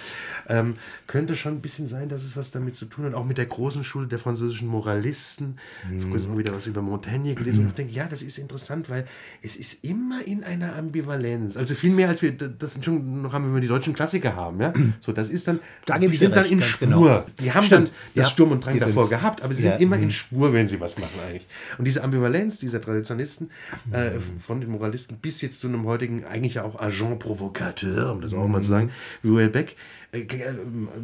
ähm, 0.49 0.73
könnte 1.07 1.37
schon 1.37 1.53
ein 1.53 1.61
bisschen 1.61 1.87
sein, 1.87 2.09
dass 2.09 2.23
es 2.25 2.35
was 2.35 2.51
damit 2.51 2.75
zu 2.75 2.87
tun 2.87 3.05
hat, 3.05 3.13
auch 3.13 3.23
mit 3.23 3.37
der 3.37 3.45
großen 3.45 3.85
Schule 3.85 4.07
der 4.07 4.19
französischen 4.19 4.67
Moralisten. 4.67 5.55
Vor 6.01 6.09
kurzem 6.09 6.37
wieder 6.37 6.53
was 6.53 6.67
über 6.67 6.81
Montaigne 6.81 7.35
gelesen 7.35 7.61
und 7.61 7.69
ich 7.69 7.75
denke, 7.75 7.93
ja, 7.93 8.05
das 8.05 8.21
ist 8.21 8.37
interessant, 8.37 8.89
weil 8.89 9.05
es 9.41 9.55
ist 9.55 9.81
immer 9.85 10.27
in 10.27 10.43
einer 10.43 10.75
Ambivalenz. 10.75 11.55
Also 11.55 11.73
viel 11.73 11.91
mehr, 11.91 12.09
als 12.09 12.21
wir 12.21 12.33
das 12.33 12.77
schon 12.83 13.21
noch 13.21 13.31
haben, 13.31 13.45
wenn 13.45 13.53
wir 13.53 13.61
die 13.61 13.69
deutschen 13.69 13.93
Klassiker 13.93 14.35
haben. 14.35 14.59
Ja? 14.59 14.73
So, 14.99 15.13
das 15.13 15.29
ist 15.29 15.47
dann, 15.47 15.61
Da 15.85 15.93
also 15.93 16.05
die 16.05 16.13
ich 16.13 16.19
sind 16.19 16.35
dann 16.35 16.41
recht, 16.41 16.51
in 16.51 16.59
ganz 16.59 16.69
Spur. 16.69 16.87
genau. 16.87 17.25
Die 17.39 17.53
haben 17.53 17.65
Stimmt, 17.65 17.87
dann 17.87 17.95
das 18.15 18.25
ja. 18.25 18.29
Sturm 18.29 18.51
und 18.51 18.65
Drang 18.65 18.88
davor 18.89 19.03
sind- 19.03 19.17
gehabt, 19.19 19.41
aber 19.41 19.53
sie 19.53 19.63
Ja, 19.65 19.71
sind 19.71 19.81
immer 19.81 19.97
mhm. 19.97 20.03
in 20.03 20.11
Spur, 20.11 20.53
wenn 20.53 20.67
sie 20.67 20.79
was 20.79 20.97
machen 20.97 21.19
eigentlich. 21.27 21.47
Und 21.77 21.85
diese 21.85 22.03
Ambivalenz 22.03 22.57
dieser 22.59 22.81
Traditionalisten, 22.81 23.49
äh, 23.91 24.11
von 24.45 24.61
den 24.61 24.69
Moralisten 24.71 25.17
bis 25.17 25.41
jetzt 25.41 25.59
zu 25.59 25.67
einem 25.67 25.85
heutigen, 25.85 26.25
eigentlich 26.25 26.55
ja 26.55 26.63
auch 26.63 26.79
Agent 26.79 27.19
Provocateur, 27.19 28.11
um 28.11 28.21
das 28.21 28.33
auch 28.33 28.47
mal 28.47 28.61
zu 28.61 28.69
sagen, 28.69 28.91
wie 29.23 29.29
Houellebecq, 29.29 29.75
äh, 30.11 30.21
äh, 30.21 30.53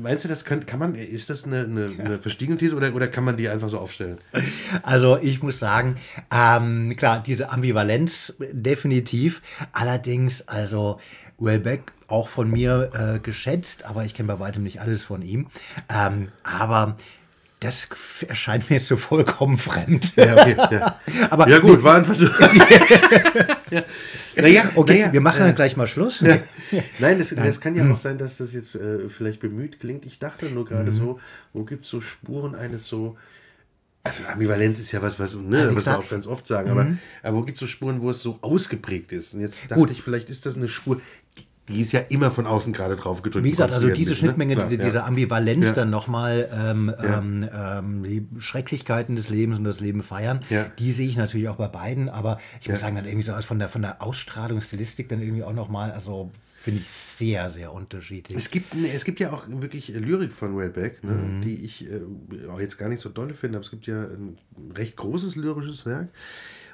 Meinst 0.01 0.23
du, 0.25 0.29
das 0.29 0.45
kann, 0.45 0.65
kann 0.65 0.79
man, 0.79 0.95
ist 0.95 1.29
das 1.29 1.45
eine, 1.45 1.63
eine, 1.65 1.91
eine 1.99 2.19
verstiegene 2.19 2.57
These 2.57 2.75
oder, 2.75 2.93
oder 2.95 3.07
kann 3.07 3.23
man 3.23 3.38
die 3.38 3.47
einfach 3.47 3.69
so 3.69 3.77
aufstellen? 3.79 4.17
Also 4.81 5.17
ich 5.21 5.43
muss 5.43 5.59
sagen, 5.59 5.97
ähm, 6.36 6.95
klar, 6.97 7.21
diese 7.25 7.49
Ambivalenz 7.51 8.33
definitiv. 8.51 9.41
Allerdings, 9.73 10.47
also 10.47 10.99
Wellbeck 11.38 11.91
auch 12.07 12.27
von 12.29 12.49
mir 12.49 12.89
äh, 12.93 13.19
geschätzt, 13.19 13.86
aber 13.86 14.05
ich 14.05 14.13
kenne 14.13 14.27
bei 14.27 14.39
weitem 14.39 14.63
nicht 14.63 14.79
alles 14.81 15.03
von 15.03 15.21
ihm. 15.21 15.47
Ähm, 15.89 16.27
aber 16.43 16.97
Das 17.62 17.88
erscheint 18.28 18.70
mir 18.70 18.76
jetzt 18.76 18.88
so 18.88 18.97
vollkommen 18.97 19.58
fremd. 19.58 20.16
Ja, 20.18 20.34
okay, 20.34 20.56
ja. 20.72 20.99
Aber 21.30 21.47
ja 21.47 21.60
gut, 21.60 21.82
war 21.84 21.95
ein 21.95 22.06
Versuch. 22.06 22.38
ja. 23.72 23.84
Naja, 24.36 24.72
okay, 24.76 24.99
naja, 24.99 25.14
wir 25.14 25.22
machen 25.22 25.41
äh, 25.41 25.45
dann 25.47 25.56
gleich 25.56 25.78
mal 25.78 25.88
Schluss. 25.88 26.20
Ja. 26.20 26.38
Nein, 26.99 27.18
das, 27.18 27.30
das 27.34 27.62
kann 27.62 27.74
ja 27.76 27.89
auch 27.91 27.97
sein, 27.97 28.18
dass 28.18 28.38
das 28.38 28.53
jetzt 28.53 28.76
äh, 28.76 29.10
vielleicht 29.10 29.39
bemüht 29.39 29.80
klingt. 29.80 30.06
Ich 30.06 30.20
dachte 30.20 30.47
nur 30.47 30.66
gerade 30.66 30.91
Mhm. 30.91 30.95
so, 30.97 31.20
wo 31.53 31.64
gibt 31.64 31.86
es 31.86 31.91
so 31.91 32.01
Spuren 32.01 32.56
eines 32.56 32.86
so. 32.86 33.18
Also 34.03 34.20
Ambivalenz 34.32 34.80
ist 34.80 34.91
ja 34.91 35.01
was, 35.01 35.18
was, 35.20 35.34
ne, 35.36 35.72
was 35.76 35.88
wir 35.88 35.97
auch 35.97 36.08
ganz 36.08 36.28
oft 36.28 36.45
sagen, 36.45 36.70
aber, 36.70 36.84
Mhm. 36.84 36.99
aber 37.24 37.38
wo 37.38 37.41
gibt 37.41 37.56
es 37.56 37.60
so 37.62 37.66
Spuren, 37.68 38.01
wo 38.03 38.12
es 38.12 38.22
so 38.22 38.38
ausgeprägt 38.41 39.12
ist? 39.12 39.34
Und 39.34 39.39
jetzt 39.41 39.64
dachte 39.64 39.76
Gut. 39.76 39.89
ich, 39.89 40.03
vielleicht 40.03 40.30
ist 40.30 40.45
das 40.45 40.58
eine 40.58 40.68
Spur, 40.68 41.01
die, 41.68 41.82
ist 41.82 41.91
ja 41.93 41.99
immer 42.01 42.30
von 42.32 42.45
außen 42.45 42.74
gerade 42.74 42.95
drauf 42.95 43.22
gedrückt. 43.24 43.43
Wie 43.45 43.51
gesagt, 43.51 43.74
also 43.74 43.89
diese 43.89 44.11
ist, 44.11 44.22
ne? 44.22 44.28
Schnittmenge, 44.28 44.53
Klar, 44.55 44.68
diese, 44.70 44.82
ja. 44.82 44.86
diese 44.88 45.03
Ambivalenz 45.03 45.68
Ja. 45.68 45.74
dann 45.74 45.89
nochmal, 45.89 46.47
ähm, 46.53 46.93
Ja. 47.01 47.18
ähm, 47.20 47.49
ähm, 47.53 48.03
die 48.03 48.28
Schrecklichkeiten 48.39 49.16
des 49.16 49.30
Lebens 49.30 49.57
und 49.57 49.63
das 49.63 49.80
Leben 49.80 50.03
feiern, 50.03 50.41
die 50.80 50.91
sehe 50.91 51.07
ich 51.09 51.18
natürlich 51.18 51.49
auch 51.49 51.55
bei 51.55 51.68
beiden, 51.68 52.09
aber 52.09 52.38
ich 52.61 52.70
muss 52.70 52.82
sagen, 52.82 52.95
dann 52.95 53.05
irgendwie 53.05 53.24
so 53.26 53.34
von 53.41 53.59
der, 53.59 53.70
von 53.70 53.82
der 53.82 54.01
Ausstrahlung, 54.01 54.61
Stilistik 54.61 55.09
dann 55.09 55.22
irgendwie 55.22 55.43
auch 55.43 55.53
nochmal, 55.53 55.91
also 55.91 56.32
finde 56.61 56.80
ich 56.82 56.88
sehr, 56.88 57.49
sehr 57.51 57.72
unterschiedlich. 57.74 58.36
Es 58.36 58.49
gibt, 58.49 58.74
ne, 58.74 58.88
es 58.91 59.05
gibt 59.05 59.20
ja 59.20 59.32
auch 59.32 59.43
wirklich 59.47 59.93
äh, 59.93 59.99
Lyrik 59.99 60.34
von 60.34 60.57
Wellbeck, 60.57 61.03
ne, 61.03 61.11
Mhm. 61.11 61.41
die 61.43 61.63
ich 61.63 61.86
äh, 61.88 62.01
auch 62.49 62.59
jetzt 62.59 62.78
gar 62.80 62.89
nicht 62.89 63.01
so 63.01 63.09
dolle 63.09 63.34
finde, 63.36 63.57
aber 63.57 63.66
es 63.66 63.70
gibt 63.72 63.86
ja 63.86 64.01
ein 64.03 64.38
recht 64.76 64.95
großes 64.95 65.36
lyrisches 65.36 65.86
Werk. 65.86 66.09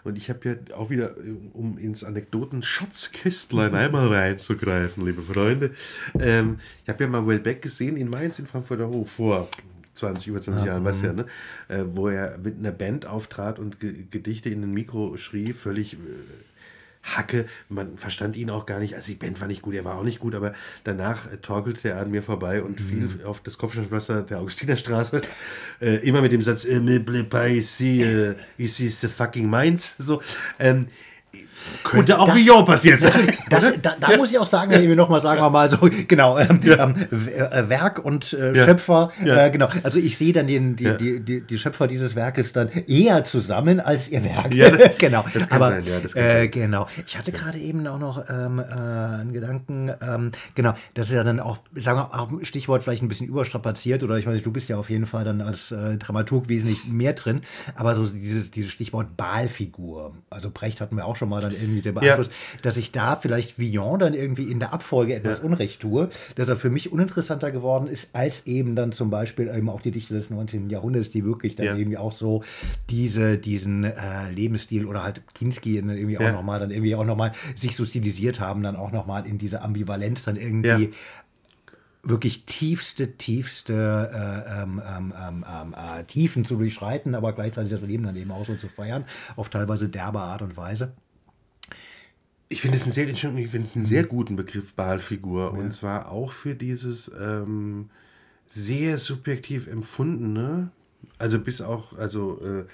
Und 0.03 0.17
ich 0.17 0.29
habe 0.29 0.39
ja 0.49 0.75
auch 0.75 0.89
wieder, 0.89 1.17
äh, 1.17 1.35
um 1.53 1.77
ins 1.77 2.03
Anekdoten-Schatzkästlein 2.03 3.75
einmal 3.75 4.07
reinzugreifen, 4.07 5.05
liebe 5.05 5.21
Freunde. 5.21 5.71
Ähm, 6.19 6.57
ich 6.83 6.89
habe 6.89 7.03
ja 7.03 7.09
mal 7.09 7.27
Wellbeck 7.27 7.61
gesehen 7.61 7.97
in 7.97 8.09
Mainz 8.09 8.39
in 8.39 8.47
Frankfurter 8.47 8.87
Hof 8.87 9.11
vor 9.11 9.49
20, 9.93 10.27
über 10.27 10.41
20 10.41 10.65
Jahren, 10.65 10.83
weißt 10.83 11.03
du 11.03 11.07
ja, 11.07 11.13
ne? 11.13 11.25
Äh, 11.67 11.83
wo 11.93 12.07
er 12.07 12.37
mit 12.37 12.57
einer 12.57 12.71
Band 12.71 13.05
auftrat 13.05 13.59
und 13.59 13.79
Ge 13.79 14.05
Gedichte 14.09 14.49
in 14.49 14.63
ein 14.63 14.73
Mikro 14.73 15.17
schrie, 15.17 15.53
völlig. 15.53 15.93
Äh, 15.93 15.97
Hacke, 17.03 17.45
man 17.69 17.97
verstand 17.97 18.35
ihn 18.35 18.49
auch 18.49 18.65
gar 18.65 18.79
nicht. 18.79 18.95
Also 18.95 19.07
die 19.07 19.17
Band 19.17 19.41
war 19.41 19.47
nicht 19.47 19.61
gut, 19.61 19.73
er 19.73 19.85
war 19.85 19.95
auch 19.95 20.03
nicht 20.03 20.19
gut, 20.19 20.35
aber 20.35 20.53
danach 20.83 21.31
äh, 21.31 21.37
torkelte 21.37 21.89
er 21.89 21.99
an 21.99 22.11
mir 22.11 22.21
vorbei 22.21 22.61
und 22.61 22.79
fiel 22.79 23.09
auf 23.25 23.41
das 23.41 23.57
Kopfsteinpflaster 23.57 24.23
der 24.23 24.39
Augustinerstraße. 24.39 25.21
Äh, 25.79 26.07
immer 26.07 26.21
mit 26.21 26.31
dem 26.31 26.43
Satz, 26.43 26.63
äh, 26.63 26.77
ici, 27.57 28.03
äh, 28.03 28.35
ici 28.59 28.85
ist 28.85 29.01
the 29.01 29.07
fucking 29.07 29.49
Mainz. 29.49 29.95
So, 29.97 30.21
ähm, 30.59 30.85
könnte 31.83 32.19
auch 32.19 32.27
das- 32.27 32.35
Villon 32.35 32.65
passiert 32.65 32.99
sein. 32.99 33.11
Das, 33.51 33.73
da, 33.81 33.95
da 33.99 34.15
muss 34.15 34.31
ich 34.31 34.39
auch 34.39 34.47
sagen, 34.47 34.71
wenn 34.71 34.87
wir 34.87 34.95
nochmal 34.95 35.19
sagen 35.19 35.41
wir 35.41 35.49
mal 35.49 35.69
so, 35.69 35.77
genau, 36.07 36.37
ähm, 36.37 36.61
ähm, 36.63 36.95
W- 37.11 37.31
äh, 37.31 37.67
Werk 37.69 37.99
und 38.03 38.31
äh, 38.31 38.53
Ja. 38.55 38.63
Schöpfer, 38.65 39.11
Ja. 39.25 39.45
Äh, 39.47 39.51
genau. 39.51 39.67
Also 39.83 39.99
ich 39.99 40.17
sehe 40.17 40.31
dann 40.31 40.47
den, 40.47 40.77
die, 40.77 40.85
Ja. 40.85 40.93
die, 40.93 41.19
die, 41.19 41.41
die 41.41 41.57
Schöpfer 41.57 41.87
dieses 41.87 42.15
Werkes 42.15 42.53
dann 42.53 42.69
eher 42.87 43.25
zusammen 43.25 43.81
als 43.81 44.07
ihr 44.09 44.23
Werk. 44.23 44.53
Ja, 44.53 44.69
das- 44.69 44.91
genau. 44.97 45.25
das 45.33 45.49
kann 45.49 45.61
Aber, 45.61 45.71
sein, 45.71 45.83
ja, 45.85 45.99
das 45.99 46.13
kann 46.13 46.23
äh, 46.23 46.31
sein. 46.43 46.51
Genau. 46.51 46.87
Ich 47.05 47.17
hatte 47.17 47.33
gerade 47.33 47.57
eben 47.57 47.85
auch 47.87 47.99
noch 47.99 48.23
ähm, 48.29 48.59
äh, 48.59 48.63
einen 48.63 49.33
Gedanken, 49.33 49.91
ähm, 50.01 50.31
genau, 50.55 50.73
das 50.93 51.09
ist 51.09 51.15
ja 51.15 51.25
dann 51.25 51.41
auch, 51.41 51.57
sagen 51.75 51.99
wir 51.99 52.17
auch 52.17 52.29
Stichwort 52.43 52.83
vielleicht 52.83 53.01
ein 53.03 53.09
bisschen 53.09 53.27
überstrapaziert 53.27 54.01
oder 54.03 54.17
ich 54.17 54.25
weiß 54.25 54.33
nicht, 54.35 54.45
du 54.45 54.51
bist 54.53 54.69
ja 54.69 54.77
auf 54.77 54.89
jeden 54.89 55.05
Fall 55.05 55.25
dann 55.25 55.41
als 55.41 55.73
äh, 55.73 55.97
Dramaturg 55.97 56.47
wesentlich 56.47 56.85
mehr 56.87 57.11
drin, 57.13 57.41
aber 57.75 57.95
so 57.95 58.05
dieses, 58.05 58.49
dieses 58.51 58.71
Stichwort 58.71 59.17
Balfigur, 59.17 60.15
also 60.29 60.49
Brecht 60.51 60.79
hatten 60.79 60.95
wir 60.95 61.05
auch 61.05 61.17
schon 61.17 61.20
mal 61.29 61.41
dann 61.41 61.53
irgendwie 61.53 61.81
sehr 61.81 61.91
beeinflusst, 61.93 62.31
dass 62.61 62.77
ich 62.77 62.91
da 62.91 63.15
vielleicht 63.15 63.57
Villon 63.59 63.99
dann 63.99 64.13
irgendwie 64.13 64.51
in 64.51 64.59
der 64.59 64.73
Abfolge 64.73 65.13
etwas 65.15 65.39
Ja. 65.39 65.43
Unrecht 65.45 65.81
tue, 65.81 66.09
dass 66.35 66.49
er 66.49 66.57
für 66.57 66.69
mich 66.69 66.91
uninteressanter 66.91 67.51
geworden 67.51 67.87
ist, 67.87 68.09
als 68.13 68.45
eben 68.47 68.75
dann 68.75 68.91
zum 68.91 69.09
Beispiel 69.09 69.47
eben 69.55 69.69
auch 69.69 69.81
die 69.81 69.91
Dichter 69.91 70.15
des 70.15 70.29
19. 70.29 70.69
Jahrhunderts, 70.69 71.11
die 71.11 71.23
wirklich 71.25 71.55
dann 71.55 71.65
Ja. 71.67 71.75
irgendwie 71.75 71.97
auch 71.97 72.11
so 72.11 72.43
diese, 72.89 73.37
diesen 73.37 73.83
äh, 73.83 74.29
Lebensstil 74.33 74.85
oder 74.85 75.03
halt 75.03 75.21
Kinski 75.33 75.79
dann 75.79 75.89
irgendwie 75.89 76.17
auch 76.17 76.21
Ja. 76.21 76.31
nochmal, 76.31 76.59
dann 76.59 76.71
irgendwie 76.71 76.95
auch 76.95 77.05
nochmal 77.05 77.31
sich 77.55 77.75
so 77.75 77.85
stilisiert 77.85 78.39
haben, 78.39 78.63
dann 78.63 78.75
auch 78.75 78.91
nochmal 78.91 79.25
in 79.27 79.37
diese 79.37 79.61
Ambivalenz 79.61 80.23
dann 80.23 80.35
irgendwie 80.35 80.67
Ja. 80.85 80.89
wirklich 82.03 82.45
tiefste, 82.45 83.15
tiefste 83.17 84.09
äh, 84.11 84.61
ähm, 84.63 84.81
ähm, 84.85 85.13
ähm, 85.17 85.45
ähm, 85.47 85.75
äh, 85.99 86.03
Tiefen 86.05 86.43
zu 86.45 86.55
durchschreiten, 86.55 87.13
aber 87.13 87.33
gleichzeitig 87.33 87.71
das 87.71 87.81
Leben 87.81 88.03
dann 88.03 88.15
eben 88.15 88.31
auch 88.31 88.45
so 88.45 88.55
zu 88.55 88.67
feiern, 88.69 89.05
auf 89.35 89.49
teilweise 89.49 89.87
derbe 89.87 90.19
Art 90.19 90.41
und 90.41 90.57
Weise. 90.57 90.93
Ich 92.51 92.59
finde 92.59 92.75
es 92.75 92.83
einen 92.83 92.91
sehr, 92.91 93.07
ich 93.07 93.21
finde 93.21 93.63
es 93.63 93.77
einen 93.77 93.85
sehr 93.85 94.03
guten 94.03 94.35
Begriff 94.35 94.73
Balfigur 94.73 95.53
und 95.53 95.71
zwar 95.73 96.11
auch 96.11 96.33
für 96.33 96.53
dieses 96.53 97.09
ähm, 97.17 97.89
sehr 98.45 98.97
subjektiv 98.97 99.67
empfundene, 99.67 100.69
also 101.17 101.39
bis 101.39 101.61
auch, 101.61 101.97
also, 101.97 102.41
äh, 102.43 102.65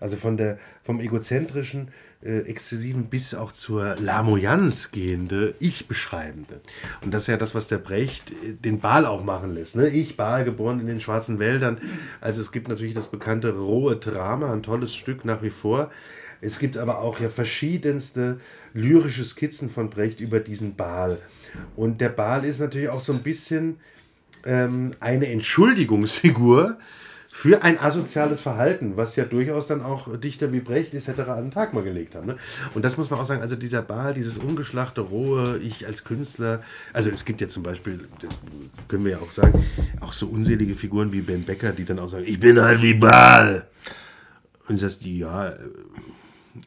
also 0.00 0.16
von 0.18 0.36
der, 0.36 0.58
vom 0.82 1.00
egozentrischen, 1.00 1.88
äh, 2.22 2.40
exzessiven 2.40 3.06
bis 3.06 3.34
auch 3.34 3.52
zur 3.52 3.96
Lamoyanz 3.98 4.90
gehende, 4.90 5.54
ich 5.60 5.88
beschreibende. 5.88 6.60
Und 7.00 7.14
das 7.14 7.22
ist 7.22 7.28
ja 7.28 7.38
das, 7.38 7.54
was 7.54 7.68
der 7.68 7.78
Brecht 7.78 8.32
äh, 8.32 8.52
den 8.52 8.80
Baal 8.80 9.06
auch 9.06 9.24
machen 9.24 9.54
lässt. 9.54 9.76
Ne? 9.76 9.88
Ich, 9.88 10.18
Baal, 10.18 10.44
geboren 10.44 10.78
in 10.78 10.88
den 10.88 11.00
schwarzen 11.00 11.38
Wäldern. 11.38 11.78
Also 12.20 12.42
es 12.42 12.52
gibt 12.52 12.68
natürlich 12.68 12.94
das 12.94 13.10
bekannte 13.10 13.56
rohe 13.56 13.96
Drama, 13.96 14.52
ein 14.52 14.62
tolles 14.62 14.94
Stück 14.94 15.24
nach 15.24 15.42
wie 15.42 15.50
vor. 15.50 15.90
Es 16.42 16.58
gibt 16.58 16.76
aber 16.76 16.98
auch 16.98 17.20
ja 17.20 17.28
verschiedenste 17.28 18.40
lyrische 18.74 19.24
Skizzen 19.24 19.70
von 19.70 19.88
Brecht 19.88 20.20
über 20.20 20.40
diesen 20.40 20.74
Baal. 20.74 21.18
Und 21.76 22.00
der 22.00 22.08
Baal 22.08 22.44
ist 22.44 22.58
natürlich 22.58 22.88
auch 22.88 23.00
so 23.00 23.12
ein 23.12 23.22
bisschen 23.22 23.76
ähm, 24.44 24.90
eine 24.98 25.28
Entschuldigungsfigur 25.28 26.78
für 27.34 27.62
ein 27.62 27.78
asoziales 27.78 28.40
Verhalten, 28.40 28.96
was 28.96 29.16
ja 29.16 29.24
durchaus 29.24 29.68
dann 29.68 29.82
auch 29.82 30.18
Dichter 30.18 30.52
wie 30.52 30.60
Brecht 30.60 30.92
etc. 30.94 31.20
an 31.28 31.44
den 31.44 31.50
Tag 31.52 31.72
mal 31.74 31.84
gelegt 31.84 32.14
haben. 32.16 32.26
Ne? 32.26 32.36
Und 32.74 32.84
das 32.84 32.98
muss 32.98 33.08
man 33.08 33.20
auch 33.20 33.24
sagen, 33.24 33.40
also 33.40 33.56
dieser 33.56 33.80
Baal, 33.80 34.12
dieses 34.12 34.36
ungeschlachte, 34.36 35.00
rohe, 35.00 35.58
ich 35.58 35.86
als 35.86 36.04
Künstler, 36.04 36.62
also 36.92 37.08
es 37.08 37.24
gibt 37.24 37.40
ja 37.40 37.48
zum 37.48 37.62
Beispiel, 37.62 38.06
können 38.88 39.04
wir 39.04 39.12
ja 39.12 39.18
auch 39.18 39.32
sagen, 39.32 39.64
auch 40.00 40.12
so 40.12 40.26
unselige 40.26 40.74
Figuren 40.74 41.12
wie 41.12 41.22
Ben 41.22 41.44
Becker, 41.44 41.72
die 41.72 41.84
dann 41.84 42.00
auch 42.00 42.10
sagen, 42.10 42.24
ich 42.26 42.38
bin 42.40 42.60
halt 42.60 42.82
wie 42.82 42.94
Baal. 42.94 43.66
Und 44.68 44.82
das 44.82 44.98
die, 44.98 45.20
ja, 45.20 45.50
äh, 45.50 45.58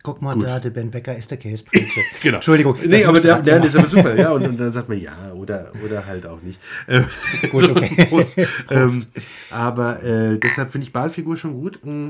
Guck 0.02 0.22
mal, 0.22 0.34
Gut. 0.34 0.46
da 0.46 0.54
hatte 0.56 0.72
Ben 0.72 0.90
Becker 0.90 1.16
ist 1.16 1.30
der 1.30 1.38
Käseprinze. 1.38 2.00
Genau. 2.22 2.38
Entschuldigung. 2.38 2.76
Nee, 2.84 3.06
aber 3.06 3.20
der, 3.20 3.42
der 3.42 3.64
ist 3.64 3.76
aber 3.76 3.88
super, 3.88 4.16
ja. 4.18 4.32
Und, 4.32 4.48
und 4.48 4.58
dann 4.60 4.72
sagt 4.72 4.90
man 4.90 5.00
ja 5.00 5.14
oder, 5.34 5.72
oder 5.84 6.06
halt 6.06 6.26
auch 6.26 6.42
nicht. 6.42 6.60
Ähm, 6.88 7.06
Gut, 7.52 7.70
okay. 7.70 8.06
Prost. 8.06 8.36
Ähm, 8.72 9.06
aber 9.52 10.02
äh, 10.04 10.40
deshalb 10.40 10.72
finde 10.72 10.88
ich 10.88 10.94
Balfigur 10.94 11.38
schon 11.38 11.54
gut. 11.54 11.80
Mm. 11.84 12.10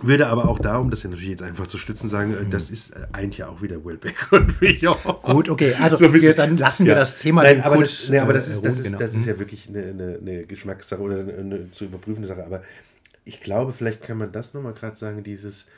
Würde 0.00 0.28
aber 0.28 0.48
auch 0.48 0.60
da, 0.60 0.78
um 0.78 0.90
das 0.90 1.02
ja 1.02 1.10
natürlich 1.10 1.30
jetzt 1.30 1.42
einfach 1.42 1.66
zu 1.66 1.76
stützen, 1.76 2.08
sagen, 2.08 2.32
äh, 2.32 2.48
das 2.48 2.70
ist 2.70 2.90
äh, 2.90 3.06
eigentlich 3.12 3.38
ja 3.38 3.48
auch 3.48 3.62
wieder 3.62 3.84
Wellbeck 3.84 4.32
und 4.32 4.60
Villon. 4.60 4.96
Gut, 5.22 5.48
okay, 5.48 5.74
also 5.74 5.96
So 5.96 6.12
wir, 6.12 6.34
dann 6.34 6.56
lassen 6.56 6.86
wir 6.86 6.92
Ja. 6.92 6.98
das 7.00 7.18
Thema 7.18 7.42
Nein, 7.42 7.62
aber, 7.62 7.76
kurz, 7.76 8.02
das, 8.02 8.10
nee, 8.10 8.18
aber 8.18 8.30
äh, 8.30 8.34
das, 8.34 8.48
ist, 8.48 8.64
das, 8.64 8.78
ist, 8.78 8.86
genau. 8.86 8.98
das 8.98 9.14
ist 9.14 9.26
ja 9.26 9.38
wirklich 9.38 9.68
eine, 9.68 9.82
eine, 9.82 10.18
eine 10.20 10.42
Geschmackssache 10.44 11.00
oder 11.00 11.18
eine, 11.18 11.34
eine 11.34 11.70
zu 11.72 11.86
überprüfende 11.86 12.28
Sache. 12.28 12.44
Aber 12.44 12.62
ich 13.28 13.40
glaube, 13.40 13.72
vielleicht 13.72 14.02
kann 14.02 14.18
man 14.18 14.32
das 14.32 14.54
nochmal 14.54 14.72
gerade 14.74 14.96
sagen, 14.96 15.22
dieses 15.22 15.68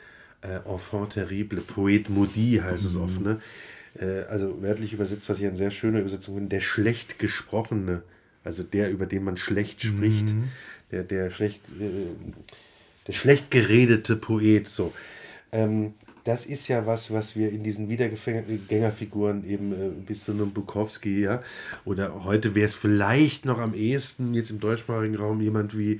äh, 0.41 0.59
Enfant 0.67 1.13
terrible, 1.13 1.61
Poet 1.61 2.09
maudit 2.09 2.63
heißt 2.63 2.85
es 2.85 2.95
oft. 2.95 3.21
Ne? 3.21 3.39
Äh, 3.99 4.23
also 4.29 4.61
wörtlich 4.61 4.93
übersetzt, 4.93 5.29
was 5.29 5.39
ich 5.39 5.45
eine 5.45 5.55
sehr 5.55 5.71
schöne 5.71 5.99
Übersetzung 5.99 6.35
finde, 6.35 6.49
der 6.49 6.61
schlecht 6.61 7.19
gesprochene, 7.19 8.03
also 8.43 8.63
der, 8.63 8.89
über 8.89 9.05
den 9.05 9.23
man 9.23 9.37
schlecht 9.37 9.81
spricht, 9.83 10.33
der, 10.91 11.03
der 11.03 11.29
schlecht... 11.31 11.61
Äh, 11.79 12.07
der 13.07 13.13
schlecht 13.13 13.51
geredete 13.51 14.15
Poet, 14.15 14.67
so. 14.67 14.93
Ähm, 15.51 15.93
das 16.23 16.45
ist 16.45 16.67
ja 16.67 16.85
was, 16.85 17.11
was 17.11 17.35
wir 17.35 17.49
in 17.49 17.63
diesen 17.63 17.89
Wiedergängerfiguren 17.89 19.43
eben 19.49 19.73
äh, 19.73 19.89
bis 19.89 20.25
zu 20.25 20.33
einem 20.33 20.51
Bukowski, 20.51 21.21
ja, 21.21 21.41
oder 21.83 22.23
heute 22.23 22.53
wäre 22.53 22.67
es 22.67 22.75
vielleicht 22.75 23.45
noch 23.45 23.57
am 23.57 23.73
ehesten 23.73 24.35
jetzt 24.35 24.51
im 24.51 24.59
deutschsprachigen 24.59 25.15
Raum 25.15 25.41
jemand 25.41 25.75
wie, 25.77 25.99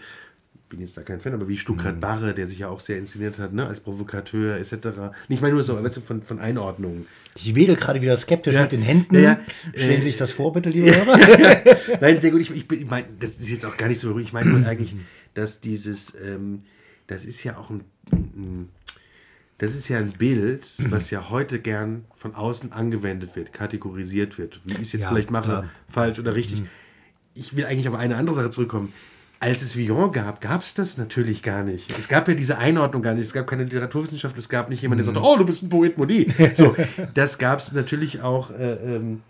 bin 0.71 0.79
jetzt 0.79 0.97
da 0.97 1.01
kein 1.03 1.19
Fan, 1.19 1.33
aber 1.33 1.47
wie 1.47 1.57
Stuckrad 1.57 1.99
Barre, 1.99 2.33
der 2.33 2.47
sich 2.47 2.59
ja 2.59 2.69
auch 2.69 2.79
sehr 2.79 2.97
inszeniert 2.97 3.37
hat, 3.37 3.53
ne, 3.53 3.67
als 3.67 3.79
Provokateur 3.81 4.57
etc. 4.57 4.73
Nicht 5.27 5.41
mal 5.41 5.51
nur 5.51 5.61
so, 5.63 5.73
aber 5.73 5.83
weißt 5.83 5.97
du, 5.97 6.01
von, 6.01 6.23
von 6.23 6.39
Einordnungen. 6.39 7.05
Ich 7.35 7.53
wedel 7.55 7.75
gerade 7.75 8.01
wieder 8.01 8.15
skeptisch 8.17 8.55
Ja. 8.55 8.63
mit 8.63 8.71
den 8.71 8.81
Händen. 8.81 9.21
Ja. 9.21 9.39
Stellen 9.75 9.99
Äh, 9.99 10.03
sich 10.03 10.17
das 10.17 10.31
vor, 10.31 10.53
bitte, 10.53 10.69
liebe 10.69 10.87
Hörer. 10.95 11.17
Nein, 12.01 12.19
sehr 12.21 12.31
gut. 12.31 12.41
Ich, 12.41 12.49
ich, 12.51 12.71
ich 12.71 12.89
meine, 12.89 13.05
das 13.19 13.31
ist 13.31 13.49
jetzt 13.49 13.65
auch 13.65 13.77
gar 13.77 13.87
nicht 13.89 14.01
so 14.01 14.07
berühmt. 14.07 14.25
Ich 14.25 14.33
meine 14.33 14.49
nur 14.49 14.65
eigentlich, 14.67 14.95
dass 15.35 15.61
dieses, 15.61 16.15
ähm, 16.25 16.63
das 17.07 17.25
ist 17.25 17.43
ja 17.43 17.57
auch 17.57 17.69
ein, 17.69 17.81
ein, 18.11 18.69
das 19.57 19.75
ist 19.75 19.89
ja 19.89 19.99
ein 19.99 20.13
Bild, 20.13 20.67
was 20.89 21.11
ja 21.11 21.29
heute 21.29 21.59
gern 21.59 22.05
von 22.15 22.33
außen 22.33 22.71
angewendet 22.71 23.35
wird, 23.35 23.53
kategorisiert 23.53 24.37
wird. 24.39 24.59
Wie 24.65 24.73
ich 24.73 24.79
es 24.81 24.93
jetzt 24.93 25.03
Ja, 25.03 25.09
vielleicht 25.09 25.29
mache, 25.31 25.45
klar. 25.45 25.69
falsch 25.87 26.17
oder 26.17 26.33
richtig. 26.33 26.63
Ich 27.35 27.55
will 27.55 27.65
eigentlich 27.65 27.87
auf 27.87 27.95
eine 27.95 28.15
andere 28.15 28.35
Sache 28.35 28.49
zurückkommen. 28.49 28.91
Als 29.41 29.63
es 29.63 29.75
Villon 29.75 30.11
gab, 30.11 30.39
gab 30.39 30.61
es 30.61 30.75
das 30.75 30.99
natürlich 30.99 31.41
gar 31.41 31.63
nicht. 31.63 31.97
Es 31.97 32.07
gab 32.07 32.27
ja 32.27 32.35
diese 32.35 32.59
Einordnung 32.59 33.01
gar 33.01 33.15
nicht. 33.15 33.25
Es 33.25 33.33
gab 33.33 33.47
keine 33.47 33.63
Literaturwissenschaft, 33.63 34.37
es 34.37 34.49
gab 34.49 34.69
nicht 34.69 34.83
jemand, 34.83 34.99
der 34.99 35.05
sagte, 35.05 35.19
oh, 35.23 35.35
du 35.35 35.47
bist 35.47 35.63
ein 35.63 35.69
Poet 35.69 35.97
Modi. 35.97 36.31
So, 36.53 36.75
das 37.15 37.39
gab 37.39 37.57
es 37.57 37.71
natürlich 37.71 38.21
auch, 38.21 38.51
äh, 38.51 38.73
ähm, 38.73 39.23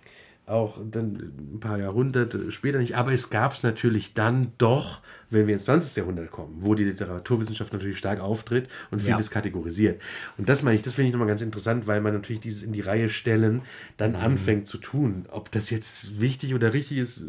auch 0.45 0.79
dann 0.83 1.31
ein 1.53 1.59
paar 1.61 1.77
Jahrhunderte 1.79 2.51
später 2.51 2.79
nicht. 2.79 2.97
Aber 2.97 3.13
es 3.13 3.29
gab 3.29 3.53
es 3.53 3.63
natürlich 3.63 4.13
dann 4.13 4.51
doch 4.57 4.99
wenn 5.31 5.47
wir 5.47 5.53
ins 5.53 5.65
20. 5.65 5.95
Jahrhundert 5.97 6.29
kommen, 6.31 6.57
wo 6.59 6.75
die 6.75 6.83
Literaturwissenschaft 6.83 7.73
natürlich 7.73 7.97
stark 7.97 8.19
auftritt 8.21 8.69
und 8.91 9.01
vieles 9.01 9.27
Ja. 9.27 9.33
kategorisiert. 9.33 10.01
Und 10.37 10.49
das 10.49 10.61
meine 10.63 10.75
ich, 10.75 10.81
das 10.83 10.95
finde 10.95 11.07
ich 11.07 11.13
nochmal 11.13 11.27
ganz 11.27 11.41
interessant, 11.41 11.87
weil 11.87 12.01
man 12.01 12.13
natürlich 12.13 12.41
dieses 12.41 12.61
in 12.63 12.73
die 12.73 12.81
Reihe 12.81 13.09
stellen 13.09 13.61
dann 13.97 14.15
anfängt 14.15 14.67
zu 14.67 14.77
tun. 14.77 15.25
Ob 15.31 15.51
das 15.51 15.69
jetzt 15.69 16.19
wichtig 16.19 16.53
oder 16.53 16.73
richtig 16.73 16.97
ist. 16.97 17.21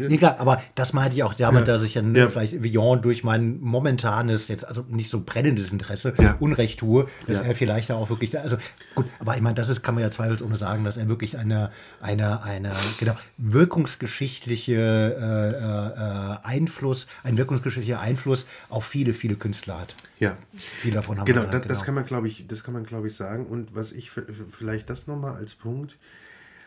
äh, 0.00 0.08
Nee, 0.08 0.16
klar, 0.18 0.36
aber 0.38 0.60
das 0.74 0.92
meinte 0.92 1.14
ich 1.16 1.22
auch 1.22 1.34
damit, 1.34 1.68
dass 1.68 1.82
ich 1.82 1.94
dann 1.94 2.14
Ja. 2.14 2.28
vielleicht 2.28 2.62
Villon 2.62 3.02
durch 3.02 3.24
mein 3.24 3.60
momentanes, 3.60 4.48
jetzt 4.48 4.66
also 4.66 4.84
nicht 4.88 5.10
so 5.10 5.20
brennendes 5.24 5.70
Interesse, 5.72 6.14
Ja. 6.18 6.36
Unrecht 6.40 6.80
tue, 6.80 7.06
dass 7.26 7.38
Ja. 7.40 7.44
er 7.46 7.54
vielleicht 7.54 7.90
da 7.90 7.94
auch 7.96 8.08
wirklich, 8.10 8.38
also 8.38 8.56
gut, 8.94 9.06
aber 9.18 9.36
ich 9.36 9.42
meine, 9.42 9.54
das 9.54 9.68
ist, 9.68 9.82
kann 9.82 9.94
man 9.94 10.02
ja 10.02 10.10
zweifelsohne 10.10 10.56
sagen, 10.56 10.84
dass 10.84 10.96
er 10.96 11.08
wirklich 11.08 11.36
eine, 11.38 11.70
eine, 12.00 12.42
eine, 12.42 12.72
genau, 12.98 13.16
wirkungsgeschichtliche 13.38 14.74
äh, 14.74 16.44
äh, 16.44 16.46
Einfluss, 16.46 17.06
ein 17.22 17.36
wirkungsgeschichtlicher 17.50 18.00
Einfluss 18.00 18.46
auf 18.68 18.84
viele, 18.86 19.12
viele 19.12 19.34
Künstler 19.34 19.80
hat. 19.80 19.96
Ja. 20.18 20.36
Viele 20.54 20.94
davon 20.94 21.18
haben 21.18 21.26
Genau, 21.26 21.40
wir 21.42 21.46
das, 21.46 21.52
genannt, 21.52 21.70
das 21.70 21.84
kann 21.84 21.94
man, 21.94 22.06
glaube 22.06 22.28
ich, 22.28 22.46
das 22.46 22.62
kann 22.64 22.74
man, 22.74 22.84
glaube 22.84 23.08
ich, 23.08 23.16
sagen. 23.16 23.46
Und 23.46 23.74
was 23.74 23.92
ich 23.92 24.10
vielleicht 24.10 24.88
das 24.88 25.06
nochmal 25.06 25.34
als 25.34 25.54
Punkt, 25.54 25.96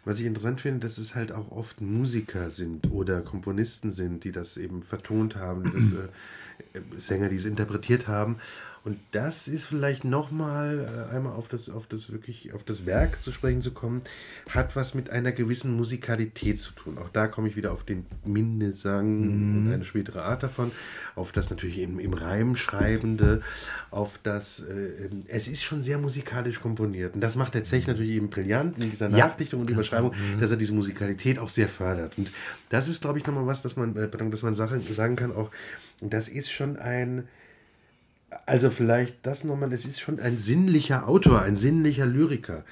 was 0.05 0.19
ich 0.19 0.25
interessant 0.25 0.59
finde, 0.59 0.85
dass 0.85 0.97
es 0.97 1.15
halt 1.15 1.31
auch 1.31 1.51
oft 1.51 1.79
Musiker 1.79 2.51
sind 2.51 2.91
oder 2.91 3.21
Komponisten 3.21 3.91
sind, 3.91 4.25
die 4.25 4.33
das 4.33 4.57
eben 4.57 4.83
vertont 4.83 5.37
haben, 5.37 5.71
das, 5.73 5.93
äh, 6.73 6.99
Sänger, 6.99 7.29
die 7.29 7.37
es 7.37 7.45
interpretiert 7.45 8.07
haben. 8.07 8.37
Und 8.85 8.99
das 9.11 9.47
ist 9.47 9.63
vielleicht 9.63 10.03
nochmal 10.03 11.07
äh, 11.11 11.15
einmal 11.15 11.33
auf 11.33 11.47
das, 11.47 11.69
auf 11.69 11.87
das 11.87 12.11
wirklich, 12.11 12.53
auf 12.53 12.63
das 12.63 12.85
Werk 12.85 13.21
zu 13.21 13.31
sprechen 13.31 13.61
zu 13.61 13.71
kommen, 13.71 14.01
hat 14.49 14.75
was 14.75 14.93
mit 14.93 15.09
einer 15.09 15.31
gewissen 15.31 15.77
Musikalität 15.77 16.59
zu 16.59 16.73
tun. 16.73 16.97
Auch 16.97 17.07
da 17.07 17.27
komme 17.27 17.47
ich 17.47 17.55
wieder 17.55 17.71
auf 17.71 17.85
den 17.85 18.05
Mindesang 18.25 19.21
und 19.21 19.71
eine 19.71 19.85
spätere 19.85 20.23
Art 20.23 20.43
davon, 20.43 20.71
auf 21.15 21.31
das 21.31 21.49
natürlich 21.49 21.79
im, 21.79 21.97
im 21.97 22.13
Reim 22.13 22.57
schreibende, 22.57 23.41
auf 23.89 24.19
das, 24.21 24.59
äh, 24.59 25.05
ähm, 25.05 25.23
es 25.27 25.47
ist 25.47 25.63
schon 25.63 25.81
sehr 25.81 25.97
musikalisch 25.97 26.59
komponiert. 26.59 27.15
Und 27.15 27.21
das 27.21 27.37
macht 27.37 27.53
der 27.53 27.63
Zech 27.63 27.87
natürlich 27.87 28.11
eben 28.11 28.29
brillant 28.29 28.77
in 28.83 28.91
dieser 28.91 29.09
Ja. 29.09 29.27
Nachdichtung 29.27 29.61
und 29.61 29.69
Überschreibung, 29.69 30.13
dass 30.41 30.51
er 30.51 30.57
diese 30.57 30.73
Musikalität 30.73 31.39
auch 31.39 31.49
sehr 31.49 31.69
fördert. 31.69 32.17
Und 32.17 32.31
das 32.67 32.89
ist, 32.89 33.01
glaube 33.01 33.17
ich, 33.17 33.25
nochmal 33.25 33.47
was, 33.47 33.61
dass 33.61 33.77
man, 33.77 33.95
äh, 33.95 34.09
dass 34.09 34.41
man 34.41 34.53
Sachen 34.53 34.81
sagen 34.83 35.15
kann, 35.15 35.31
auch, 35.31 35.51
das 36.01 36.27
ist 36.27 36.51
schon 36.51 36.75
ein, 36.75 37.29
also 38.45 38.69
vielleicht 38.69 39.25
das 39.25 39.43
nochmal, 39.43 39.69
das 39.69 39.85
ist 39.85 39.99
schon 39.99 40.19
ein 40.19 40.37
sinnlicher 40.37 41.07
Autor, 41.07 41.41
ein 41.41 41.55
sinnlicher 41.55 42.05
Lyriker. 42.05 42.63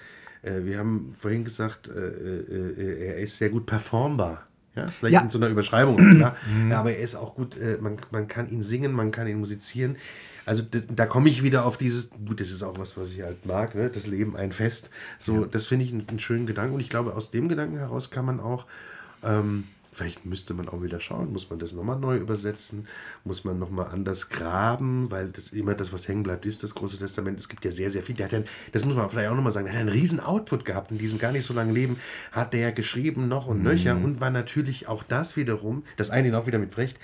Äh, 0.42 0.64
wir 0.64 0.78
haben 0.80 1.12
vorhin 1.18 1.44
gesagt, 1.44 1.88
äh, 1.88 1.92
äh, 1.92 2.72
äh, 2.82 3.06
er 3.08 3.18
ist 3.18 3.38
sehr 3.38 3.50
gut 3.50 3.66
performbar. 3.66 4.44
Ja, 4.76 4.88
vielleicht 4.88 5.14
Ja. 5.16 5.22
in 5.22 5.30
so 5.30 5.38
einer 5.38 5.50
Überschreibung, 5.50 6.20
ja, 6.20 6.36
aber 6.72 6.92
er 6.94 7.00
ist 7.04 7.16
auch 7.16 7.36
gut, 7.36 7.58
äh, 7.58 7.78
man, 7.82 7.98
man 8.12 8.28
kann 8.30 8.50
ihn 8.50 8.64
singen, 8.64 8.94
man 8.94 9.12
kann 9.12 9.28
ihn 9.28 9.38
musizieren. 9.40 9.98
Also 10.46 10.64
da, 10.64 10.80
da 10.90 11.06
komme 11.06 11.30
ich 11.30 11.44
wieder 11.44 11.66
auf 11.66 11.78
dieses, 11.78 12.10
gut, 12.26 12.40
das 12.40 12.50
ist 12.52 12.64
auch 12.64 12.80
was, 12.80 12.96
was 12.98 13.12
ich 13.12 13.22
halt 13.22 13.46
mag, 13.46 13.76
ne? 13.76 13.90
das 13.90 14.08
Leben 14.08 14.36
ein 14.38 14.52
Fest. 14.54 14.90
So, 15.20 15.46
das 15.46 15.68
finde 15.68 15.86
ich 15.86 15.92
einen, 15.92 16.08
einen 16.08 16.20
schönen 16.20 16.46
Gedanken 16.46 16.74
und 16.76 16.80
ich 16.80 16.90
glaube, 16.90 17.14
aus 17.14 17.32
dem 17.32 17.50
Gedanken 17.50 17.78
heraus 17.78 18.10
kann 18.12 18.26
man 18.26 18.40
auch 18.40 18.66
ähm, 19.24 19.66
Vielleicht 19.94 20.26
müsste 20.26 20.54
man 20.54 20.70
auch 20.70 20.82
wieder 20.82 21.02
schauen, 21.02 21.34
muss 21.34 21.50
man 21.50 21.60
das 21.60 21.74
nochmal 21.74 22.00
neu 22.00 22.16
übersetzen, 22.16 22.88
muss 23.26 23.44
man 23.44 23.60
nochmal 23.60 23.88
anders 23.92 24.30
graben, 24.30 25.12
weil 25.12 25.30
das 25.30 25.50
immer 25.50 25.76
das, 25.76 25.92
was 25.92 26.08
hängen 26.08 26.24
bleibt, 26.24 26.46
ist 26.46 26.64
das 26.64 26.76
Große 26.76 26.98
Testament. 26.98 27.40
Es 27.40 27.50
gibt 27.50 27.66
ja 27.66 27.72
sehr, 27.72 27.90
sehr 27.90 28.02
viel. 28.02 28.16
Der 28.16 28.28
hat 28.28 28.32
ja, 28.32 28.42
das 28.72 28.86
muss 28.86 28.96
man 28.96 29.10
vielleicht 29.10 29.30
auch 29.30 29.36
nochmal 29.36 29.52
sagen, 29.52 29.66
der 29.66 29.74
hat 29.74 29.82
einen 29.82 29.90
riesen 29.90 30.22
Output 30.22 30.64
gehabt 30.64 30.92
in 30.92 30.98
diesem 30.98 31.20
gar 31.20 31.34
nicht 31.34 31.46
so 31.46 31.54
langen 31.54 31.74
Leben, 31.74 31.98
hat 32.32 32.54
der 32.54 32.72
geschrieben 32.72 33.28
noch 33.28 33.48
und 33.48 33.64
nöcher 33.64 33.96
und 33.96 34.22
war 34.22 34.30
natürlich 34.30 34.88
auch 34.88 35.04
das 35.04 35.36
wiederum, 35.36 35.84
das 35.98 36.10
eine 36.10 36.30
ihn 36.30 36.36
auch 36.36 36.48
wieder 36.48 36.60
mit 36.60 36.72
Brecht, 36.72 36.98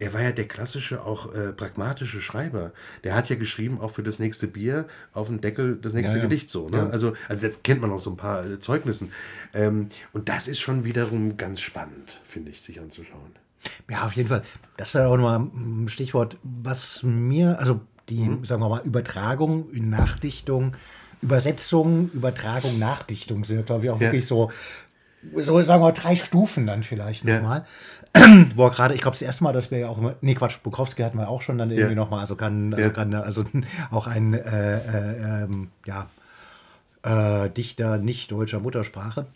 er 0.00 0.12
war 0.14 0.22
ja 0.22 0.32
der 0.32 0.48
klassische, 0.48 1.04
auch 1.04 1.32
äh, 1.34 1.52
pragmatische 1.52 2.20
Schreiber. 2.20 2.72
Der 3.04 3.14
hat 3.14 3.28
ja 3.28 3.36
geschrieben, 3.36 3.80
auch 3.80 3.90
für 3.92 4.02
das 4.02 4.18
nächste 4.18 4.48
Bier 4.48 4.86
auf 5.12 5.28
dem 5.28 5.40
Deckel 5.40 5.76
das 5.80 5.92
nächste 5.92 6.16
Ja. 6.16 6.22
Gedicht 6.24 6.50
so. 6.50 6.68
Ne? 6.68 6.78
Ja. 6.78 6.88
Also, 6.88 7.12
also 7.28 7.46
das 7.46 7.62
kennt 7.62 7.80
man 7.82 7.92
aus 7.92 8.04
so 8.04 8.10
ein 8.10 8.16
paar 8.16 8.44
äh, 8.44 8.58
Zeugnissen. 8.58 9.12
Ähm, 9.54 9.88
und 10.12 10.28
das 10.28 10.48
ist 10.48 10.58
schon 10.58 10.84
wiederum 10.84 11.36
ganz 11.36 11.60
spannend, 11.60 12.20
finde 12.24 12.50
ich, 12.50 12.62
sich 12.62 12.80
anzuschauen. 12.80 13.32
Ja, 13.90 14.06
auf 14.06 14.14
jeden 14.14 14.28
Fall. 14.30 14.42
Das 14.78 14.88
ist 14.88 14.94
ja 14.94 15.06
auch 15.06 15.16
nochmal 15.16 15.38
ein 15.40 15.88
Stichwort, 15.90 16.38
was 16.42 17.02
mir, 17.02 17.58
also 17.58 17.80
die, 18.08 18.22
Mhm. 18.22 18.44
sagen 18.46 18.62
wir 18.62 18.68
mal, 18.70 18.80
Übertragung, 18.84 19.68
Nachdichtung, 19.72 20.74
Übersetzung, 21.22 22.10
Übertragung, 22.14 22.78
Nachdichtung 22.78 23.44
sind 23.44 23.56
ja, 23.56 23.62
glaube 23.62 23.84
ich, 23.84 23.90
auch 23.90 23.96
Ja. 24.00 24.06
wirklich 24.08 24.26
so, 24.26 24.50
so 25.36 25.62
sagen 25.62 25.82
wir 25.82 25.92
drei 25.92 26.16
Stufen 26.16 26.66
dann 26.66 26.82
vielleicht 26.82 27.24
Ja. 27.24 27.36
nochmal. 27.36 27.66
Boah, 28.56 28.70
gerade, 28.70 28.94
ich 28.94 29.00
glaube, 29.02 29.14
das 29.14 29.22
erste 29.22 29.44
Mal, 29.44 29.52
dass 29.52 29.70
wir 29.70 29.78
ja 29.78 29.88
auch 29.88 29.98
immer, 29.98 30.14
nee, 30.20 30.34
Quatsch, 30.34 30.58
Bukowski 30.62 31.02
hatten 31.02 31.18
wir 31.18 31.28
auch 31.28 31.42
schon 31.42 31.58
dann 31.58 31.70
irgendwie 31.70 31.90
Ja. 31.90 31.94
nochmal, 31.96 32.20
also 32.20 32.34
kann, 32.36 32.72
also 32.74 32.86
Ja. 32.86 32.90
kann, 32.92 33.14
also 33.14 33.44
auch 33.90 34.06
ein, 34.06 34.34
äh, 34.34 34.76
äh, 34.78 35.44
ähm, 35.44 35.68
ja, 35.86 36.06
äh, 37.02 37.48
Dichter 37.50 37.98
nicht 37.98 38.30
deutscher 38.32 38.60
Muttersprache. 38.60 39.26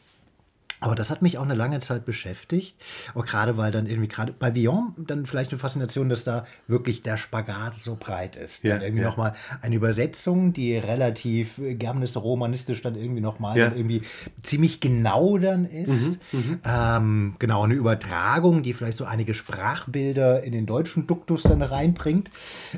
Aber 0.85 0.95
das 0.95 1.11
hat 1.11 1.23
mich 1.23 1.39
auch 1.39 1.43
eine 1.43 1.55
lange 1.55 1.79
Zeit 1.81 2.05
beschäftigt. 2.05 2.77
Auch 3.15 3.25
gerade, 3.25 3.57
weil 3.57 3.71
dann 3.73 3.87
irgendwie 3.87 4.09
gerade 4.09 4.33
bei 4.33 4.55
Villon 4.55 4.95
dann 4.99 5.27
vielleicht 5.27 5.51
eine 5.51 5.59
Faszination, 5.59 6.09
dass 6.09 6.25
da 6.25 6.47
wirklich 6.69 7.03
der 7.03 7.17
Spagat 7.17 7.77
so 7.77 7.97
breit 7.99 8.37
ist. 8.37 8.65
Ja, 8.65 8.75
dann 8.75 8.83
irgendwie 8.83 9.03
ja. 9.03 9.09
nochmal 9.09 9.35
eine 9.63 9.75
Übersetzung, 9.75 10.53
die 10.53 10.77
relativ 10.77 11.59
äh, 11.59 11.75
germanistisch 11.75 12.23
romanistisch 12.23 12.83
dann 12.83 12.97
irgendwie 12.97 13.21
nochmal 13.21 13.57
Ja. 13.57 13.69
dann 13.69 13.79
irgendwie 13.79 14.03
ziemlich 14.43 14.81
genau 14.81 15.39
dann 15.39 15.65
ist. 15.67 16.19
Mhm, 16.33 16.61
ähm, 16.65 17.37
genau, 17.39 17.65
eine 17.65 17.75
Übertragung, 17.75 18.63
die 18.63 18.75
vielleicht 18.75 18.99
so 18.99 19.05
einige 19.05 19.35
Sprachbilder 19.35 20.43
in 20.43 20.53
den 20.53 20.67
deutschen 20.67 21.07
Duktus 21.07 21.43
dann 21.45 21.63
reinbringt. 21.63 22.31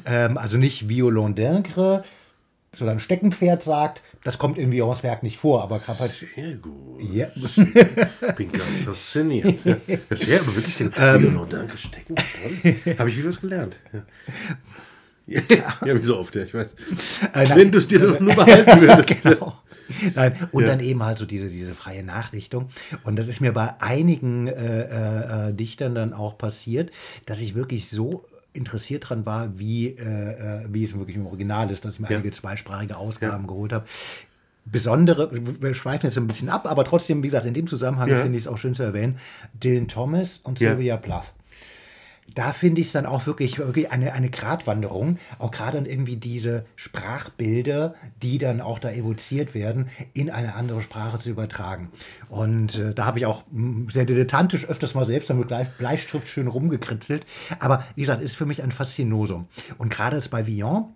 Ähm, 0.05 0.39
also 0.39 0.59
nicht 0.59 0.89
Violon 0.89 1.35
d'Incre, 1.35 2.05
sondern 2.75 3.01
Steckenpferd 3.01 3.62
sagt, 3.62 4.03
das 4.25 4.39
kommt 4.39 4.59
in 4.59 4.71
Villons 4.71 5.03
Werk 5.03 5.23
nicht 5.23 5.39
vor, 5.39 5.62
aber 5.62 5.81
halt 5.87 6.27
Sehr 6.35 6.55
gut. 6.57 7.03
ja. 7.12 7.29
Bin 8.37 8.53
ganz 8.53 8.83
fasziniert. 8.85 9.57
Das 10.11 10.27
wäre 10.27 10.41
aber 10.43 10.57
wirklich 10.57 10.75
sehr 10.75 10.89
gut. 10.89 10.97
Ähm. 11.01 11.37
Ja, 11.37 11.47
danke, 11.49 11.79
stecken. 11.79 12.14
Toll. 12.17 12.97
Habe 12.99 13.11
ich 13.11 13.17
wieder 13.19 13.29
was 13.29 13.41
gelernt. 13.41 13.79
Ja. 13.93 14.03
Ja, 15.85 16.01
wie 16.01 16.05
so 16.05 16.19
oft, 16.19 16.37
ja, 16.37 16.43
ich 16.45 16.55
weiß. 16.55 16.69
Äh. 17.33 17.57
Wenn 17.57 17.73
du 17.73 17.79
es 17.79 17.89
dir 17.89 17.99
doch 17.99 18.21
nur 18.21 18.35
behalten 18.35 18.81
würdest. 18.81 19.23
genau. 19.23 19.61
Nein, 20.14 20.49
und 20.53 20.62
Ja. 20.62 20.69
dann 20.69 20.81
eben 20.81 21.03
halt 21.03 21.19
so 21.19 21.27
diese, 21.27 21.49
diese 21.49 21.75
freie 21.75 22.05
Nachdichtung. 22.05 22.69
Und 23.05 23.17
das 23.17 23.27
ist 23.27 23.41
mir 23.41 23.53
bei 23.53 23.81
einigen 23.81 24.47
äh, 24.49 24.53
äh, 24.83 25.49
äh, 25.49 25.53
Dichtern 25.53 25.95
dann 25.97 26.12
auch 26.12 26.39
passiert, 26.39 26.91
dass 27.25 27.41
ich 27.41 27.55
wirklich 27.57 27.89
so 27.89 28.25
interessiert 28.57 29.09
dran 29.09 29.25
war, 29.27 29.59
wie, 29.59 29.89
äh, 29.89 30.03
äh, 30.63 30.67
wie 30.71 30.83
es 30.85 30.97
wirklich 30.99 31.17
im 31.17 31.27
Original 31.27 31.71
ist, 31.71 31.85
dass 31.85 31.95
ich 31.95 32.01
mir 32.01 32.11
Ja. 32.11 32.17
einige 32.17 32.31
zweisprachige 32.31 32.97
Ausgaben 32.97 33.47
geholt 33.47 33.73
habe. 33.73 33.85
Besondere, 34.65 35.31
wir 35.33 35.75
schweifen 35.75 36.07
jetzt 36.07 36.19
ein 36.19 36.27
bisschen 36.27 36.49
ab, 36.49 36.67
aber 36.67 36.85
trotzdem, 36.85 37.23
wie 37.23 37.29
gesagt, 37.29 37.47
in 37.47 37.55
dem 37.55 37.69
Zusammenhang 37.69 38.09
Ja. 38.09 38.21
finde 38.23 38.37
ich 38.37 38.45
es 38.45 38.49
auch 38.49 38.59
schön 38.59 38.75
zu 38.75 38.83
erwähnen, 38.83 39.17
Dylan 39.55 39.87
Thomas 39.87 40.39
und 40.43 40.59
Ja. 40.61 40.71
Sylvia 40.73 40.97
Plath 40.97 41.35
da 42.37 42.53
finde 42.53 42.80
ich 42.82 42.89
es 42.89 42.93
dann 42.93 43.07
auch 43.07 43.26
wirklich, 43.26 43.59
wirklich 43.59 43.91
eine, 43.91 44.12
eine 44.12 44.30
Gratwanderung, 44.30 45.18
auch 45.39 45.51
gerade 45.51 45.78
dann 45.78 45.87
irgendwie 45.87 46.16
diese 46.16 46.66
Sprachbilder, 46.76 47.95
die 48.22 48.39
dann 48.39 48.61
auch 48.61 48.78
da 48.78 48.91
evoziert 48.91 49.55
werden, 49.55 49.89
in 50.12 50.30
eine 50.30 50.55
andere 50.55 50.82
Sprache 50.82 51.18
zu 51.18 51.30
übertragen. 51.30 51.91
Und 52.28 52.78
äh, 52.78 52.95
da 52.95 53.07
habe 53.07 53.18
ich 53.18 53.26
auch 53.26 53.43
mh, 53.51 53.91
sehr 53.91 54.05
dilettantisch 54.05 54.66
öfters 54.66 54.95
mal 54.95 55.05
selbst 55.05 55.30
dann 55.30 55.39
mit 55.39 55.49
Blei- 55.49 55.66
Bleistift 55.78 56.28
schön 56.28 56.47
rumgekritzelt. 56.47 57.26
Aber 57.59 57.84
wie 57.95 58.03
gesagt, 58.03 58.22
ist 58.22 58.37
für 58.37 58.47
mich 58.47 58.62
ein 58.62 58.70
Faszinosum. 58.70 59.49
Und 59.78 59.89
gerade 59.89 60.16
ist 60.18 60.28
bei 60.28 60.47
Villon 60.47 60.93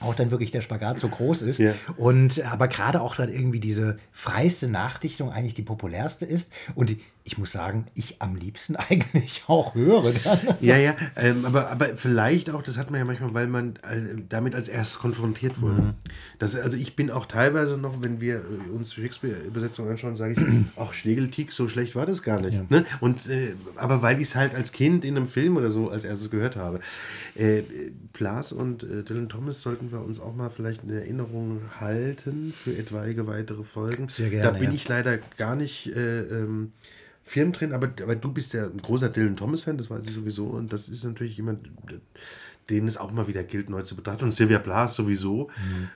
auch 0.00 0.16
dann 0.16 0.32
wirklich 0.32 0.50
der 0.50 0.62
Spagat 0.62 0.98
so 0.98 1.08
groß 1.08 1.42
ist. 1.42 1.58
Ja. 1.58 1.74
Und 1.96 2.44
aber 2.46 2.66
gerade 2.66 3.00
auch 3.00 3.14
dann 3.14 3.28
irgendwie 3.28 3.60
diese 3.60 3.98
freiste 4.10 4.66
Nachdichtung 4.66 5.30
eigentlich 5.30 5.54
die 5.54 5.62
populärste 5.62 6.24
ist. 6.24 6.50
Und 6.74 6.90
die, 6.90 7.00
ich 7.24 7.38
muss 7.38 7.52
sagen, 7.52 7.86
ich 7.94 8.20
am 8.20 8.34
liebsten 8.34 8.76
eigentlich 8.90 9.44
auch 9.46 9.74
höre. 9.74 10.12
Dann. 10.12 10.56
Ja, 10.60 10.76
ja, 10.76 10.96
ähm, 11.16 11.44
aber, 11.44 11.70
aber 11.70 11.96
vielleicht 11.96 12.50
auch, 12.50 12.62
das 12.62 12.78
hat 12.78 12.90
man 12.90 12.98
ja 12.98 13.04
manchmal, 13.04 13.34
weil 13.34 13.46
man 13.46 13.76
äh, 13.82 14.20
damit 14.28 14.54
als 14.54 14.68
erstes 14.68 14.98
konfrontiert 14.98 15.60
wurde. 15.60 15.94
Das, 16.38 16.56
also 16.56 16.76
ich 16.76 16.96
bin 16.96 17.10
auch 17.10 17.26
teilweise 17.26 17.76
noch, 17.76 18.02
wenn 18.02 18.20
wir 18.20 18.36
äh, 18.36 18.70
uns 18.74 18.94
Shakespeare-Übersetzungen 18.94 19.90
anschauen, 19.90 20.16
sage 20.16 20.34
ich, 20.34 20.40
ach, 20.76 20.92
Schlegeltick, 20.92 21.52
so 21.52 21.68
schlecht 21.68 21.94
war 21.94 22.06
das 22.06 22.22
gar 22.22 22.40
nicht. 22.40 22.70
Ne? 22.70 22.84
Und, 23.00 23.28
äh, 23.28 23.54
aber 23.76 24.02
weil 24.02 24.20
ich 24.20 24.28
es 24.28 24.36
halt 24.36 24.54
als 24.54 24.72
Kind 24.72 25.04
in 25.04 25.16
einem 25.16 25.28
Film 25.28 25.56
oder 25.56 25.70
so 25.70 25.88
als 25.90 26.04
erstes 26.04 26.30
gehört 26.30 26.56
habe. 26.56 26.80
Äh, 27.34 27.62
Plas 28.12 28.52
und 28.52 28.82
äh, 28.82 29.02
Dylan 29.02 29.28
Thomas 29.28 29.62
sollten 29.62 29.92
wir 29.92 30.02
uns 30.02 30.20
auch 30.20 30.34
mal 30.34 30.50
vielleicht 30.50 30.84
in 30.84 30.90
Erinnerung 30.90 31.60
halten 31.80 32.52
für 32.52 32.76
etwaige 32.76 33.26
weitere 33.26 33.62
Folgen. 33.62 34.08
Sehr 34.08 34.30
gerne, 34.30 34.44
Da 34.44 34.50
bin 34.50 34.70
ja. 34.70 34.74
ich 34.74 34.88
leider 34.88 35.18
gar 35.36 35.56
nicht 35.56 35.86
äh, 35.94 36.20
ähm, 36.22 36.70
firm 37.24 37.52
drin, 37.52 37.72
aber, 37.72 37.92
aber 38.02 38.16
du 38.16 38.32
bist 38.32 38.52
ja 38.52 38.64
ein 38.64 38.78
großer 38.78 39.08
Dylan 39.08 39.36
Thomas-Fan, 39.36 39.78
das 39.78 39.90
weiß 39.90 40.06
ich 40.06 40.14
sowieso. 40.14 40.46
Und 40.46 40.72
das 40.72 40.88
ist 40.88 41.04
natürlich 41.04 41.36
jemand, 41.36 41.68
den 42.70 42.86
es 42.86 42.96
auch 42.96 43.12
mal 43.12 43.26
wieder 43.26 43.44
gilt, 43.44 43.70
neu 43.70 43.82
zu 43.82 43.96
betrachten. 43.96 44.24
Und 44.24 44.32
Sylvia 44.32 44.58
Plath 44.58 44.90
sowieso, 44.90 45.50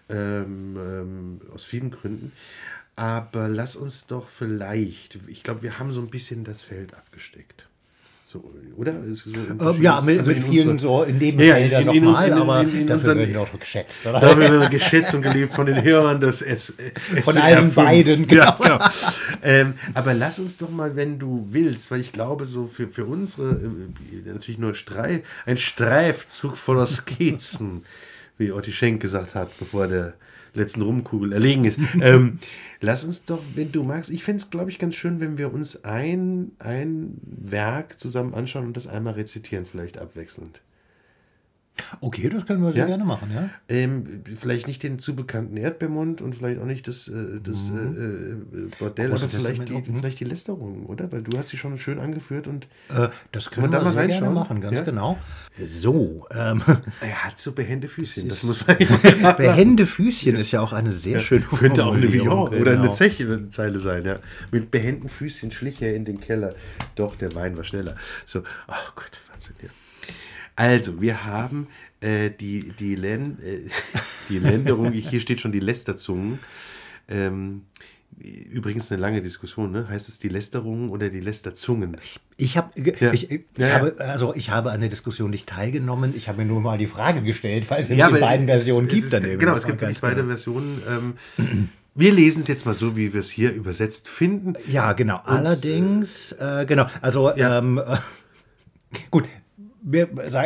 ähm, 0.09 0.77
ähm, 0.77 1.41
aus 1.53 1.65
vielen 1.65 1.91
Gründen. 1.91 2.33
Aber 2.95 3.49
lass 3.49 3.77
uns 3.77 4.07
doch 4.07 4.29
vielleicht, 4.29 5.19
ich 5.27 5.43
glaube, 5.43 5.63
wir 5.63 5.79
haben 5.79 5.93
so 5.93 6.01
ein 6.01 6.09
bisschen 6.09 6.45
das 6.45 6.63
Feld 6.63 6.95
abgesteckt. 6.95 7.69
So, 8.43 8.53
oder? 8.81 8.93
So 9.15 9.31
in 9.31 9.59
Ähm, 9.61 9.83
ja, 9.83 10.01
mit, 10.03 10.19
also 10.19 10.31
mit 10.31 10.39
in 10.39 10.45
vielen 10.45 10.69
unserer- 10.69 10.89
so 10.99 11.03
in 11.05 11.15
Ja, 11.15 11.21
Nebenfeldern 11.21 11.83
in- 11.89 11.95
in 11.97 12.05
nochmal, 12.05 12.27
in- 12.29 12.33
aber 12.35 12.61
in- 12.61 12.67
in 12.69 12.87
dafür 12.87 12.95
unseren- 12.97 13.19
werden 13.19 13.33
wir 13.33 13.41
auch 13.41 13.59
geschätzt, 13.59 14.07
oder? 14.07 14.21
Da 14.21 14.39
werden 14.39 14.61
wir 14.61 14.69
geschätzt 14.69 15.15
und 15.15 15.23
geliebt 15.23 15.53
von 15.55 15.67
den 15.67 15.83
Hörern 15.83 16.21
des 16.21 16.43
S 16.43 16.75
Von 17.23 17.23
SWR 17.35 17.43
allen 17.45 17.65
5. 17.65 17.75
beiden, 17.75 18.29
Ja, 18.29 18.51
genau. 18.51 18.57
genau. 18.79 18.89
ähm, 19.43 19.75
aber 19.95 20.13
lass 20.15 20.39
uns 20.39 20.59
doch 20.59 20.71
mal, 20.71 20.95
wenn 20.97 21.19
du 21.19 21.47
willst, 21.51 21.91
weil 21.91 22.01
ich 22.01 22.13
glaube, 22.13 22.45
so 22.45 22.67
für, 22.67 22.89
für 22.89 23.07
unsere, 23.07 23.53
äh, 23.53 24.29
natürlich 24.31 24.59
nur 24.59 24.75
Streif, 24.75 25.23
ein 25.47 25.57
Streifzug 25.57 26.57
voller 26.59 26.87
Skizzen, 26.87 27.83
wie 28.37 28.53
Otti 28.53 28.73
Schenk 28.73 29.01
gesagt 29.01 29.35
hat, 29.35 29.57
bevor 29.59 29.87
der 29.87 30.13
letzten 30.57 30.83
Rumkugel 30.83 31.33
erlegen 31.33 31.65
ist. 31.65 31.79
ähm, 32.01 32.39
lass 32.81 33.05
uns 33.05 33.25
doch, 33.25 33.43
wenn 33.55 33.73
du 33.73 33.85
magst, 33.85 34.11
ich 34.11 34.25
fände 34.25 34.43
es, 34.43 34.51
glaube 34.51 34.71
ich, 34.71 34.79
ganz 34.79 34.95
schön, 34.95 35.21
wenn 35.21 35.39
wir 35.39 35.53
uns 35.53 35.85
ein, 35.85 36.53
ein 36.59 37.19
Werk 37.23 37.99
zusammen 37.99 38.35
anschauen 38.35 38.67
und 38.67 38.77
das 38.77 38.87
einmal 38.87 39.15
rezitieren, 39.15 39.67
vielleicht 39.67 39.99
abwechselnd. 39.99 40.63
Okay, 42.01 42.29
das 42.29 42.47
können 42.47 42.63
wir 42.63 42.73
sehr 42.73 42.83
Ja? 42.83 42.87
gerne 42.87 43.05
machen, 43.05 43.31
ja. 43.33 43.51
Ähm, 43.69 44.23
vielleicht 44.37 44.67
nicht 44.67 44.83
den 44.83 44.99
zu 44.99 45.15
bekannten 45.15 45.57
Erdbeermund 45.57 46.21
und 46.23 46.35
vielleicht 46.35 46.61
auch 46.61 46.65
nicht 46.65 46.89
das, 46.89 47.09
äh, 47.09 47.41
das 47.43 47.71
äh, 47.71 47.73
äh, 47.75 48.69
Bordell, 48.79 49.11
Großes 49.11 49.35
aber 49.35 49.41
vielleicht 49.41 49.69
die, 49.69 49.73
mhm. 49.73 49.99
vielleicht 49.99 50.21
die 50.21 50.25
Lästerung, 50.25 50.87
oder? 50.87 51.11
Weil 51.13 51.23
du 51.23 51.37
hast 51.37 51.49
sie 51.49 51.57
schon 51.57 51.79
schön 51.79 51.99
angeführt 51.99 52.47
und 52.47 52.67
Äh, 52.89 53.09
das 53.33 53.51
können 53.51 53.71
wir 53.71 53.79
da 53.79 53.85
mal 53.85 53.93
sehr 53.93 54.07
gerne 54.07 54.13
reinschauen? 54.15 54.35
machen, 54.35 54.61
ganz 54.61 54.79
Ja? 54.79 54.85
genau. 54.85 55.19
So, 55.65 56.27
ähm, 56.31 56.63
er 57.01 57.25
hat 57.25 57.39
so 57.39 57.53
behende 57.53 57.89
Füßchen. 57.89 58.29
Das 58.29 58.43
muss 58.43 58.67
man 59.23 59.37
behende 59.37 59.87
Füßchen 59.87 60.37
ist 60.37 60.53
ja 60.53 60.61
auch 60.61 60.73
eine 60.73 60.93
sehr 60.93 61.21
schöne 61.21 61.43
Könnte 61.43 61.85
auch 61.85 61.95
eine 61.95 62.13
Villon 62.13 62.49
oder 62.55 62.73
eine 62.73 62.83
genau. 62.83 62.93
Zechzeile 62.93 63.81
sein, 63.81 64.05
ja. 64.05 64.19
Mit 64.51 64.71
behenden 64.71 65.09
Füßchen 65.09 65.51
schlich 65.51 65.83
er 65.83 65.95
in 65.95 66.05
den 66.05 66.21
Keller. 66.21 66.55
Doch, 66.95 67.17
der 67.17 67.35
Wein 67.35 67.57
war 67.57 67.65
schneller. 67.65 67.97
So, 68.25 68.41
oh 68.41 68.91
Gott, 68.95 69.21
Wahnsinn, 69.31 69.57
ja. 69.63 69.69
Also, 70.57 71.01
wir 71.01 71.25
haben 71.25 71.69
äh, 72.01 72.31
die, 72.31 72.73
die, 72.79 72.95
Len, 72.97 73.39
äh, 73.43 73.69
die 74.29 74.39
Länderung, 74.39 74.91
hier 74.93 75.21
steht 75.21 75.41
schon 75.41 75.53
die 75.53 75.61
Lästerzungen. 75.61 76.39
Ähm, 77.09 77.63
übrigens 78.51 78.91
eine 78.91 79.01
lange 79.01 79.21
Diskussion, 79.21 79.71
ne? 79.71 79.87
Heißt 79.89 80.09
es 80.09 80.19
die 80.19 80.29
Lästerungen 80.29 80.89
oder 80.89 81.11
die 81.11 81.21
Lästerzungen? 81.21 81.99
Ich 82.39 82.57
habe 82.57 82.71
Ja. 82.99 83.13
ich, 83.13 83.31
ich 83.31 83.43
Ja, 83.59 83.69
ja. 83.69 83.75
habe 83.75 83.95
also 83.99 84.35
ich 84.35 84.51
habe 84.51 84.73
an 84.73 84.81
der 84.81 84.89
Diskussion 84.89 85.29
nicht 85.31 85.47
teilgenommen. 85.49 86.15
Ich 86.17 86.27
habe 86.29 86.39
mir 86.39 86.47
nur 86.47 86.61
mal 86.63 86.79
die 86.79 86.87
Frage 86.87 87.21
gestellt, 87.23 87.69
weil 87.71 87.83
es 87.83 87.89
Ja, 87.91 88.11
die 88.11 88.19
beiden 88.19 88.49
es- 88.49 88.53
Versionen 88.63 88.87
es 88.89 88.95
gibt 88.95 89.05
ist, 89.05 89.13
dann. 89.13 89.39
Genau, 89.39 89.55
es 89.55 89.67
gibt 89.67 89.79
beide 89.79 89.95
genau. 90.17 90.27
Versionen. 90.29 90.83
Ähm, 91.39 91.69
wir 91.95 92.13
lesen 92.13 92.41
es 92.41 92.49
jetzt 92.49 92.65
mal 92.65 92.75
so, 92.75 92.97
wie 92.97 93.13
wir 93.13 93.21
es 93.21 93.31
hier 93.31 93.53
übersetzt 93.53 94.09
finden. 94.09 94.55
Ja, 94.67 94.95
genau. 94.95 95.21
Allerdings, 95.25 96.33
äh, 96.33 96.65
genau. 96.67 96.87
Also 97.03 97.35
ähm, 97.37 97.79
äh, 97.79 97.97
gut. 99.11 99.25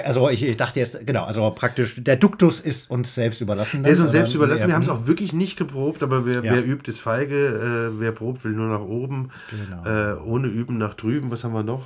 Also 0.05 0.29
ich, 0.29 0.57
dachte 0.57 0.81
jetzt, 0.81 1.07
genau, 1.07 1.25
also 1.25 1.51
praktisch, 1.53 1.95
der 1.97 2.17
Duktus 2.17 2.61
ist 2.61 2.91
uns 2.91 3.15
selbst 3.15 3.41
überlassen. 3.41 3.85
Er 3.85 3.93
ist 3.93 4.01
uns 4.01 4.11
selbst 4.11 4.35
überlassen. 4.35 4.67
Wir 4.67 4.75
haben 4.75 4.83
es 4.83 4.89
auch 4.91 5.07
wirklich 5.07 5.33
nicht 5.33 5.57
geprobt, 5.57 6.03
aber 6.03 6.27
wer, 6.27 6.45
Ja. 6.45 6.53
wer 6.53 6.65
übt, 6.67 6.91
ist 6.91 7.01
feige. 7.01 7.91
Äh, 7.95 8.01
wer 8.01 8.13
probt, 8.13 8.45
will 8.45 8.53
nur 8.53 8.69
nach 8.69 8.85
oben. 8.85 9.31
Genau. 9.51 9.85
Äh, 9.89 10.21
ohne 10.21 10.49
Üben 10.49 10.77
nach 10.77 10.93
drüben. 10.95 11.31
Was 11.31 11.45
haben 11.45 11.55
wir 11.55 11.63
noch? 11.63 11.85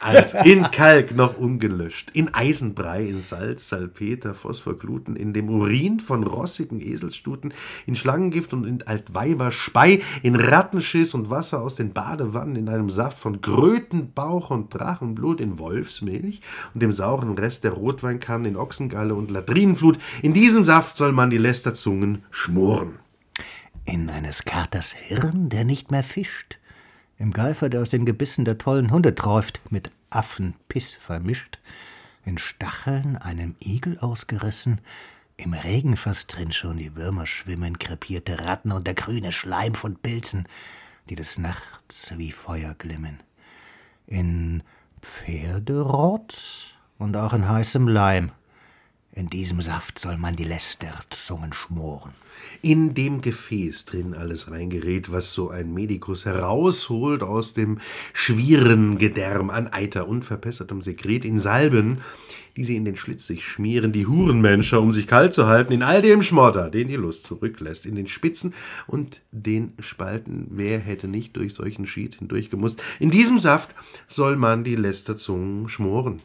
Also, 0.00 0.38
in 0.38 0.62
Kalk 0.70 1.14
noch 1.14 1.36
ungelöscht. 1.36 2.10
In 2.12 2.32
Eisenbrei, 2.34 3.04
in 3.04 3.20
Salz, 3.20 3.68
Salpeter, 3.68 4.34
Phosphorgluten, 4.34 5.14
in 5.14 5.32
dem 5.32 5.50
Urin 5.50 6.00
von 6.00 6.24
rossigen 6.24 6.80
Eselsstuten, 6.80 7.52
in 7.86 7.94
Schlangengift 7.94 8.52
und 8.52 8.64
in 8.64 8.82
Altweiber 8.86 9.52
Spei, 9.52 10.00
in 10.22 10.36
Rattenschiss 10.36 11.12
und 11.14 11.28
Wasser 11.28 11.60
aus 11.60 11.76
den 11.76 11.92
Badewannen, 11.92 12.56
in 12.56 12.68
einem 12.68 12.88
Saft 12.88 13.18
von 13.18 13.40
Kröten, 13.40 14.12
Bauch 14.12 14.50
und 14.50 14.72
Drachenblut, 14.72 15.40
in 15.40 15.58
Wolfsmilch 15.58 16.40
und 16.74 16.82
dem 16.82 16.92
sauren 16.92 17.36
Rest 17.36 17.64
der 17.64 17.72
Rotweinkannen, 17.72 18.46
in 18.46 18.56
Ochsengalle 18.56 19.14
und 19.14 19.30
Latrinenflut. 19.30 19.98
In 20.22 20.32
diesem 20.32 20.64
Saft 20.64 20.96
soll 20.96 21.12
man 21.12 21.30
die 21.30 21.38
Lästerzungen 21.38 22.24
schmoren. 22.30 22.98
In 23.84 24.08
eines 24.08 24.44
Katers 24.44 24.92
Hirn, 24.92 25.48
der 25.48 25.64
nicht 25.64 25.90
mehr 25.90 26.04
fischt. 26.04 26.59
Im 27.20 27.34
Geifer, 27.34 27.68
der 27.68 27.82
aus 27.82 27.90
den 27.90 28.06
Gebissen 28.06 28.46
der 28.46 28.56
tollen 28.56 28.90
Hunde 28.90 29.14
träuft, 29.14 29.60
mit 29.70 29.90
Affenpiss 30.08 30.94
vermischt. 30.94 31.58
In 32.24 32.38
Stacheln 32.38 33.18
einem 33.18 33.56
Igel 33.60 33.98
ausgerissen. 33.98 34.80
Im 35.36 35.52
Regenfass 35.52 36.28
drin 36.28 36.50
schon 36.50 36.78
die 36.78 36.96
Würmer 36.96 37.26
schwimmen, 37.26 37.78
krepierte 37.78 38.40
Ratten 38.40 38.72
und 38.72 38.86
der 38.86 38.94
grüne 38.94 39.32
Schleim 39.32 39.74
von 39.74 39.96
Pilzen, 39.96 40.48
die 41.10 41.14
des 41.14 41.36
Nachts 41.36 42.10
wie 42.16 42.32
Feuer 42.32 42.74
glimmen. 42.78 43.22
In 44.06 44.62
Pferderott 45.02 46.74
und 46.96 47.18
auch 47.18 47.34
in 47.34 47.46
heißem 47.46 47.86
Leim. 47.86 48.32
In 49.12 49.26
diesem 49.26 49.60
Saft 49.60 49.98
soll 49.98 50.16
man 50.16 50.36
die 50.36 50.44
Lästerzungen 50.44 51.52
schmoren. 51.52 52.12
in 52.62 52.94
dem 52.94 53.20
Gefäß 53.22 53.84
drin 53.86 54.14
alles 54.14 54.50
reingerät, 54.50 55.10
was 55.10 55.32
so 55.32 55.50
ein 55.50 55.74
Medikus 55.74 56.24
herausholt 56.24 57.22
aus 57.22 57.54
dem 57.54 57.78
schwieren 58.12 58.98
Gedärm 58.98 59.50
an 59.50 59.68
Eiter 59.68 60.08
und 60.08 60.24
verpessertem 60.24 60.80
Sekret 60.80 61.24
in 61.24 61.38
Salben, 61.38 61.98
die 62.56 62.64
sie 62.64 62.76
in 62.76 62.84
den 62.84 62.96
Schlitz 62.96 63.26
sich 63.26 63.44
schmieren, 63.44 63.92
die 63.92 64.06
Hurenmenscher, 64.06 64.80
um 64.80 64.92
sich 64.92 65.06
kalt 65.06 65.34
zu 65.34 65.46
halten, 65.46 65.72
in 65.72 65.82
all 65.82 66.02
dem 66.02 66.22
Schmodder, 66.22 66.70
den 66.70 66.88
die 66.88 66.96
Lust 66.96 67.24
zurücklässt, 67.24 67.86
in 67.86 67.96
den 67.96 68.06
Spitzen 68.06 68.54
und 68.86 69.22
den 69.32 69.72
Spalten, 69.80 70.46
wer 70.50 70.78
hätte 70.78 71.08
nicht 71.08 71.36
durch 71.36 71.54
solchen 71.54 71.86
Schied 71.86 72.16
hindurchgemusst. 72.16 72.82
In 72.98 73.10
diesem 73.10 73.38
Saft 73.38 73.74
soll 74.06 74.36
man 74.36 74.64
die 74.64 74.76
Lästerzungen 74.76 75.68
schmoren. 75.68 76.22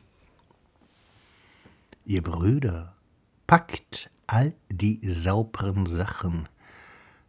Ihr 2.07 2.21
Brüder, 2.21 2.93
packt 3.47 4.11
all 4.27 4.53
die 4.69 4.99
saubren 5.01 5.87
Sachen. 5.87 6.47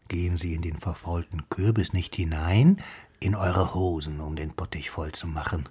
Gehen 0.08 0.36
Sie 0.36 0.52
in 0.52 0.60
den 0.60 0.80
verfaulten 0.80 1.48
Kürbis 1.48 1.94
nicht 1.94 2.14
hinein, 2.14 2.82
in 3.18 3.34
eure 3.34 3.72
Hosen, 3.72 4.20
um 4.20 4.36
den 4.36 4.54
Bottich 4.54 4.90
voll 4.90 5.12
zu 5.12 5.26
machen. 5.26 5.66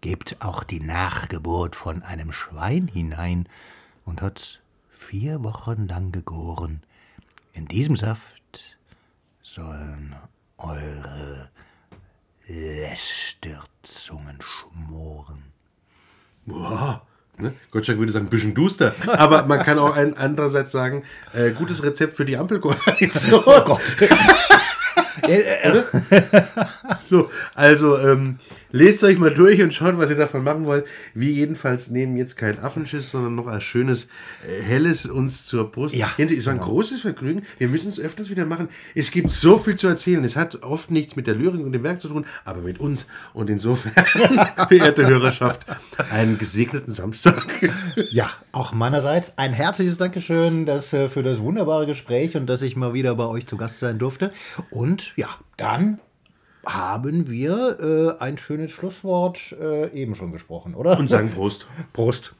Gebt 0.00 0.42
auch 0.42 0.64
die 0.64 0.80
Nachgeburt 0.80 1.76
von 1.76 2.02
einem 2.02 2.32
Schwein 2.32 2.88
hinein 2.88 3.48
und 4.04 4.20
hat's 4.20 4.58
vier 4.90 5.44
Wochen 5.44 5.86
lang 5.86 6.10
gegoren. 6.10 6.82
In 7.52 7.66
diesem 7.66 7.94
Saft 7.94 8.76
sollen 9.42 10.16
eure 10.58 11.50
Lästerzungen 12.48 14.40
schmoren. 14.42 15.52
Boah. 16.44 17.06
Ne? 17.38 17.52
Gottschalk 17.72 17.98
würde 17.98 18.12
sagen, 18.12 18.26
ein 18.26 18.30
bisschen 18.30 18.54
duster. 18.54 18.94
Aber 19.06 19.44
man 19.44 19.60
kann 19.60 19.78
auch 19.78 19.96
ein, 19.96 20.16
andererseits 20.16 20.70
sagen, 20.70 21.02
äh, 21.32 21.50
gutes 21.50 21.82
Rezept 21.82 22.14
für 22.14 22.24
die 22.24 22.36
Ampelkoalition. 22.36 23.42
Oh 23.44 23.60
Gott. 23.64 23.96
so, 27.08 27.30
also 27.54 27.98
ähm, 27.98 28.38
lest 28.74 29.04
euch 29.04 29.18
mal 29.18 29.32
durch 29.32 29.62
und 29.62 29.72
schaut, 29.72 29.96
was 29.98 30.10
ihr 30.10 30.16
davon 30.16 30.42
machen 30.42 30.66
wollt. 30.66 30.84
Wir 31.14 31.30
jedenfalls 31.30 31.90
nehmen 31.90 32.16
jetzt 32.16 32.36
kein 32.36 32.58
Affenschiss, 32.58 33.10
sondern 33.10 33.36
noch 33.36 33.46
ein 33.46 33.60
schönes, 33.60 34.08
äh, 34.46 34.60
helles 34.60 35.06
uns 35.06 35.46
zur 35.46 35.70
Brust. 35.70 35.94
Ja, 35.94 36.10
Jensi, 36.18 36.36
es 36.36 36.46
war 36.46 36.54
ein 36.54 36.60
großes 36.60 37.00
Vergnügen. 37.00 37.42
Wir 37.58 37.68
müssen 37.68 37.88
es 37.88 38.00
öfters 38.00 38.30
wieder 38.30 38.46
machen. 38.46 38.68
Es 38.94 39.12
gibt 39.12 39.30
so 39.30 39.58
viel 39.58 39.76
zu 39.76 39.86
erzählen. 39.86 40.24
Es 40.24 40.34
hat 40.34 40.62
oft 40.64 40.90
nichts 40.90 41.14
mit 41.14 41.28
der 41.28 41.36
Lyrik 41.36 41.64
und 41.64 41.72
dem 41.72 41.84
Werk 41.84 42.00
zu 42.00 42.08
tun, 42.08 42.26
aber 42.44 42.62
mit 42.62 42.80
uns. 42.80 43.06
Und 43.32 43.48
insofern, 43.48 43.92
verehrte 44.68 45.06
Hörerschaft, 45.06 45.66
einen 46.10 46.36
gesegneten 46.36 46.92
Samstag. 46.92 47.46
Ja, 48.10 48.30
auch 48.50 48.72
meinerseits 48.72 49.38
ein 49.38 49.52
herzliches 49.52 49.98
Dankeschön 49.98 50.66
dass, 50.66 50.92
äh, 50.92 51.08
für 51.08 51.22
das 51.22 51.40
wunderbare 51.40 51.86
Gespräch 51.86 52.36
und 52.36 52.46
dass 52.46 52.62
ich 52.62 52.74
mal 52.74 52.92
wieder 52.92 53.14
bei 53.14 53.24
euch 53.24 53.46
zu 53.46 53.56
Gast 53.56 53.78
sein 53.78 53.98
durfte. 53.98 54.32
Und 54.70 55.12
ja, 55.16 55.28
dann 55.56 56.00
haben 56.66 57.28
wir 57.28 58.16
äh, 58.18 58.22
ein 58.22 58.38
schönes 58.38 58.70
Schlusswort 58.70 59.52
äh, 59.60 59.88
eben 59.90 60.14
schon 60.14 60.32
gesprochen, 60.32 60.74
oder? 60.74 60.98
Und 60.98 61.08
sagen 61.08 61.30
Prost. 61.30 61.66
Prost. 61.92 62.34